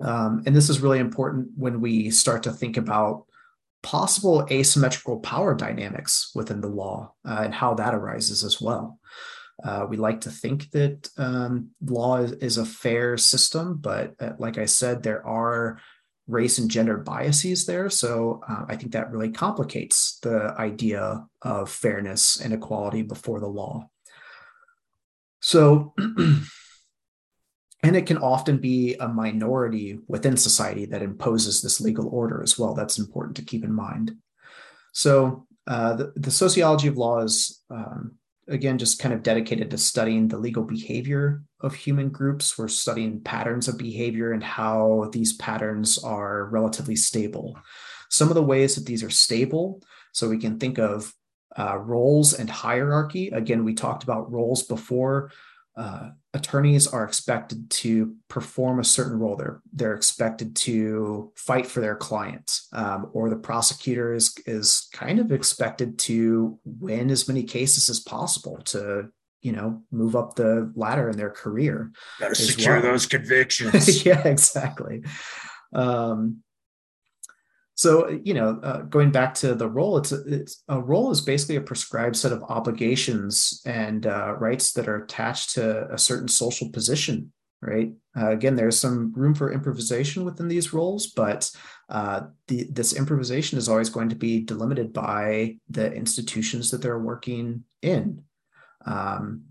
Um, 0.00 0.42
and 0.46 0.56
this 0.56 0.70
is 0.70 0.80
really 0.80 0.98
important 0.98 1.48
when 1.56 1.80
we 1.80 2.10
start 2.10 2.42
to 2.44 2.52
think 2.52 2.76
about 2.76 3.26
possible 3.82 4.46
asymmetrical 4.50 5.20
power 5.20 5.54
dynamics 5.54 6.32
within 6.34 6.60
the 6.60 6.68
law 6.68 7.12
uh, 7.26 7.42
and 7.44 7.54
how 7.54 7.74
that 7.74 7.94
arises 7.94 8.44
as 8.44 8.60
well. 8.60 8.98
Uh, 9.62 9.86
we 9.88 9.96
like 9.96 10.22
to 10.22 10.30
think 10.30 10.70
that 10.70 11.08
um, 11.18 11.70
law 11.84 12.16
is, 12.16 12.32
is, 12.32 12.56
a 12.56 12.64
fair 12.64 13.18
system, 13.18 13.76
but 13.78 14.14
uh, 14.18 14.32
like 14.38 14.56
I 14.56 14.64
said, 14.64 15.02
there 15.02 15.26
are 15.26 15.78
race 16.26 16.58
and 16.58 16.70
gender 16.70 16.96
biases 16.96 17.66
there. 17.66 17.90
So 17.90 18.40
uh, 18.48 18.64
I 18.68 18.76
think 18.76 18.92
that 18.92 19.10
really 19.10 19.30
complicates 19.30 20.18
the 20.20 20.54
idea 20.56 21.24
of 21.42 21.70
fairness 21.70 22.40
and 22.40 22.54
equality 22.54 23.02
before 23.02 23.40
the 23.40 23.48
law. 23.48 23.90
So 25.40 25.94
and 27.82 27.96
it 27.96 28.06
can 28.06 28.18
often 28.18 28.58
be 28.58 28.94
a 28.96 29.08
minority 29.08 29.98
within 30.06 30.36
society 30.36 30.84
that 30.86 31.02
imposes 31.02 31.62
this 31.62 31.80
legal 31.80 32.08
order 32.08 32.42
as 32.42 32.58
well. 32.58 32.74
That's 32.74 32.98
important 32.98 33.36
to 33.36 33.44
keep 33.44 33.64
in 33.64 33.72
mind. 33.72 34.16
So, 34.92 35.46
uh, 35.66 35.94
the, 35.94 36.12
the, 36.16 36.30
sociology 36.30 36.88
of 36.88 36.96
law 36.96 37.20
is, 37.20 37.62
um, 37.70 38.16
again, 38.48 38.76
just 38.76 38.98
kind 38.98 39.14
of 39.14 39.22
dedicated 39.22 39.70
to 39.70 39.78
studying 39.78 40.26
the 40.26 40.38
legal 40.38 40.64
behavior 40.64 41.42
of 41.60 41.74
human 41.74 42.08
groups. 42.08 42.58
We're 42.58 42.68
studying 42.68 43.20
patterns 43.20 43.68
of 43.68 43.78
behavior 43.78 44.32
and 44.32 44.42
how 44.42 45.10
these 45.12 45.34
patterns 45.34 46.02
are 46.02 46.46
relatively 46.46 46.96
stable. 46.96 47.56
Some 48.08 48.28
of 48.28 48.34
the 48.34 48.42
ways 48.42 48.74
that 48.74 48.86
these 48.86 49.04
are 49.04 49.10
stable, 49.10 49.82
so 50.12 50.28
we 50.28 50.38
can 50.38 50.58
think 50.58 50.78
of 50.78 51.14
uh, 51.56 51.76
roles 51.78 52.32
and 52.32 52.50
hierarchy. 52.50 53.28
Again, 53.28 53.64
we 53.64 53.74
talked 53.74 54.02
about 54.02 54.32
roles 54.32 54.64
before. 54.64 55.30
Uh, 55.76 56.10
attorneys 56.32 56.86
are 56.86 57.04
expected 57.04 57.68
to 57.70 58.14
perform 58.28 58.78
a 58.78 58.84
certain 58.84 59.18
role. 59.18 59.36
They're 59.36 59.60
they're 59.72 59.94
expected 59.94 60.54
to 60.56 61.32
fight 61.36 61.66
for 61.66 61.80
their 61.80 61.96
client, 61.96 62.60
um, 62.72 63.10
or 63.12 63.28
the 63.30 63.36
prosecutor 63.36 64.12
is 64.12 64.34
is 64.46 64.88
kind 64.92 65.18
of 65.18 65.32
expected 65.32 65.98
to 66.00 66.58
win 66.64 67.10
as 67.10 67.26
many 67.26 67.42
cases 67.42 67.88
as 67.88 68.00
possible 68.00 68.58
to 68.66 69.08
you 69.42 69.52
know 69.52 69.82
move 69.90 70.14
up 70.14 70.36
the 70.36 70.72
ladder 70.76 71.08
in 71.08 71.16
their 71.16 71.30
career. 71.30 71.90
Got 72.20 72.28
to 72.28 72.34
secure 72.36 72.74
well. 72.74 72.82
those 72.92 73.06
convictions. 73.16 74.04
yeah, 74.06 74.26
exactly. 74.26 75.02
Um, 75.74 76.42
so, 77.80 78.10
you 78.24 78.34
know, 78.34 78.60
uh, 78.62 78.82
going 78.82 79.10
back 79.10 79.32
to 79.36 79.54
the 79.54 79.66
role, 79.66 79.96
it's 79.96 80.12
a, 80.12 80.20
it's 80.26 80.62
a 80.68 80.78
role 80.78 81.10
is 81.12 81.22
basically 81.22 81.56
a 81.56 81.62
prescribed 81.62 82.14
set 82.14 82.30
of 82.30 82.42
obligations 82.42 83.62
and 83.64 84.06
uh, 84.06 84.34
rights 84.38 84.74
that 84.74 84.86
are 84.86 85.02
attached 85.02 85.54
to 85.54 85.90
a 85.90 85.96
certain 85.96 86.28
social 86.28 86.68
position, 86.68 87.32
right? 87.62 87.90
Uh, 88.14 88.32
again, 88.32 88.54
there's 88.54 88.78
some 88.78 89.14
room 89.14 89.34
for 89.34 89.50
improvisation 89.50 90.26
within 90.26 90.46
these 90.46 90.74
roles, 90.74 91.06
but 91.06 91.50
uh, 91.88 92.24
the, 92.48 92.66
this 92.70 92.92
improvisation 92.92 93.56
is 93.56 93.66
always 93.66 93.88
going 93.88 94.10
to 94.10 94.14
be 94.14 94.42
delimited 94.42 94.92
by 94.92 95.56
the 95.70 95.90
institutions 95.90 96.70
that 96.70 96.82
they're 96.82 96.98
working 96.98 97.64
in. 97.80 98.22
Um, 98.84 99.44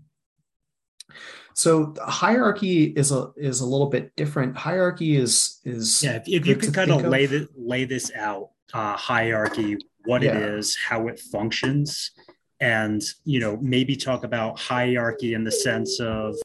so 1.54 1.94
hierarchy 2.00 2.84
is 2.84 3.12
a 3.12 3.30
is 3.36 3.60
a 3.60 3.66
little 3.66 3.88
bit 3.88 4.14
different. 4.16 4.56
Hierarchy 4.56 5.16
is 5.16 5.60
is 5.64 6.02
yeah. 6.02 6.16
If, 6.16 6.28
if 6.28 6.46
you 6.46 6.56
could 6.56 6.74
kind 6.74 6.90
of 6.90 7.02
lay 7.02 7.26
this 7.26 7.48
lay 7.56 7.84
this 7.84 8.12
out, 8.14 8.50
uh, 8.72 8.96
hierarchy, 8.96 9.76
what 10.04 10.22
yeah. 10.22 10.36
it 10.36 10.42
is, 10.42 10.76
how 10.76 11.08
it 11.08 11.18
functions, 11.18 12.12
and 12.60 13.02
you 13.24 13.40
know 13.40 13.58
maybe 13.60 13.96
talk 13.96 14.24
about 14.24 14.58
hierarchy 14.58 15.34
in 15.34 15.44
the 15.44 15.52
sense 15.52 15.98
of 16.00 16.36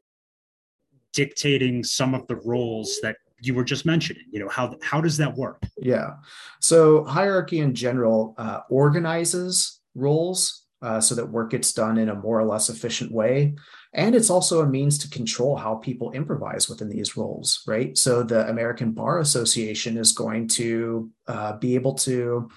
dictating 1.13 1.83
some 1.83 2.13
of 2.13 2.25
the 2.27 2.35
roles 2.37 2.99
that 3.01 3.17
you 3.41 3.53
were 3.53 3.63
just 3.63 3.85
mentioning 3.85 4.23
you 4.31 4.39
know 4.39 4.49
how 4.49 4.75
how 4.81 5.01
does 5.01 5.17
that 5.17 5.33
work 5.35 5.61
yeah 5.77 6.11
so 6.59 7.03
hierarchy 7.05 7.59
in 7.59 7.75
general 7.75 8.33
uh, 8.37 8.61
organizes 8.69 9.81
roles 9.93 10.63
uh, 10.81 10.99
so 10.99 11.15
that 11.15 11.25
work 11.25 11.51
gets 11.51 11.73
done 11.73 11.97
in 11.97 12.09
a 12.09 12.15
more 12.15 12.39
or 12.39 12.45
less 12.45 12.69
efficient 12.69 13.11
way 13.11 13.55
and 13.95 14.13
it's 14.13 14.29
also 14.29 14.61
a 14.61 14.67
means 14.67 14.97
to 14.99 15.09
control 15.09 15.55
how 15.55 15.75
people 15.75 16.11
improvise 16.11 16.67
within 16.67 16.89
these 16.89 17.15
roles, 17.15 17.63
right? 17.65 17.97
So 17.97 18.23
the 18.23 18.47
American 18.49 18.91
Bar 18.91 19.19
Association 19.19 19.97
is 19.97 20.11
going 20.11 20.49
to 20.49 21.09
uh, 21.27 21.57
be 21.57 21.75
able 21.75 21.93
to 21.95 22.49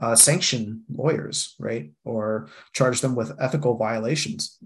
uh, 0.00 0.16
sanction 0.16 0.84
lawyers, 0.92 1.54
right? 1.58 1.90
Or 2.04 2.48
charge 2.72 3.02
them 3.02 3.14
with 3.14 3.36
ethical 3.38 3.76
violations. 3.76 4.58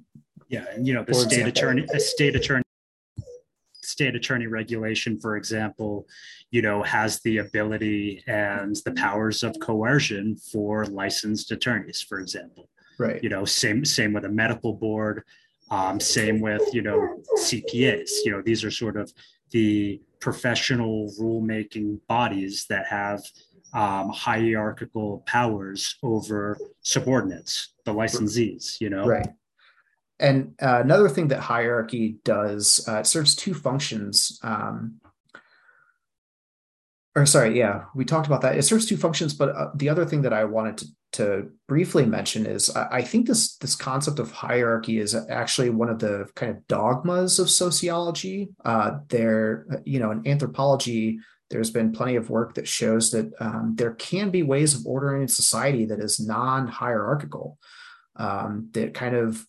Yeah. 0.49 0.67
And, 0.73 0.87
you 0.87 0.95
know, 0.95 1.05
the 1.05 1.15
state 1.15 1.47
example. 1.47 1.51
attorney, 1.51 1.87
a 1.93 2.01
state 2.01 2.37
attorney, 2.37 2.65
state 3.83 4.15
attorney 4.15 4.47
regulation, 4.47 5.19
for 5.19 5.37
example, 5.37 6.07
you 6.53 6.63
know, 6.63 6.83
has 6.85 7.21
the 7.21 7.39
ability 7.39 8.23
and 8.29 8.77
the 8.85 8.93
powers 8.93 9.43
of 9.43 9.59
coercion 9.61 10.37
for 10.37 10.87
licensed 10.87 11.51
attorneys, 11.51 12.01
for 12.01 12.21
example. 12.21 12.69
Right. 12.99 13.23
You 13.23 13.31
know, 13.31 13.45
same 13.45 13.85
same 13.85 14.13
with 14.13 14.25
a 14.25 14.29
medical 14.29 14.75
board. 14.75 15.25
Um, 15.71 16.01
same 16.01 16.41
with, 16.41 16.63
you 16.75 16.83
know, 16.83 17.23
CPAs. 17.39 18.11
You 18.25 18.33
know, 18.33 18.43
these 18.43 18.65
are 18.65 18.71
sort 18.71 18.97
of 18.97 19.13
the 19.51 20.01
professional 20.21 21.13
rulemaking 21.21 22.01
bodies 22.09 22.67
that 22.69 22.87
have 22.87 23.23
um, 23.73 24.11
hierarchical 24.11 25.23
powers 25.27 25.97
over 26.03 26.59
subordinates, 26.83 27.75
the 27.85 27.95
licensees, 27.95 28.81
you 28.81 28.91
know? 28.91 29.07
Right. 29.07 29.29
And 30.19 30.55
uh, 30.61 30.81
another 30.81 31.09
thing 31.09 31.29
that 31.29 31.41
hierarchy 31.41 32.17
does, 32.25 32.85
uh, 32.87 32.99
it 32.99 33.07
serves 33.07 33.35
two 33.35 33.55
functions. 33.55 34.39
Um, 34.43 35.01
or 37.17 37.27
sorry, 37.27 37.59
yeah, 37.59 37.85
we 37.95 38.05
talked 38.05 38.27
about 38.27 38.43
that. 38.43 38.57
It 38.57 38.63
serves 38.63 38.87
two 38.87 38.97
functions, 38.97 39.35
but 39.35 39.49
uh, 39.49 39.71
the 39.75 39.89
other 39.89 40.05
thing 40.05 40.23
that 40.23 40.33
I 40.33 40.45
wanted 40.45 40.79
to, 40.79 40.87
to 41.13 41.51
briefly 41.67 42.07
mention 42.07 42.47
is 42.47 42.71
I, 42.71 43.03
think 43.03 43.27
this 43.27 43.57
this 43.57 43.75
concept 43.75 44.19
of 44.19 44.31
hierarchy 44.31 44.99
is 44.99 45.15
actually 45.29 45.71
one 45.71 45.89
of 45.89 45.99
the 45.99 46.29
kind 46.37 46.53
of 46.53 46.67
dogmas 46.69 47.39
of 47.39 47.51
sociology. 47.51 48.51
Uh, 48.65 48.99
there, 49.09 49.67
you 49.85 49.99
know, 49.99 50.13
in 50.13 50.27
anthropology, 50.27 51.19
there's 51.51 51.71
been 51.71 51.93
plenty 51.93 52.15
of 52.15 52.31
work 52.31 52.55
that 52.55 52.69
shows 52.69 53.11
that 53.11 53.33
um, 53.41 53.75
there 53.77 53.95
can 53.95 54.31
be 54.31 54.45
ways 54.45 54.75
of 54.75 54.87
ordering 54.87 55.27
society 55.27 55.85
that 55.87 55.99
is 55.99 56.21
non-hierarchical, 56.21 57.59
um, 58.17 58.69
that 58.73 58.95
kind 58.95 59.17
of 59.17 59.45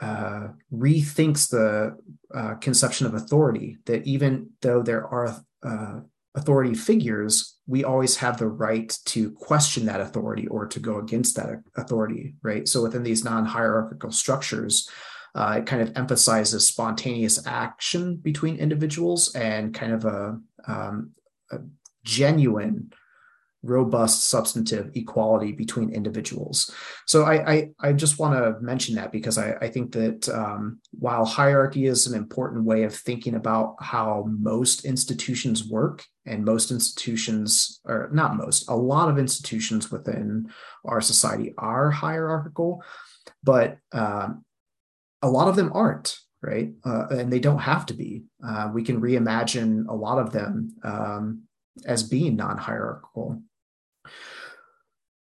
uh, 0.00 0.48
rethinks 0.72 1.50
the 1.50 1.96
uh, 2.34 2.54
conception 2.54 3.06
of 3.06 3.12
authority. 3.12 3.76
That 3.84 4.06
even 4.06 4.50
though 4.62 4.82
there 4.82 5.06
are 5.06 5.42
uh, 5.62 6.00
authority 6.34 6.74
figures, 6.74 7.55
we 7.66 7.84
always 7.84 8.16
have 8.16 8.38
the 8.38 8.46
right 8.46 8.96
to 9.06 9.32
question 9.32 9.86
that 9.86 10.00
authority 10.00 10.46
or 10.46 10.66
to 10.66 10.78
go 10.78 10.98
against 10.98 11.36
that 11.36 11.62
authority, 11.76 12.34
right? 12.42 12.68
So 12.68 12.82
within 12.82 13.02
these 13.02 13.24
non-hierarchical 13.24 14.12
structures, 14.12 14.88
uh, 15.34 15.56
it 15.58 15.66
kind 15.66 15.82
of 15.82 15.92
emphasizes 15.96 16.66
spontaneous 16.66 17.44
action 17.46 18.16
between 18.16 18.56
individuals 18.56 19.34
and 19.34 19.74
kind 19.74 19.92
of 19.92 20.04
a, 20.04 20.38
um, 20.66 21.10
a 21.50 21.58
genuine 22.04 22.92
robust 23.68 24.28
substantive 24.28 24.90
equality 24.94 25.52
between 25.52 25.90
individuals. 25.90 26.72
So 27.06 27.24
I 27.24 27.52
I, 27.52 27.70
I 27.80 27.92
just 27.92 28.18
want 28.18 28.34
to 28.34 28.60
mention 28.60 28.94
that 28.96 29.12
because 29.12 29.38
I, 29.38 29.52
I 29.60 29.68
think 29.68 29.92
that 29.92 30.28
um, 30.28 30.80
while 30.98 31.24
hierarchy 31.24 31.86
is 31.86 32.06
an 32.06 32.14
important 32.14 32.64
way 32.64 32.84
of 32.84 32.94
thinking 32.94 33.34
about 33.34 33.76
how 33.80 34.24
most 34.26 34.84
institutions 34.84 35.68
work, 35.68 36.04
and 36.24 36.44
most 36.44 36.70
institutions, 36.70 37.80
or 37.84 38.08
not 38.12 38.36
most, 38.36 38.68
a 38.68 38.74
lot 38.74 39.08
of 39.08 39.18
institutions 39.18 39.90
within 39.90 40.50
our 40.84 41.00
society 41.00 41.54
are 41.58 41.90
hierarchical, 41.90 42.82
but 43.42 43.78
um, 43.92 44.44
a 45.22 45.28
lot 45.28 45.48
of 45.48 45.56
them 45.56 45.70
aren't. 45.74 46.18
Right, 46.42 46.74
uh, 46.84 47.06
and 47.10 47.32
they 47.32 47.40
don't 47.40 47.58
have 47.58 47.86
to 47.86 47.94
be. 47.94 48.22
Uh, 48.46 48.70
we 48.72 48.84
can 48.84 49.00
reimagine 49.00 49.88
a 49.88 49.94
lot 49.94 50.18
of 50.18 50.30
them 50.30 50.76
um, 50.84 51.42
as 51.86 52.02
being 52.04 52.36
non-hierarchical. 52.36 53.42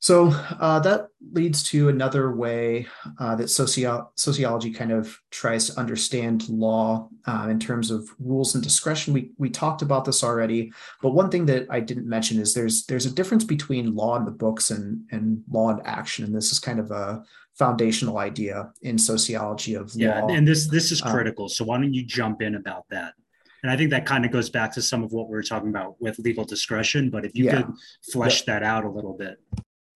So 0.02 0.30
uh, 0.60 0.80
that 0.80 1.10
leads 1.32 1.62
to 1.70 1.90
another 1.90 2.36
way 2.36 2.88
uh, 3.20 3.36
that 3.36 3.50
socio- 3.50 4.12
sociology 4.16 4.72
kind 4.72 4.92
of 4.92 5.16
tries 5.30 5.70
to 5.70 5.80
understand 5.80 6.50
law 6.50 7.08
uh, 7.28 7.48
in 7.52 7.60
terms 7.60 7.92
of 7.92 8.10
rules 8.18 8.56
and 8.56 8.64
discretion. 8.64 9.14
We 9.14 9.32
we 9.38 9.52
talked 9.52 9.84
about 9.84 10.06
this 10.06 10.24
already, 10.24 10.74
but 11.04 11.12
one 11.12 11.30
thing 11.30 11.46
that 11.46 11.68
I 11.70 11.82
didn't 11.82 12.10
mention 12.10 12.40
is 12.40 12.56
there's 12.56 12.88
there's 12.88 13.06
a 13.06 13.14
difference 13.14 13.44
between 13.44 13.96
law 13.96 14.18
in 14.18 14.26
the 14.26 14.32
books 14.32 14.72
and 14.72 15.02
and 15.12 15.44
law 15.52 15.70
in 15.70 15.80
action, 15.86 16.26
and 16.26 16.36
this 16.36 16.52
is 16.52 16.58
kind 16.58 16.80
of 16.80 16.90
a 16.90 17.24
foundational 17.54 18.18
idea 18.18 18.72
in 18.82 18.98
sociology 18.98 19.76
of 19.76 19.94
yeah, 19.94 20.22
law. 20.22 20.30
and 20.30 20.48
this 20.48 20.66
this 20.66 20.92
is 20.92 21.04
um, 21.04 21.12
critical. 21.12 21.48
so 21.48 21.64
why 21.64 21.78
don't 21.78 21.94
you 21.94 22.04
jump 22.04 22.42
in 22.42 22.56
about 22.56 22.86
that? 22.90 23.14
And 23.62 23.72
I 23.72 23.78
think 23.78 23.92
that 23.92 24.08
kind 24.08 24.26
of 24.26 24.32
goes 24.32 24.50
back 24.50 24.74
to 24.74 24.82
some 24.82 25.04
of 25.04 25.12
what 25.12 25.30
we 25.30 25.34
were 25.34 25.44
talking 25.44 25.70
about 25.70 26.02
with 26.02 26.18
legal 26.18 26.44
discretion. 26.44 27.12
But 27.12 27.24
if 27.24 27.36
you 27.36 27.46
yeah. 27.46 27.62
could 27.62 27.74
flesh 28.12 28.40
yeah. 28.42 28.54
that 28.54 28.64
out 28.64 28.84
a 28.84 28.90
little 28.90 29.14
bit. 29.14 29.38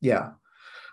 Yeah. 0.05 0.29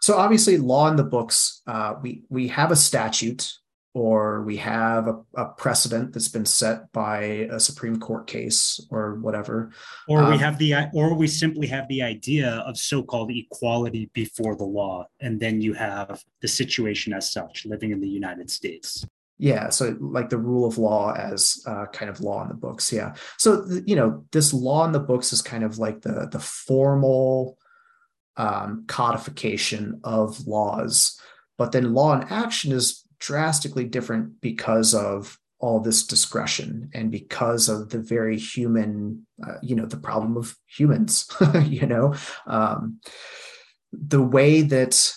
So 0.01 0.17
obviously, 0.17 0.57
law 0.57 0.89
in 0.89 0.97
the 0.97 1.05
books, 1.05 1.63
uh, 1.67 1.95
we 2.03 2.25
we 2.29 2.49
have 2.49 2.73
a 2.73 2.77
statute 2.77 3.53
or 3.95 4.43
we 4.43 4.57
have 4.57 5.07
a, 5.07 5.21
a, 5.35 5.45
precedent 5.51 6.15
that's 6.15 6.29
been 6.29 6.47
set 6.47 6.91
by 6.93 7.21
a 7.53 7.61
Supreme 7.61 8.01
Court 8.01 8.27
case 8.27 8.81
or 8.91 9.17
whatever. 9.17 9.71
Or 10.09 10.25
we 10.25 10.35
um, 10.35 10.39
have 10.39 10.57
the 10.57 10.89
or 10.95 11.15
we 11.15 11.27
simply 11.27 11.67
have 11.67 11.87
the 11.89 12.03
idea 12.03 12.65
of 12.67 12.79
so-called 12.79 13.31
equality 13.31 14.11
before 14.15 14.57
the 14.57 14.65
law, 14.65 15.07
and 15.21 15.39
then 15.39 15.61
you 15.61 15.75
have 15.75 16.25
the 16.41 16.49
situation 16.49 17.13
as 17.13 17.31
such, 17.31 17.67
living 17.67 17.91
in 17.93 18.01
the 18.01 18.09
United 18.09 18.51
States. 18.51 19.07
Yeah, 19.39 19.71
so 19.71 19.97
like 20.01 20.31
the 20.31 20.39
rule 20.39 20.67
of 20.67 20.79
law 20.79 21.13
as 21.15 21.63
uh, 21.67 21.87
kind 21.93 22.09
of 22.09 22.21
law 22.21 22.43
in 22.43 22.49
the 22.49 22.55
books. 22.55 22.93
Yeah, 22.93 23.15
so 23.39 23.67
you 23.85 23.97
know 23.97 24.25
this 24.33 24.55
law 24.55 24.85
in 24.87 24.93
the 24.93 25.01
books 25.01 25.33
is 25.33 25.43
kind 25.43 25.65
of 25.65 25.79
like 25.79 26.01
the 26.01 26.29
the 26.31 26.41
formal 26.41 27.59
um, 28.37 28.85
codification 28.87 30.01
of 30.05 30.47
laws. 30.47 31.21
But 31.59 31.73
then 31.73 31.95
law 31.95 32.15
and 32.15 32.31
action 32.31 32.73
is 32.73 33.05
drastically 33.19 33.85
different 33.85 34.41
because 34.41 34.95
of 34.95 35.39
all 35.59 35.79
this 35.79 36.05
discretion 36.07 36.91
and 36.93 37.11
because 37.13 37.69
of 37.69 37.91
the 37.91 38.01
very 38.01 38.37
human, 38.37 39.25
uh, 39.47 39.55
you 39.63 39.77
know, 39.77 39.87
the 39.87 39.97
problem 39.97 40.37
of 40.37 40.57
humans, 40.67 41.29
you 41.65 41.87
know, 41.87 42.15
um, 42.47 42.99
the 43.93 44.23
way 44.23 44.63
that 44.63 45.15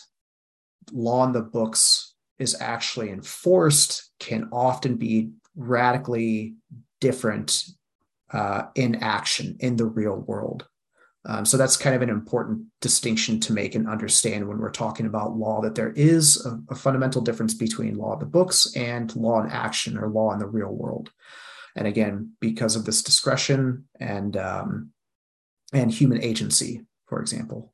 law 0.92 1.26
in 1.26 1.32
the 1.32 1.42
books 1.42 2.14
is 2.38 2.56
actually 2.60 3.10
enforced 3.10 4.12
can 4.20 4.48
often 4.52 4.98
be 4.98 5.32
radically 5.56 6.54
different 7.00 7.66
uh, 8.32 8.64
in 8.76 8.96
action 8.96 9.56
in 9.60 9.78
the 9.78 9.86
real 9.86 10.16
world. 10.16 10.68
Um, 11.28 11.44
so 11.44 11.58
that's 11.58 11.76
kind 11.76 11.96
of 11.96 12.04
an 12.04 12.10
important 12.10 12.66
distinction 12.82 13.40
to 13.42 13.54
make 13.54 13.74
and 13.74 13.90
understand 13.90 14.48
when 14.48 14.60
we're 14.60 14.72
talking 14.72 15.08
about 15.08 15.36
law 15.36 15.60
that 15.62 15.74
there 15.74 15.92
is 15.92 16.46
a, 16.46 16.60
a 16.70 16.76
fundamental 16.76 17.22
difference 17.22 17.56
between 17.56 17.98
law 17.98 18.14
of 18.14 18.20
the 18.20 18.28
books 18.28 18.76
and 18.76 19.16
law 19.16 19.42
in 19.42 19.50
action 19.50 19.98
or 19.98 20.10
law 20.10 20.32
in 20.34 20.40
the 20.40 20.46
real 20.46 20.72
world. 20.72 21.12
And 21.76 21.88
again, 21.88 22.34
because 22.40 22.76
of 22.76 22.86
this 22.86 23.02
discretion 23.02 23.88
and 24.00 24.38
um, 24.38 24.92
and 25.74 25.92
human 25.92 26.22
agency, 26.22 26.82
for 27.08 27.20
example. 27.20 27.74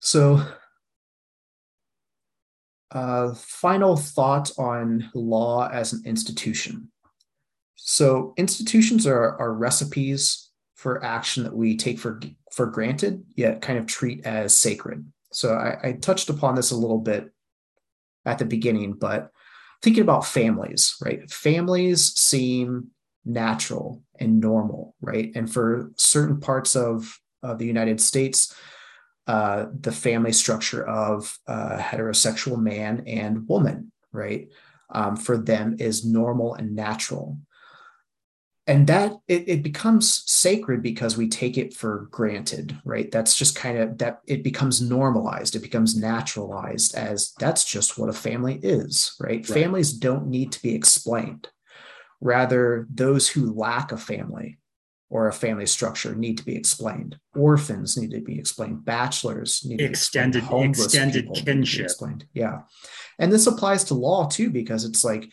So, 0.00 0.42
uh, 2.90 3.34
final 3.34 3.96
thought 3.96 4.50
on 4.58 5.10
law 5.14 5.68
as 5.68 5.92
an 5.92 6.02
institution. 6.06 6.90
So, 7.74 8.34
institutions 8.36 9.06
are, 9.06 9.38
are 9.38 9.52
recipes 9.52 10.51
for 10.82 11.04
action 11.04 11.44
that 11.44 11.54
we 11.54 11.76
take 11.76 11.96
for 11.96 12.20
for 12.50 12.66
granted, 12.66 13.22
yet 13.36 13.62
kind 13.62 13.78
of 13.78 13.86
treat 13.86 14.26
as 14.26 14.58
sacred. 14.58 15.06
So 15.30 15.54
I, 15.54 15.78
I 15.88 15.92
touched 15.92 16.28
upon 16.28 16.56
this 16.56 16.72
a 16.72 16.76
little 16.76 16.98
bit 16.98 17.30
at 18.26 18.38
the 18.38 18.44
beginning, 18.44 18.94
but 18.94 19.30
thinking 19.80 20.02
about 20.02 20.26
families, 20.26 20.96
right? 21.00 21.30
Families 21.30 22.12
seem 22.18 22.88
natural 23.24 24.02
and 24.18 24.40
normal, 24.40 24.96
right? 25.00 25.30
And 25.36 25.50
for 25.50 25.92
certain 25.96 26.40
parts 26.40 26.74
of, 26.74 27.16
of 27.44 27.58
the 27.58 27.66
United 27.66 28.00
States, 28.00 28.52
uh, 29.28 29.66
the 29.78 29.92
family 29.92 30.32
structure 30.32 30.84
of 30.84 31.38
heterosexual 31.48 32.60
man 32.60 33.04
and 33.06 33.48
woman, 33.48 33.92
right? 34.10 34.48
Um, 34.90 35.16
for 35.16 35.38
them 35.38 35.76
is 35.78 36.04
normal 36.04 36.54
and 36.54 36.74
natural 36.74 37.38
and 38.66 38.86
that 38.86 39.12
it, 39.26 39.48
it 39.48 39.62
becomes 39.62 40.22
sacred 40.30 40.82
because 40.82 41.16
we 41.16 41.28
take 41.28 41.58
it 41.58 41.74
for 41.74 42.08
granted 42.10 42.78
right? 42.84 43.10
That's 43.10 43.36
just 43.36 43.56
kind 43.56 43.78
of 43.78 43.98
that 43.98 44.20
it 44.26 44.44
becomes 44.44 44.80
normalized 44.80 45.56
it 45.56 45.62
becomes 45.62 45.96
naturalized 45.96 46.94
as 46.94 47.32
that's 47.38 47.64
just 47.64 47.98
what 47.98 48.08
a 48.08 48.14
family 48.14 48.58
is 48.62 49.16
right, 49.20 49.30
right. 49.30 49.46
families 49.46 49.92
don't 49.92 50.26
need 50.26 50.52
to 50.52 50.62
be 50.62 50.74
explained. 50.74 51.48
Rather 52.20 52.86
those 52.88 53.28
who 53.28 53.52
lack 53.52 53.90
a 53.90 53.96
family 53.96 54.58
or 55.12 55.28
a 55.28 55.32
family 55.32 55.66
structure 55.66 56.14
need 56.14 56.38
to 56.38 56.44
be 56.44 56.56
explained. 56.56 57.18
Orphans 57.36 57.98
need 57.98 58.12
to 58.12 58.20
be 58.22 58.38
explained. 58.38 58.82
Bachelors 58.82 59.62
need 59.62 59.82
extended 59.82 60.42
to 60.44 60.48
be 60.48 60.62
explained. 60.62 61.14
extended 61.14 61.34
kinship. 61.34 61.84
explained. 61.84 62.26
Yeah. 62.32 62.60
And 63.18 63.30
this 63.30 63.46
applies 63.46 63.84
to 63.84 63.94
law 63.94 64.26
too 64.26 64.48
because 64.48 64.86
it's 64.86 65.04
like 65.04 65.30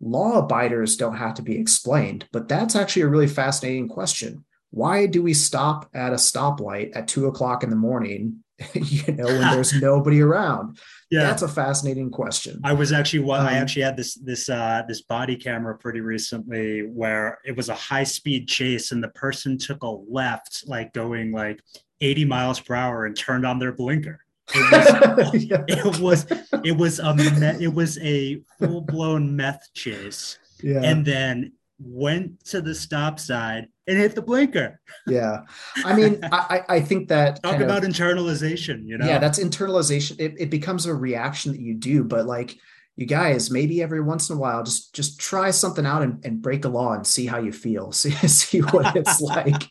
law 0.00 0.38
abiders 0.38 0.96
don't 0.96 1.16
have 1.16 1.34
to 1.34 1.42
be 1.42 1.58
explained, 1.58 2.28
but 2.32 2.48
that's 2.48 2.76
actually 2.76 3.02
a 3.02 3.08
really 3.08 3.26
fascinating 3.26 3.88
question. 3.88 4.44
Why 4.70 5.06
do 5.06 5.22
we 5.22 5.34
stop 5.34 5.88
at 5.94 6.12
a 6.12 6.16
stoplight 6.16 6.94
at 6.94 7.08
two 7.08 7.26
o'clock 7.26 7.62
in 7.62 7.70
the 7.70 7.76
morning, 7.76 8.42
you 8.74 9.12
know, 9.14 9.26
when 9.26 9.40
there's 9.40 9.72
nobody 9.80 10.20
around? 10.20 10.78
Yeah, 11.10 11.22
that's 11.22 11.42
a 11.42 11.48
fascinating 11.48 12.10
question. 12.10 12.60
I 12.64 12.72
was 12.72 12.92
actually 12.92 13.20
well, 13.20 13.40
um, 13.40 13.46
I 13.46 13.54
actually 13.54 13.82
had 13.82 13.96
this 13.96 14.14
this 14.16 14.48
uh 14.48 14.82
this 14.88 15.02
body 15.02 15.36
camera 15.36 15.78
pretty 15.78 16.00
recently 16.00 16.80
where 16.80 17.38
it 17.44 17.56
was 17.56 17.68
a 17.68 17.74
high 17.74 18.04
speed 18.04 18.48
chase 18.48 18.90
and 18.90 19.02
the 19.02 19.08
person 19.08 19.56
took 19.56 19.82
a 19.82 19.88
left, 19.88 20.64
like 20.66 20.92
going 20.92 21.32
like 21.32 21.60
80 22.00 22.24
miles 22.24 22.60
per 22.60 22.74
hour 22.74 23.06
and 23.06 23.16
turned 23.16 23.46
on 23.46 23.58
their 23.58 23.72
blinker. 23.72 24.20
It 24.54 25.16
was, 25.16 25.44
yeah. 25.44 25.64
it 25.68 26.00
was 26.00 26.26
it 26.64 26.76
was 26.76 26.98
a 26.98 27.14
me- 27.14 27.64
it 27.64 27.72
was 27.72 27.98
a 27.98 28.40
full 28.58 28.80
blown 28.80 29.34
meth 29.34 29.68
chase, 29.74 30.38
yeah. 30.62 30.82
and 30.82 31.04
then 31.04 31.52
went 31.78 32.42
to 32.46 32.60
the 32.60 32.74
stop 32.74 33.18
sign 33.18 33.68
and 33.86 33.98
hit 33.98 34.14
the 34.14 34.22
blinker. 34.22 34.80
Yeah, 35.06 35.42
I 35.84 35.94
mean, 35.94 36.20
I 36.32 36.62
I 36.68 36.80
think 36.80 37.08
that 37.08 37.42
talk 37.42 37.60
about 37.60 37.84
of, 37.84 37.90
internalization. 37.90 38.86
You 38.86 38.98
know, 38.98 39.06
yeah, 39.06 39.18
that's 39.18 39.38
internalization. 39.38 40.20
It, 40.20 40.34
it 40.38 40.50
becomes 40.50 40.86
a 40.86 40.94
reaction 40.94 41.52
that 41.52 41.60
you 41.60 41.74
do, 41.74 42.04
but 42.04 42.26
like 42.26 42.56
you 42.96 43.04
guys 43.04 43.50
maybe 43.50 43.82
every 43.82 44.00
once 44.00 44.30
in 44.30 44.36
a 44.36 44.38
while 44.38 44.62
just 44.62 44.94
just 44.94 45.20
try 45.20 45.50
something 45.50 45.84
out 45.84 46.02
and, 46.02 46.24
and 46.24 46.40
break 46.40 46.64
a 46.64 46.68
law 46.68 46.94
and 46.94 47.06
see 47.06 47.26
how 47.26 47.38
you 47.38 47.52
feel 47.52 47.92
see, 47.92 48.10
see 48.26 48.60
what 48.60 48.96
it's 48.96 49.20
like 49.20 49.68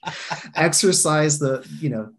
exercise 0.54 1.40
the 1.40 1.68
you 1.82 1.90
know 1.90 2.12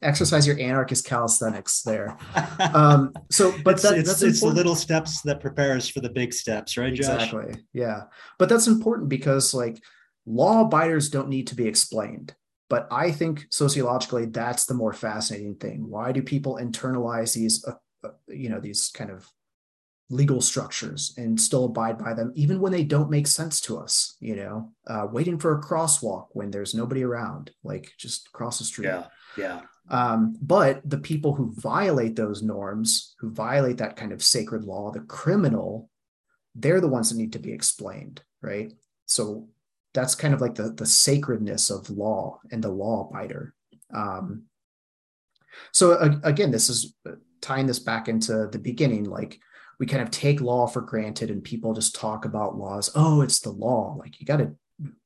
exercise 0.00 0.46
your 0.46 0.58
anarchist 0.58 1.06
calisthenics 1.06 1.82
there. 1.82 2.16
Um, 2.74 3.12
so, 3.30 3.52
but 3.64 3.74
it's, 3.74 3.82
that, 3.82 3.98
it's, 3.98 4.08
that's 4.08 4.22
it's 4.22 4.40
the 4.40 4.46
little 4.46 4.76
steps 4.76 5.20
that 5.22 5.40
prepares 5.40 5.88
for 5.88 6.00
the 6.00 6.08
big 6.08 6.32
steps, 6.32 6.78
right? 6.78 6.94
Josh? 6.94 7.24
Exactly. 7.24 7.62
Yeah, 7.72 8.04
but 8.38 8.48
that's 8.48 8.66
important 8.66 9.08
because 9.08 9.52
like 9.52 9.82
law 10.26 10.62
abiders 10.62 11.10
don't 11.10 11.28
need 11.28 11.48
to 11.48 11.54
be 11.54 11.66
explained. 11.66 12.34
But 12.72 12.88
I 12.90 13.10
think 13.10 13.46
sociologically, 13.50 14.26
that's 14.26 14.64
the 14.64 14.72
more 14.72 14.94
fascinating 14.94 15.56
thing. 15.56 15.90
Why 15.90 16.10
do 16.10 16.22
people 16.22 16.58
internalize 16.60 17.34
these, 17.34 17.62
uh, 17.66 17.74
uh, 18.02 18.12
you 18.28 18.48
know, 18.48 18.60
these 18.60 18.88
kind 18.88 19.10
of 19.10 19.28
legal 20.08 20.40
structures 20.40 21.12
and 21.18 21.38
still 21.38 21.66
abide 21.66 21.98
by 21.98 22.14
them, 22.14 22.32
even 22.34 22.60
when 22.60 22.72
they 22.72 22.82
don't 22.82 23.10
make 23.10 23.26
sense 23.26 23.60
to 23.62 23.76
us? 23.76 24.16
You 24.20 24.36
know, 24.36 24.72
uh, 24.86 25.06
waiting 25.12 25.38
for 25.38 25.54
a 25.54 25.60
crosswalk 25.60 26.28
when 26.30 26.50
there's 26.50 26.74
nobody 26.74 27.04
around, 27.04 27.50
like 27.62 27.92
just 27.98 28.32
cross 28.32 28.58
the 28.58 28.64
street. 28.64 28.86
Yeah, 28.86 29.04
yeah. 29.36 29.60
Um, 29.92 30.36
but 30.40 30.80
the 30.88 30.98
people 30.98 31.34
who 31.34 31.52
violate 31.52 32.16
those 32.16 32.42
norms, 32.42 33.14
who 33.20 33.30
violate 33.30 33.76
that 33.76 33.94
kind 33.94 34.10
of 34.10 34.22
sacred 34.22 34.64
law, 34.64 34.90
the 34.90 35.00
criminal, 35.00 35.90
they're 36.54 36.80
the 36.80 36.88
ones 36.88 37.10
that 37.10 37.18
need 37.18 37.34
to 37.34 37.38
be 37.38 37.52
explained, 37.52 38.22
right? 38.40 38.72
So 39.04 39.48
that's 39.92 40.14
kind 40.14 40.32
of 40.32 40.40
like 40.40 40.54
the, 40.54 40.70
the 40.70 40.86
sacredness 40.86 41.70
of 41.70 41.90
law 41.90 42.40
and 42.50 42.64
the 42.64 42.70
law 42.70 43.10
abider. 43.12 43.50
Um, 43.94 44.44
so 45.72 45.92
uh, 45.92 46.16
again, 46.24 46.50
this 46.50 46.70
is 46.70 46.94
tying 47.42 47.66
this 47.66 47.78
back 47.78 48.08
into 48.08 48.48
the 48.50 48.58
beginning, 48.58 49.04
like 49.04 49.38
we 49.78 49.84
kind 49.84 50.02
of 50.02 50.10
take 50.10 50.40
law 50.40 50.66
for 50.66 50.80
granted 50.80 51.30
and 51.30 51.44
people 51.44 51.74
just 51.74 51.94
talk 51.94 52.24
about 52.24 52.56
laws. 52.56 52.90
Oh, 52.94 53.20
it's 53.20 53.40
the 53.40 53.50
law. 53.50 53.94
Like 53.98 54.20
you 54.20 54.26
got 54.26 54.38
to 54.38 54.52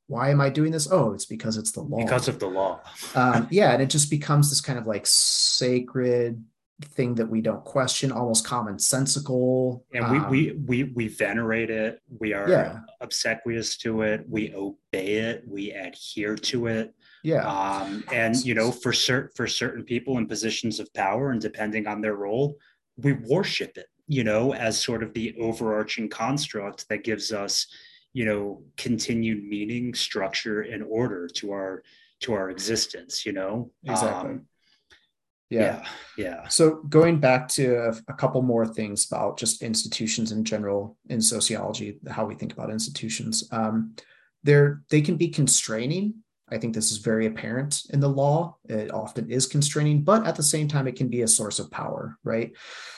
why 0.09 0.31
am 0.31 0.41
I 0.41 0.51
doing 0.51 0.73
this? 0.73 0.91
Oh, 0.91 1.13
it's 1.13 1.25
because 1.27 1.57
it's 1.57 1.73
the 1.73 1.83
law. 1.83 1.99
Because 1.99 2.29
of 2.29 2.39
the 2.39 2.47
law. 2.47 2.81
um, 3.15 3.49
yeah, 3.51 3.73
and 3.73 3.83
it 3.83 3.91
just 3.91 4.11
becomes 4.11 4.51
this 4.51 4.61
kind 4.61 4.79
of 4.79 4.87
like 4.87 5.07
sacred 5.07 6.43
thing 6.85 7.15
that 7.15 7.29
we 7.29 7.41
don't 7.41 7.65
question, 7.65 8.13
almost 8.13 8.47
commonsensical. 8.47 9.83
And 9.93 10.05
um, 10.05 10.31
we 10.31 10.53
we 10.53 10.53
we 10.53 10.93
we 10.93 11.09
venerate 11.09 11.71
it. 11.71 12.01
We 12.21 12.35
are 12.35 12.49
yeah. 12.49 12.81
obsequious 13.01 13.77
to 13.79 14.03
it. 14.03 14.25
We 14.29 14.55
obey 14.55 15.15
it. 15.15 15.45
We 15.47 15.73
adhere 15.73 16.37
to 16.37 16.67
it. 16.67 16.95
Yeah. 17.23 17.47
Um, 17.47 18.05
and 18.13 18.37
you 18.45 18.55
know, 18.55 18.71
for 18.71 18.93
certain 18.93 19.31
for 19.35 19.47
certain 19.47 19.83
people 19.83 20.19
in 20.19 20.27
positions 20.27 20.79
of 20.79 20.93
power, 20.95 21.31
and 21.31 21.41
depending 21.41 21.87
on 21.87 22.01
their 22.01 22.15
role, 22.15 22.57
we 22.97 23.15
worship 23.15 23.77
it. 23.77 23.87
You 24.07 24.23
know, 24.23 24.55
as 24.55 24.81
sort 24.81 25.03
of 25.03 25.13
the 25.15 25.35
overarching 25.41 26.09
construct 26.09 26.89
that 26.89 27.03
gives 27.03 27.33
us 27.33 27.67
you 28.17 28.25
know 28.25 28.63
continued 28.79 29.45
meaning 29.45 29.93
structure 29.93 30.63
and 30.63 30.83
order 30.83 31.29
to 31.29 31.53
our 31.53 31.83
to 32.19 32.33
our 32.33 32.49
existence 32.49 33.27
you 33.27 33.33
know 33.33 33.71
exactly 33.85 34.31
um, 34.31 34.47
yeah. 35.51 35.83
yeah. 36.17 36.25
yeah 36.25 36.49
so 36.49 36.77
going 36.89 37.21
back 37.21 37.47
to 37.47 37.75
a, 37.77 37.91
a, 38.09 38.15
couple 38.15 38.41
more 38.41 38.67
things 38.67 39.07
about 39.07 39.39
just 39.39 39.61
institutions 39.63 40.33
in 40.33 40.45
general 40.45 40.97
in 41.11 41.21
sociology 41.21 41.99
how 42.09 42.25
we 42.25 42.35
think 42.35 42.55
about 42.55 42.71
institutions 42.71 43.47
um, 43.53 43.95
they're 44.45 44.81
they 44.89 45.03
can 45.03 45.17
be 45.19 45.29
constraining 45.29 46.15
I 46.49 46.59
think 46.59 46.75
this 46.75 46.93
is 46.93 46.99
very 46.99 47.27
apparent 47.27 47.83
in 47.91 47.99
the 47.99 48.09
law. 48.09 48.57
It 48.69 48.93
often 48.93 49.31
is 49.31 49.47
constraining, 49.47 50.03
but 50.03 50.27
at 50.27 50.37
the 50.37 50.43
same 50.43 50.69
time, 50.69 50.87
it 50.87 50.95
can 50.97 51.09
be 51.09 51.23
a 51.23 51.29
source 51.29 51.59
of 51.59 51.71
power, 51.71 52.19
right? 52.23 52.53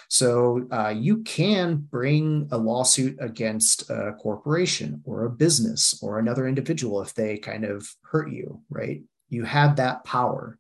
So 0.09 0.67
uh, 0.71 0.95
you 0.97 1.23
can 1.23 1.77
bring 1.77 2.49
a 2.51 2.59
lawsuit 2.59 3.17
against 3.21 3.89
a 3.91 4.15
corporation 4.21 5.03
or 5.05 5.25
a 5.25 5.31
business 5.31 5.99
or 6.03 6.19
another 6.19 6.47
individual 6.47 7.01
if 7.01 7.15
they 7.15 7.39
kind 7.39 7.65
of 7.65 7.89
hurt 8.03 8.31
you, 8.31 8.63
right? 8.69 9.03
You 9.31 9.45
have 9.45 9.77
that 9.77 10.05
power. 10.05 10.59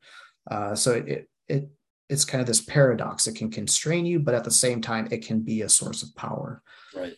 Uh, 0.50 0.74
so 0.74 0.92
it, 0.92 1.28
it 1.46 1.68
it's 2.08 2.24
kind 2.24 2.40
of 2.40 2.46
this 2.46 2.62
paradox. 2.62 3.26
It 3.26 3.34
can 3.34 3.50
constrain 3.50 4.06
you, 4.06 4.18
but 4.18 4.34
at 4.34 4.44
the 4.44 4.50
same 4.50 4.80
time, 4.80 5.08
it 5.10 5.26
can 5.26 5.40
be 5.40 5.60
a 5.60 5.68
source 5.68 6.02
of 6.02 6.14
power. 6.14 6.62
Right. 6.94 7.14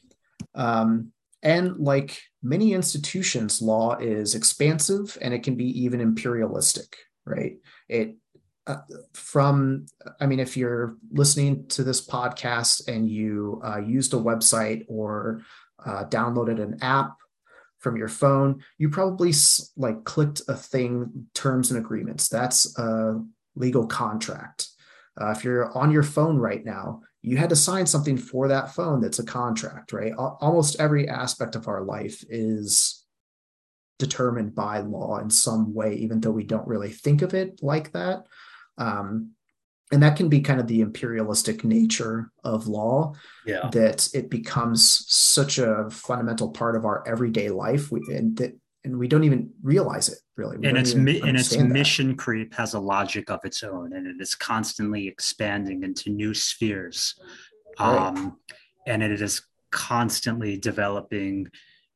Um, 0.55 1.12
and 1.43 1.79
like 1.79 2.21
many 2.43 2.72
institutions, 2.72 3.61
law 3.61 3.97
is 3.97 4.34
expansive 4.34 5.16
and 5.20 5.34
it 5.34 5.43
can 5.43 5.57
be 5.57 5.82
even 5.82 6.01
imperialistic, 6.01 6.97
right? 7.24 7.57
It 7.88 8.16
uh, 8.66 8.76
from, 9.14 9.86
I 10.20 10.26
mean, 10.26 10.38
if 10.38 10.57
you're 10.57 10.97
listening 11.11 11.66
to 11.68 11.82
this 11.82 12.07
podcast 12.07 12.88
and 12.88 13.09
you 13.09 13.61
uh, 13.64 13.78
used 13.78 14.14
a 14.14 14.18
website 14.18 14.84
or 14.88 15.43
uh, 15.84 16.05
downloaded 16.05 16.62
an 16.62 16.78
app 16.82 17.16
from 17.78 17.97
your 17.97 18.09
phone, 18.09 18.62
you 18.78 18.91
probably 18.91 19.32
like 19.76 20.05
clicked 20.05 20.43
a 20.49 20.55
thing, 20.55 21.26
terms 21.34 21.70
and 21.70 21.80
agreements. 21.80 22.28
That's 22.28 22.78
a 22.78 23.20
legal 23.57 23.86
contract. 23.86 24.68
Uh, 25.20 25.30
if 25.30 25.43
you're 25.43 25.76
on 25.76 25.91
your 25.91 26.03
phone 26.03 26.38
right 26.38 26.64
now, 26.64 27.03
you 27.23 27.37
had 27.37 27.51
to 27.51 27.57
sign 27.57 27.87
something 27.87 28.16
for 28.16 28.49
that 28.49 28.75
phone 28.75 29.01
that's 29.01 29.18
a 29.18 29.25
contract, 29.25 29.93
right? 29.93 30.12
Almost 30.14 30.81
every 30.81 31.09
aspect 31.09 31.55
of 31.55 31.68
our 31.68 31.83
life 31.83 32.25
is 32.31 33.05
determined 33.99 34.55
by 34.55 34.79
law 34.79 35.18
in 35.18 35.29
some 35.29 35.75
way, 35.75 35.95
even 35.97 36.21
though 36.21 36.31
we 36.31 36.45
don't 36.45 36.66
really 36.66 36.91
think 36.91 37.21
of 37.23 37.35
it 37.35 37.61
like 37.62 37.93
that. 37.93 38.25
Um, 38.79 39.33
and 39.93 40.03
that 40.03 40.16
can 40.16 40.29
be 40.29 40.41
kind 40.41 40.61
of 40.61 40.68
the 40.68 40.81
imperialistic 40.81 41.64
nature 41.64 42.31
of 42.45 42.68
law 42.68 43.14
yeah. 43.45 43.68
that 43.73 44.09
it 44.14 44.31
becomes 44.31 45.05
such 45.09 45.59
a 45.59 45.89
fundamental 45.91 46.51
part 46.51 46.77
of 46.77 46.85
our 46.85 47.07
everyday 47.07 47.51
life 47.51 47.91
we, 47.91 48.01
and 48.09 48.37
that 48.39 48.57
and 48.85 48.99
we 48.99 49.09
don't 49.09 49.24
even 49.24 49.51
realize 49.62 50.09
it 50.09 50.18
really 50.37 50.57
we 50.57 50.66
and 50.66 50.78
its 50.78 50.95
mi- 50.95 51.20
and 51.20 51.37
its 51.37 51.57
that. 51.57 51.64
mission 51.64 52.16
creep 52.16 52.55
has 52.55 52.74
a 52.74 52.81
logic 52.81 53.31
of 53.31 53.41
its 53.45 53.62
own 53.62 53.93
and 53.93 54.07
it 54.07 54.20
is 54.20 54.35
constantly 54.35 55.07
expanding 55.07 55.83
into 55.83 56.11
new 56.11 56.33
spheres 56.33 57.14
right. 57.78 57.97
um, 57.97 58.39
and 58.87 59.03
it 59.03 59.20
is 59.20 59.43
constantly 59.70 60.57
developing 60.57 61.47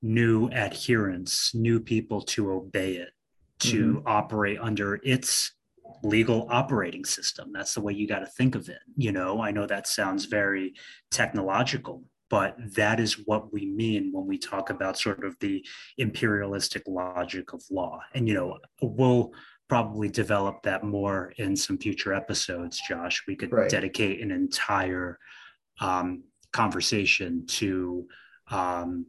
new 0.02 0.48
adherents 0.50 1.54
new 1.54 1.80
people 1.80 2.20
to 2.20 2.52
obey 2.52 2.96
it 2.96 3.10
to 3.58 3.94
mm-hmm. 3.94 4.08
operate 4.08 4.58
under 4.60 5.00
its 5.02 5.52
legal 6.02 6.46
operating 6.50 7.04
system. 7.04 7.50
That's 7.52 7.74
the 7.74 7.80
way 7.80 7.92
you 7.94 8.06
got 8.06 8.20
to 8.20 8.26
think 8.26 8.54
of 8.54 8.68
it. 8.68 8.80
You 8.96 9.12
know, 9.12 9.42
I 9.42 9.50
know 9.50 9.66
that 9.66 9.86
sounds 9.86 10.26
very 10.26 10.74
technological, 11.10 12.04
but 12.34 12.56
that 12.74 12.98
is 12.98 13.12
what 13.28 13.52
we 13.52 13.64
mean 13.64 14.10
when 14.12 14.26
we 14.26 14.36
talk 14.36 14.68
about 14.68 14.98
sort 14.98 15.22
of 15.22 15.36
the 15.38 15.64
imperialistic 15.98 16.82
logic 16.88 17.52
of 17.52 17.62
law. 17.70 18.00
And, 18.12 18.26
you 18.26 18.34
know, 18.34 18.58
we'll 18.82 19.32
probably 19.68 20.08
develop 20.08 20.60
that 20.64 20.82
more 20.82 21.32
in 21.36 21.54
some 21.54 21.78
future 21.78 22.12
episodes, 22.12 22.82
Josh. 22.88 23.22
We 23.28 23.36
could 23.36 23.52
right. 23.52 23.70
dedicate 23.70 24.20
an 24.20 24.32
entire 24.32 25.20
um, 25.80 26.24
conversation 26.52 27.46
to 27.46 28.08
um, 28.50 29.06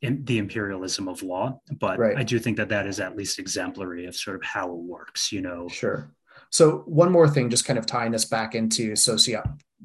in 0.00 0.24
the 0.24 0.38
imperialism 0.38 1.06
of 1.06 1.22
law 1.22 1.60
but 1.78 1.96
right. 1.96 2.16
i 2.16 2.24
do 2.24 2.40
think 2.40 2.56
that 2.56 2.68
that 2.68 2.88
is 2.88 2.98
at 2.98 3.16
least 3.16 3.38
exemplary 3.38 4.04
of 4.06 4.16
sort 4.16 4.34
of 4.34 4.42
how 4.42 4.68
it 4.68 4.80
works 4.80 5.30
you 5.30 5.40
know 5.40 5.68
sure 5.68 6.10
so 6.50 6.82
one 6.86 7.12
more 7.12 7.28
thing 7.28 7.48
just 7.48 7.64
kind 7.64 7.78
of 7.78 7.86
tying 7.86 8.12
us 8.12 8.24
back 8.24 8.56
into 8.56 8.96
socio 8.96 9.44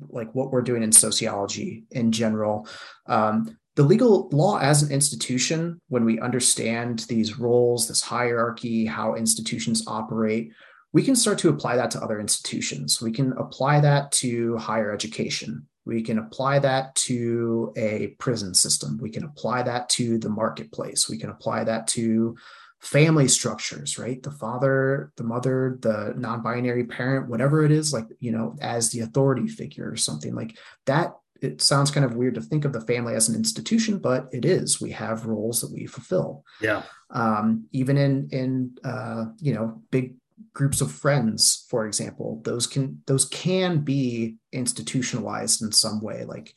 like 0.09 0.33
what 0.33 0.51
we're 0.51 0.61
doing 0.61 0.83
in 0.83 0.91
sociology 0.91 1.83
in 1.91 2.11
general 2.11 2.67
um, 3.07 3.57
the 3.75 3.83
legal 3.83 4.27
law 4.31 4.57
as 4.57 4.81
an 4.81 4.91
institution 4.91 5.79
when 5.89 6.03
we 6.03 6.19
understand 6.19 6.99
these 7.09 7.39
roles 7.39 7.87
this 7.87 8.01
hierarchy 8.01 8.85
how 8.85 9.15
institutions 9.15 9.83
operate 9.87 10.51
we 10.93 11.03
can 11.03 11.15
start 11.15 11.37
to 11.37 11.49
apply 11.49 11.75
that 11.75 11.91
to 11.91 12.01
other 12.01 12.19
institutions 12.19 13.01
we 13.01 13.11
can 13.11 13.33
apply 13.33 13.79
that 13.79 14.11
to 14.11 14.57
higher 14.57 14.91
education 14.91 15.67
we 15.87 16.01
can 16.01 16.19
apply 16.19 16.59
that 16.59 16.93
to 16.95 17.71
a 17.77 18.07
prison 18.19 18.53
system. 18.53 18.99
We 19.01 19.09
can 19.09 19.23
apply 19.23 19.63
that 19.63 19.87
to 19.91 20.17
the 20.17 20.27
marketplace. 20.27 21.07
We 21.07 21.17
can 21.17 21.29
apply 21.29 21.63
that 21.63 21.87
to 21.87 22.35
family 22.81 23.27
structures, 23.27 23.97
right? 23.97 24.21
The 24.21 24.31
father, 24.31 25.11
the 25.17 25.23
mother, 25.23 25.77
the 25.81 26.13
non 26.15 26.41
binary 26.41 26.85
parent, 26.85 27.29
whatever 27.29 27.63
it 27.65 27.71
is, 27.71 27.93
like, 27.93 28.05
you 28.19 28.31
know, 28.31 28.55
as 28.61 28.91
the 28.91 29.01
authority 29.01 29.47
figure 29.47 29.89
or 29.89 29.95
something 29.95 30.35
like 30.35 30.57
that. 30.85 31.13
It 31.39 31.61
sounds 31.61 31.91
kind 31.91 32.03
of 32.03 32.15
weird 32.15 32.33
to 32.35 32.41
think 32.41 32.65
of 32.65 32.73
the 32.73 32.81
family 32.81 33.13
as 33.13 33.29
an 33.29 33.35
institution, 33.35 33.99
but 33.99 34.27
it 34.31 34.43
is. 34.43 34.81
We 34.81 34.89
have 34.91 35.27
roles 35.27 35.61
that 35.61 35.71
we 35.71 35.85
fulfill. 35.85 36.43
Yeah. 36.59 36.81
Um, 37.11 37.67
even 37.71 37.95
in 37.95 38.27
in 38.31 38.77
uh, 38.83 39.25
you 39.37 39.53
know 39.53 39.81
big 39.91 40.15
groups 40.53 40.81
of 40.81 40.91
friends 40.91 41.65
for 41.69 41.87
example 41.87 42.41
those 42.43 42.67
can 42.67 43.01
those 43.07 43.25
can 43.25 43.79
be 43.79 44.35
institutionalized 44.51 45.63
in 45.63 45.71
some 45.71 45.99
way 45.99 46.25
like 46.25 46.53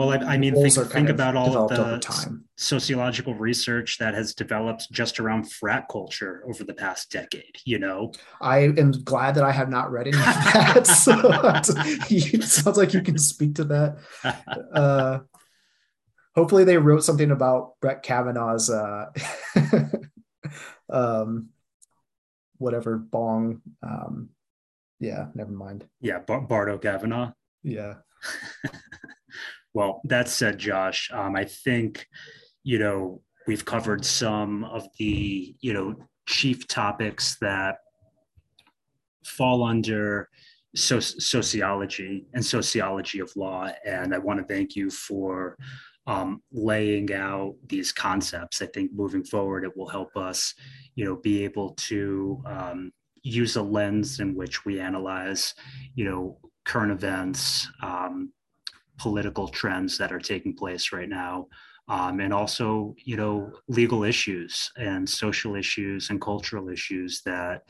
well 0.00 0.10
i, 0.10 0.34
I 0.34 0.38
mean 0.38 0.54
think, 0.54 0.74
think 0.90 1.08
about 1.08 1.36
all 1.36 1.56
of 1.56 1.68
the 1.68 2.44
sociological 2.56 3.34
research 3.34 3.98
that 3.98 4.14
has 4.14 4.34
developed 4.34 4.90
just 4.90 5.20
around 5.20 5.50
frat 5.50 5.86
culture 5.90 6.42
over 6.48 6.64
the 6.64 6.74
past 6.74 7.10
decade 7.10 7.56
you 7.64 7.78
know 7.78 8.12
i 8.40 8.58
am 8.58 8.90
glad 8.90 9.34
that 9.36 9.44
i 9.44 9.52
have 9.52 9.68
not 9.68 9.90
read 9.90 10.08
any 10.08 10.16
of 10.16 10.24
that 10.24 10.86
so 10.86 11.12
it 12.10 12.42
sounds 12.44 12.76
like 12.76 12.94
you 12.94 13.02
can 13.02 13.18
speak 13.18 13.54
to 13.54 13.64
that 13.64 13.98
uh, 14.72 15.18
hopefully 16.34 16.64
they 16.64 16.78
wrote 16.78 17.04
something 17.04 17.30
about 17.30 17.72
brett 17.80 18.02
kavanaugh's 18.02 18.70
uh, 18.70 19.06
um, 20.90 21.50
whatever 22.60 22.96
bong. 22.96 23.62
Um, 23.82 24.30
yeah, 25.00 25.26
never 25.34 25.50
mind. 25.50 25.86
Yeah, 26.00 26.18
Bar- 26.20 26.42
Bart 26.42 26.68
O'Kavanaugh. 26.68 27.32
Yeah. 27.62 27.94
Well, 29.74 30.00
that 30.04 30.28
said, 30.28 30.58
Josh, 30.58 31.10
um, 31.12 31.36
I 31.36 31.44
think 31.44 32.06
you 32.62 32.78
know 32.78 33.22
we've 33.46 33.64
covered 33.64 34.04
some 34.04 34.64
of 34.64 34.86
the 34.98 35.54
you 35.60 35.72
know 35.72 35.96
chief 36.26 36.66
topics 36.66 37.36
that 37.40 37.78
fall 39.24 39.64
under 39.64 40.28
so- 40.74 41.00
sociology 41.00 42.26
and 42.34 42.44
sociology 42.44 43.20
of 43.20 43.34
law, 43.36 43.70
and 43.86 44.14
I 44.14 44.18
want 44.18 44.40
to 44.40 44.46
thank 44.52 44.76
you 44.76 44.90
for 44.90 45.56
um, 46.06 46.42
laying 46.52 47.12
out 47.12 47.54
these 47.68 47.92
concepts. 47.92 48.62
I 48.62 48.66
think 48.66 48.92
moving 48.92 49.24
forward, 49.24 49.64
it 49.64 49.76
will 49.76 49.88
help 49.88 50.16
us, 50.16 50.54
you 50.94 51.04
know, 51.04 51.16
be 51.16 51.44
able 51.44 51.70
to 51.74 52.42
um, 52.46 52.92
use 53.22 53.56
a 53.56 53.62
lens 53.62 54.20
in 54.20 54.34
which 54.34 54.64
we 54.64 54.80
analyze, 54.80 55.54
you 55.94 56.04
know, 56.04 56.38
current 56.64 56.92
events, 56.92 57.68
um, 57.82 58.32
political 59.00 59.48
trends 59.48 59.96
that 59.96 60.12
are 60.12 60.20
taking 60.20 60.54
place 60.54 60.92
right 60.92 61.08
now, 61.08 61.46
um, 61.88 62.20
and 62.20 62.34
also, 62.34 62.94
you 63.02 63.16
know, 63.16 63.50
legal 63.66 64.04
issues 64.04 64.70
and 64.76 65.08
social 65.08 65.56
issues 65.56 66.10
and 66.10 66.20
cultural 66.20 66.68
issues 66.68 67.22
that 67.22 67.62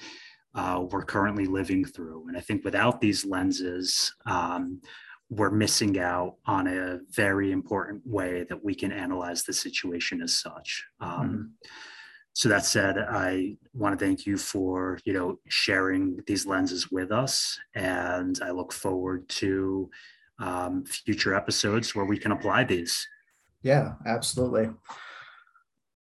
uh, 0.57 0.85
we're 0.91 1.05
currently 1.05 1.47
living 1.47 1.85
through. 1.85 2.27
And 2.27 2.37
I 2.37 2.41
think 2.41 2.65
without 2.65 3.01
these 3.01 3.25
lenses, 3.25 4.13
um, 4.27 4.83
we're 5.31 5.53
missing 5.53 6.01
out 6.01 6.35
on 6.47 6.67
a 6.67 6.99
very 7.13 7.53
important 7.53 8.05
way 8.05 8.45
that 8.49 8.63
we 8.65 8.75
can 8.75 8.91
analyze 8.91 9.45
the 9.45 9.53
situation 9.53 10.21
as 10.21 10.35
such. 10.35 10.85
Um, 11.01 11.11
mm-hmm. 11.11 11.43
So 12.33 12.49
that 12.49 12.65
said, 12.65 12.99
I 12.99 13.57
want 13.73 13.97
to 13.97 14.05
thank 14.05 14.27
you 14.27 14.37
for 14.37 14.99
you 15.05 15.13
know 15.13 15.39
sharing 15.49 16.21
these 16.27 16.47
lenses 16.47 16.91
with 16.91 17.11
us, 17.13 17.59
and 17.75 18.39
I 18.43 18.51
look 18.51 18.73
forward 18.73 19.29
to 19.41 19.91
um, 20.41 20.85
future 20.85 21.35
episodes 21.35 21.95
where 21.95 22.05
we 22.05 22.19
can 22.19 22.33
apply 22.33 22.65
these. 22.65 23.07
Yeah, 23.63 23.95
absolutely. 24.07 24.71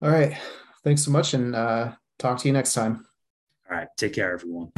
All 0.02 0.10
right, 0.10 0.36
thanks 0.82 1.04
so 1.04 1.10
much, 1.10 1.34
and 1.34 1.54
uh, 1.54 1.92
talk 2.18 2.38
to 2.38 2.48
you 2.48 2.54
next 2.54 2.72
time. 2.72 3.06
All 3.70 3.76
right, 3.76 3.88
take 3.98 4.14
care, 4.14 4.32
everyone. 4.32 4.72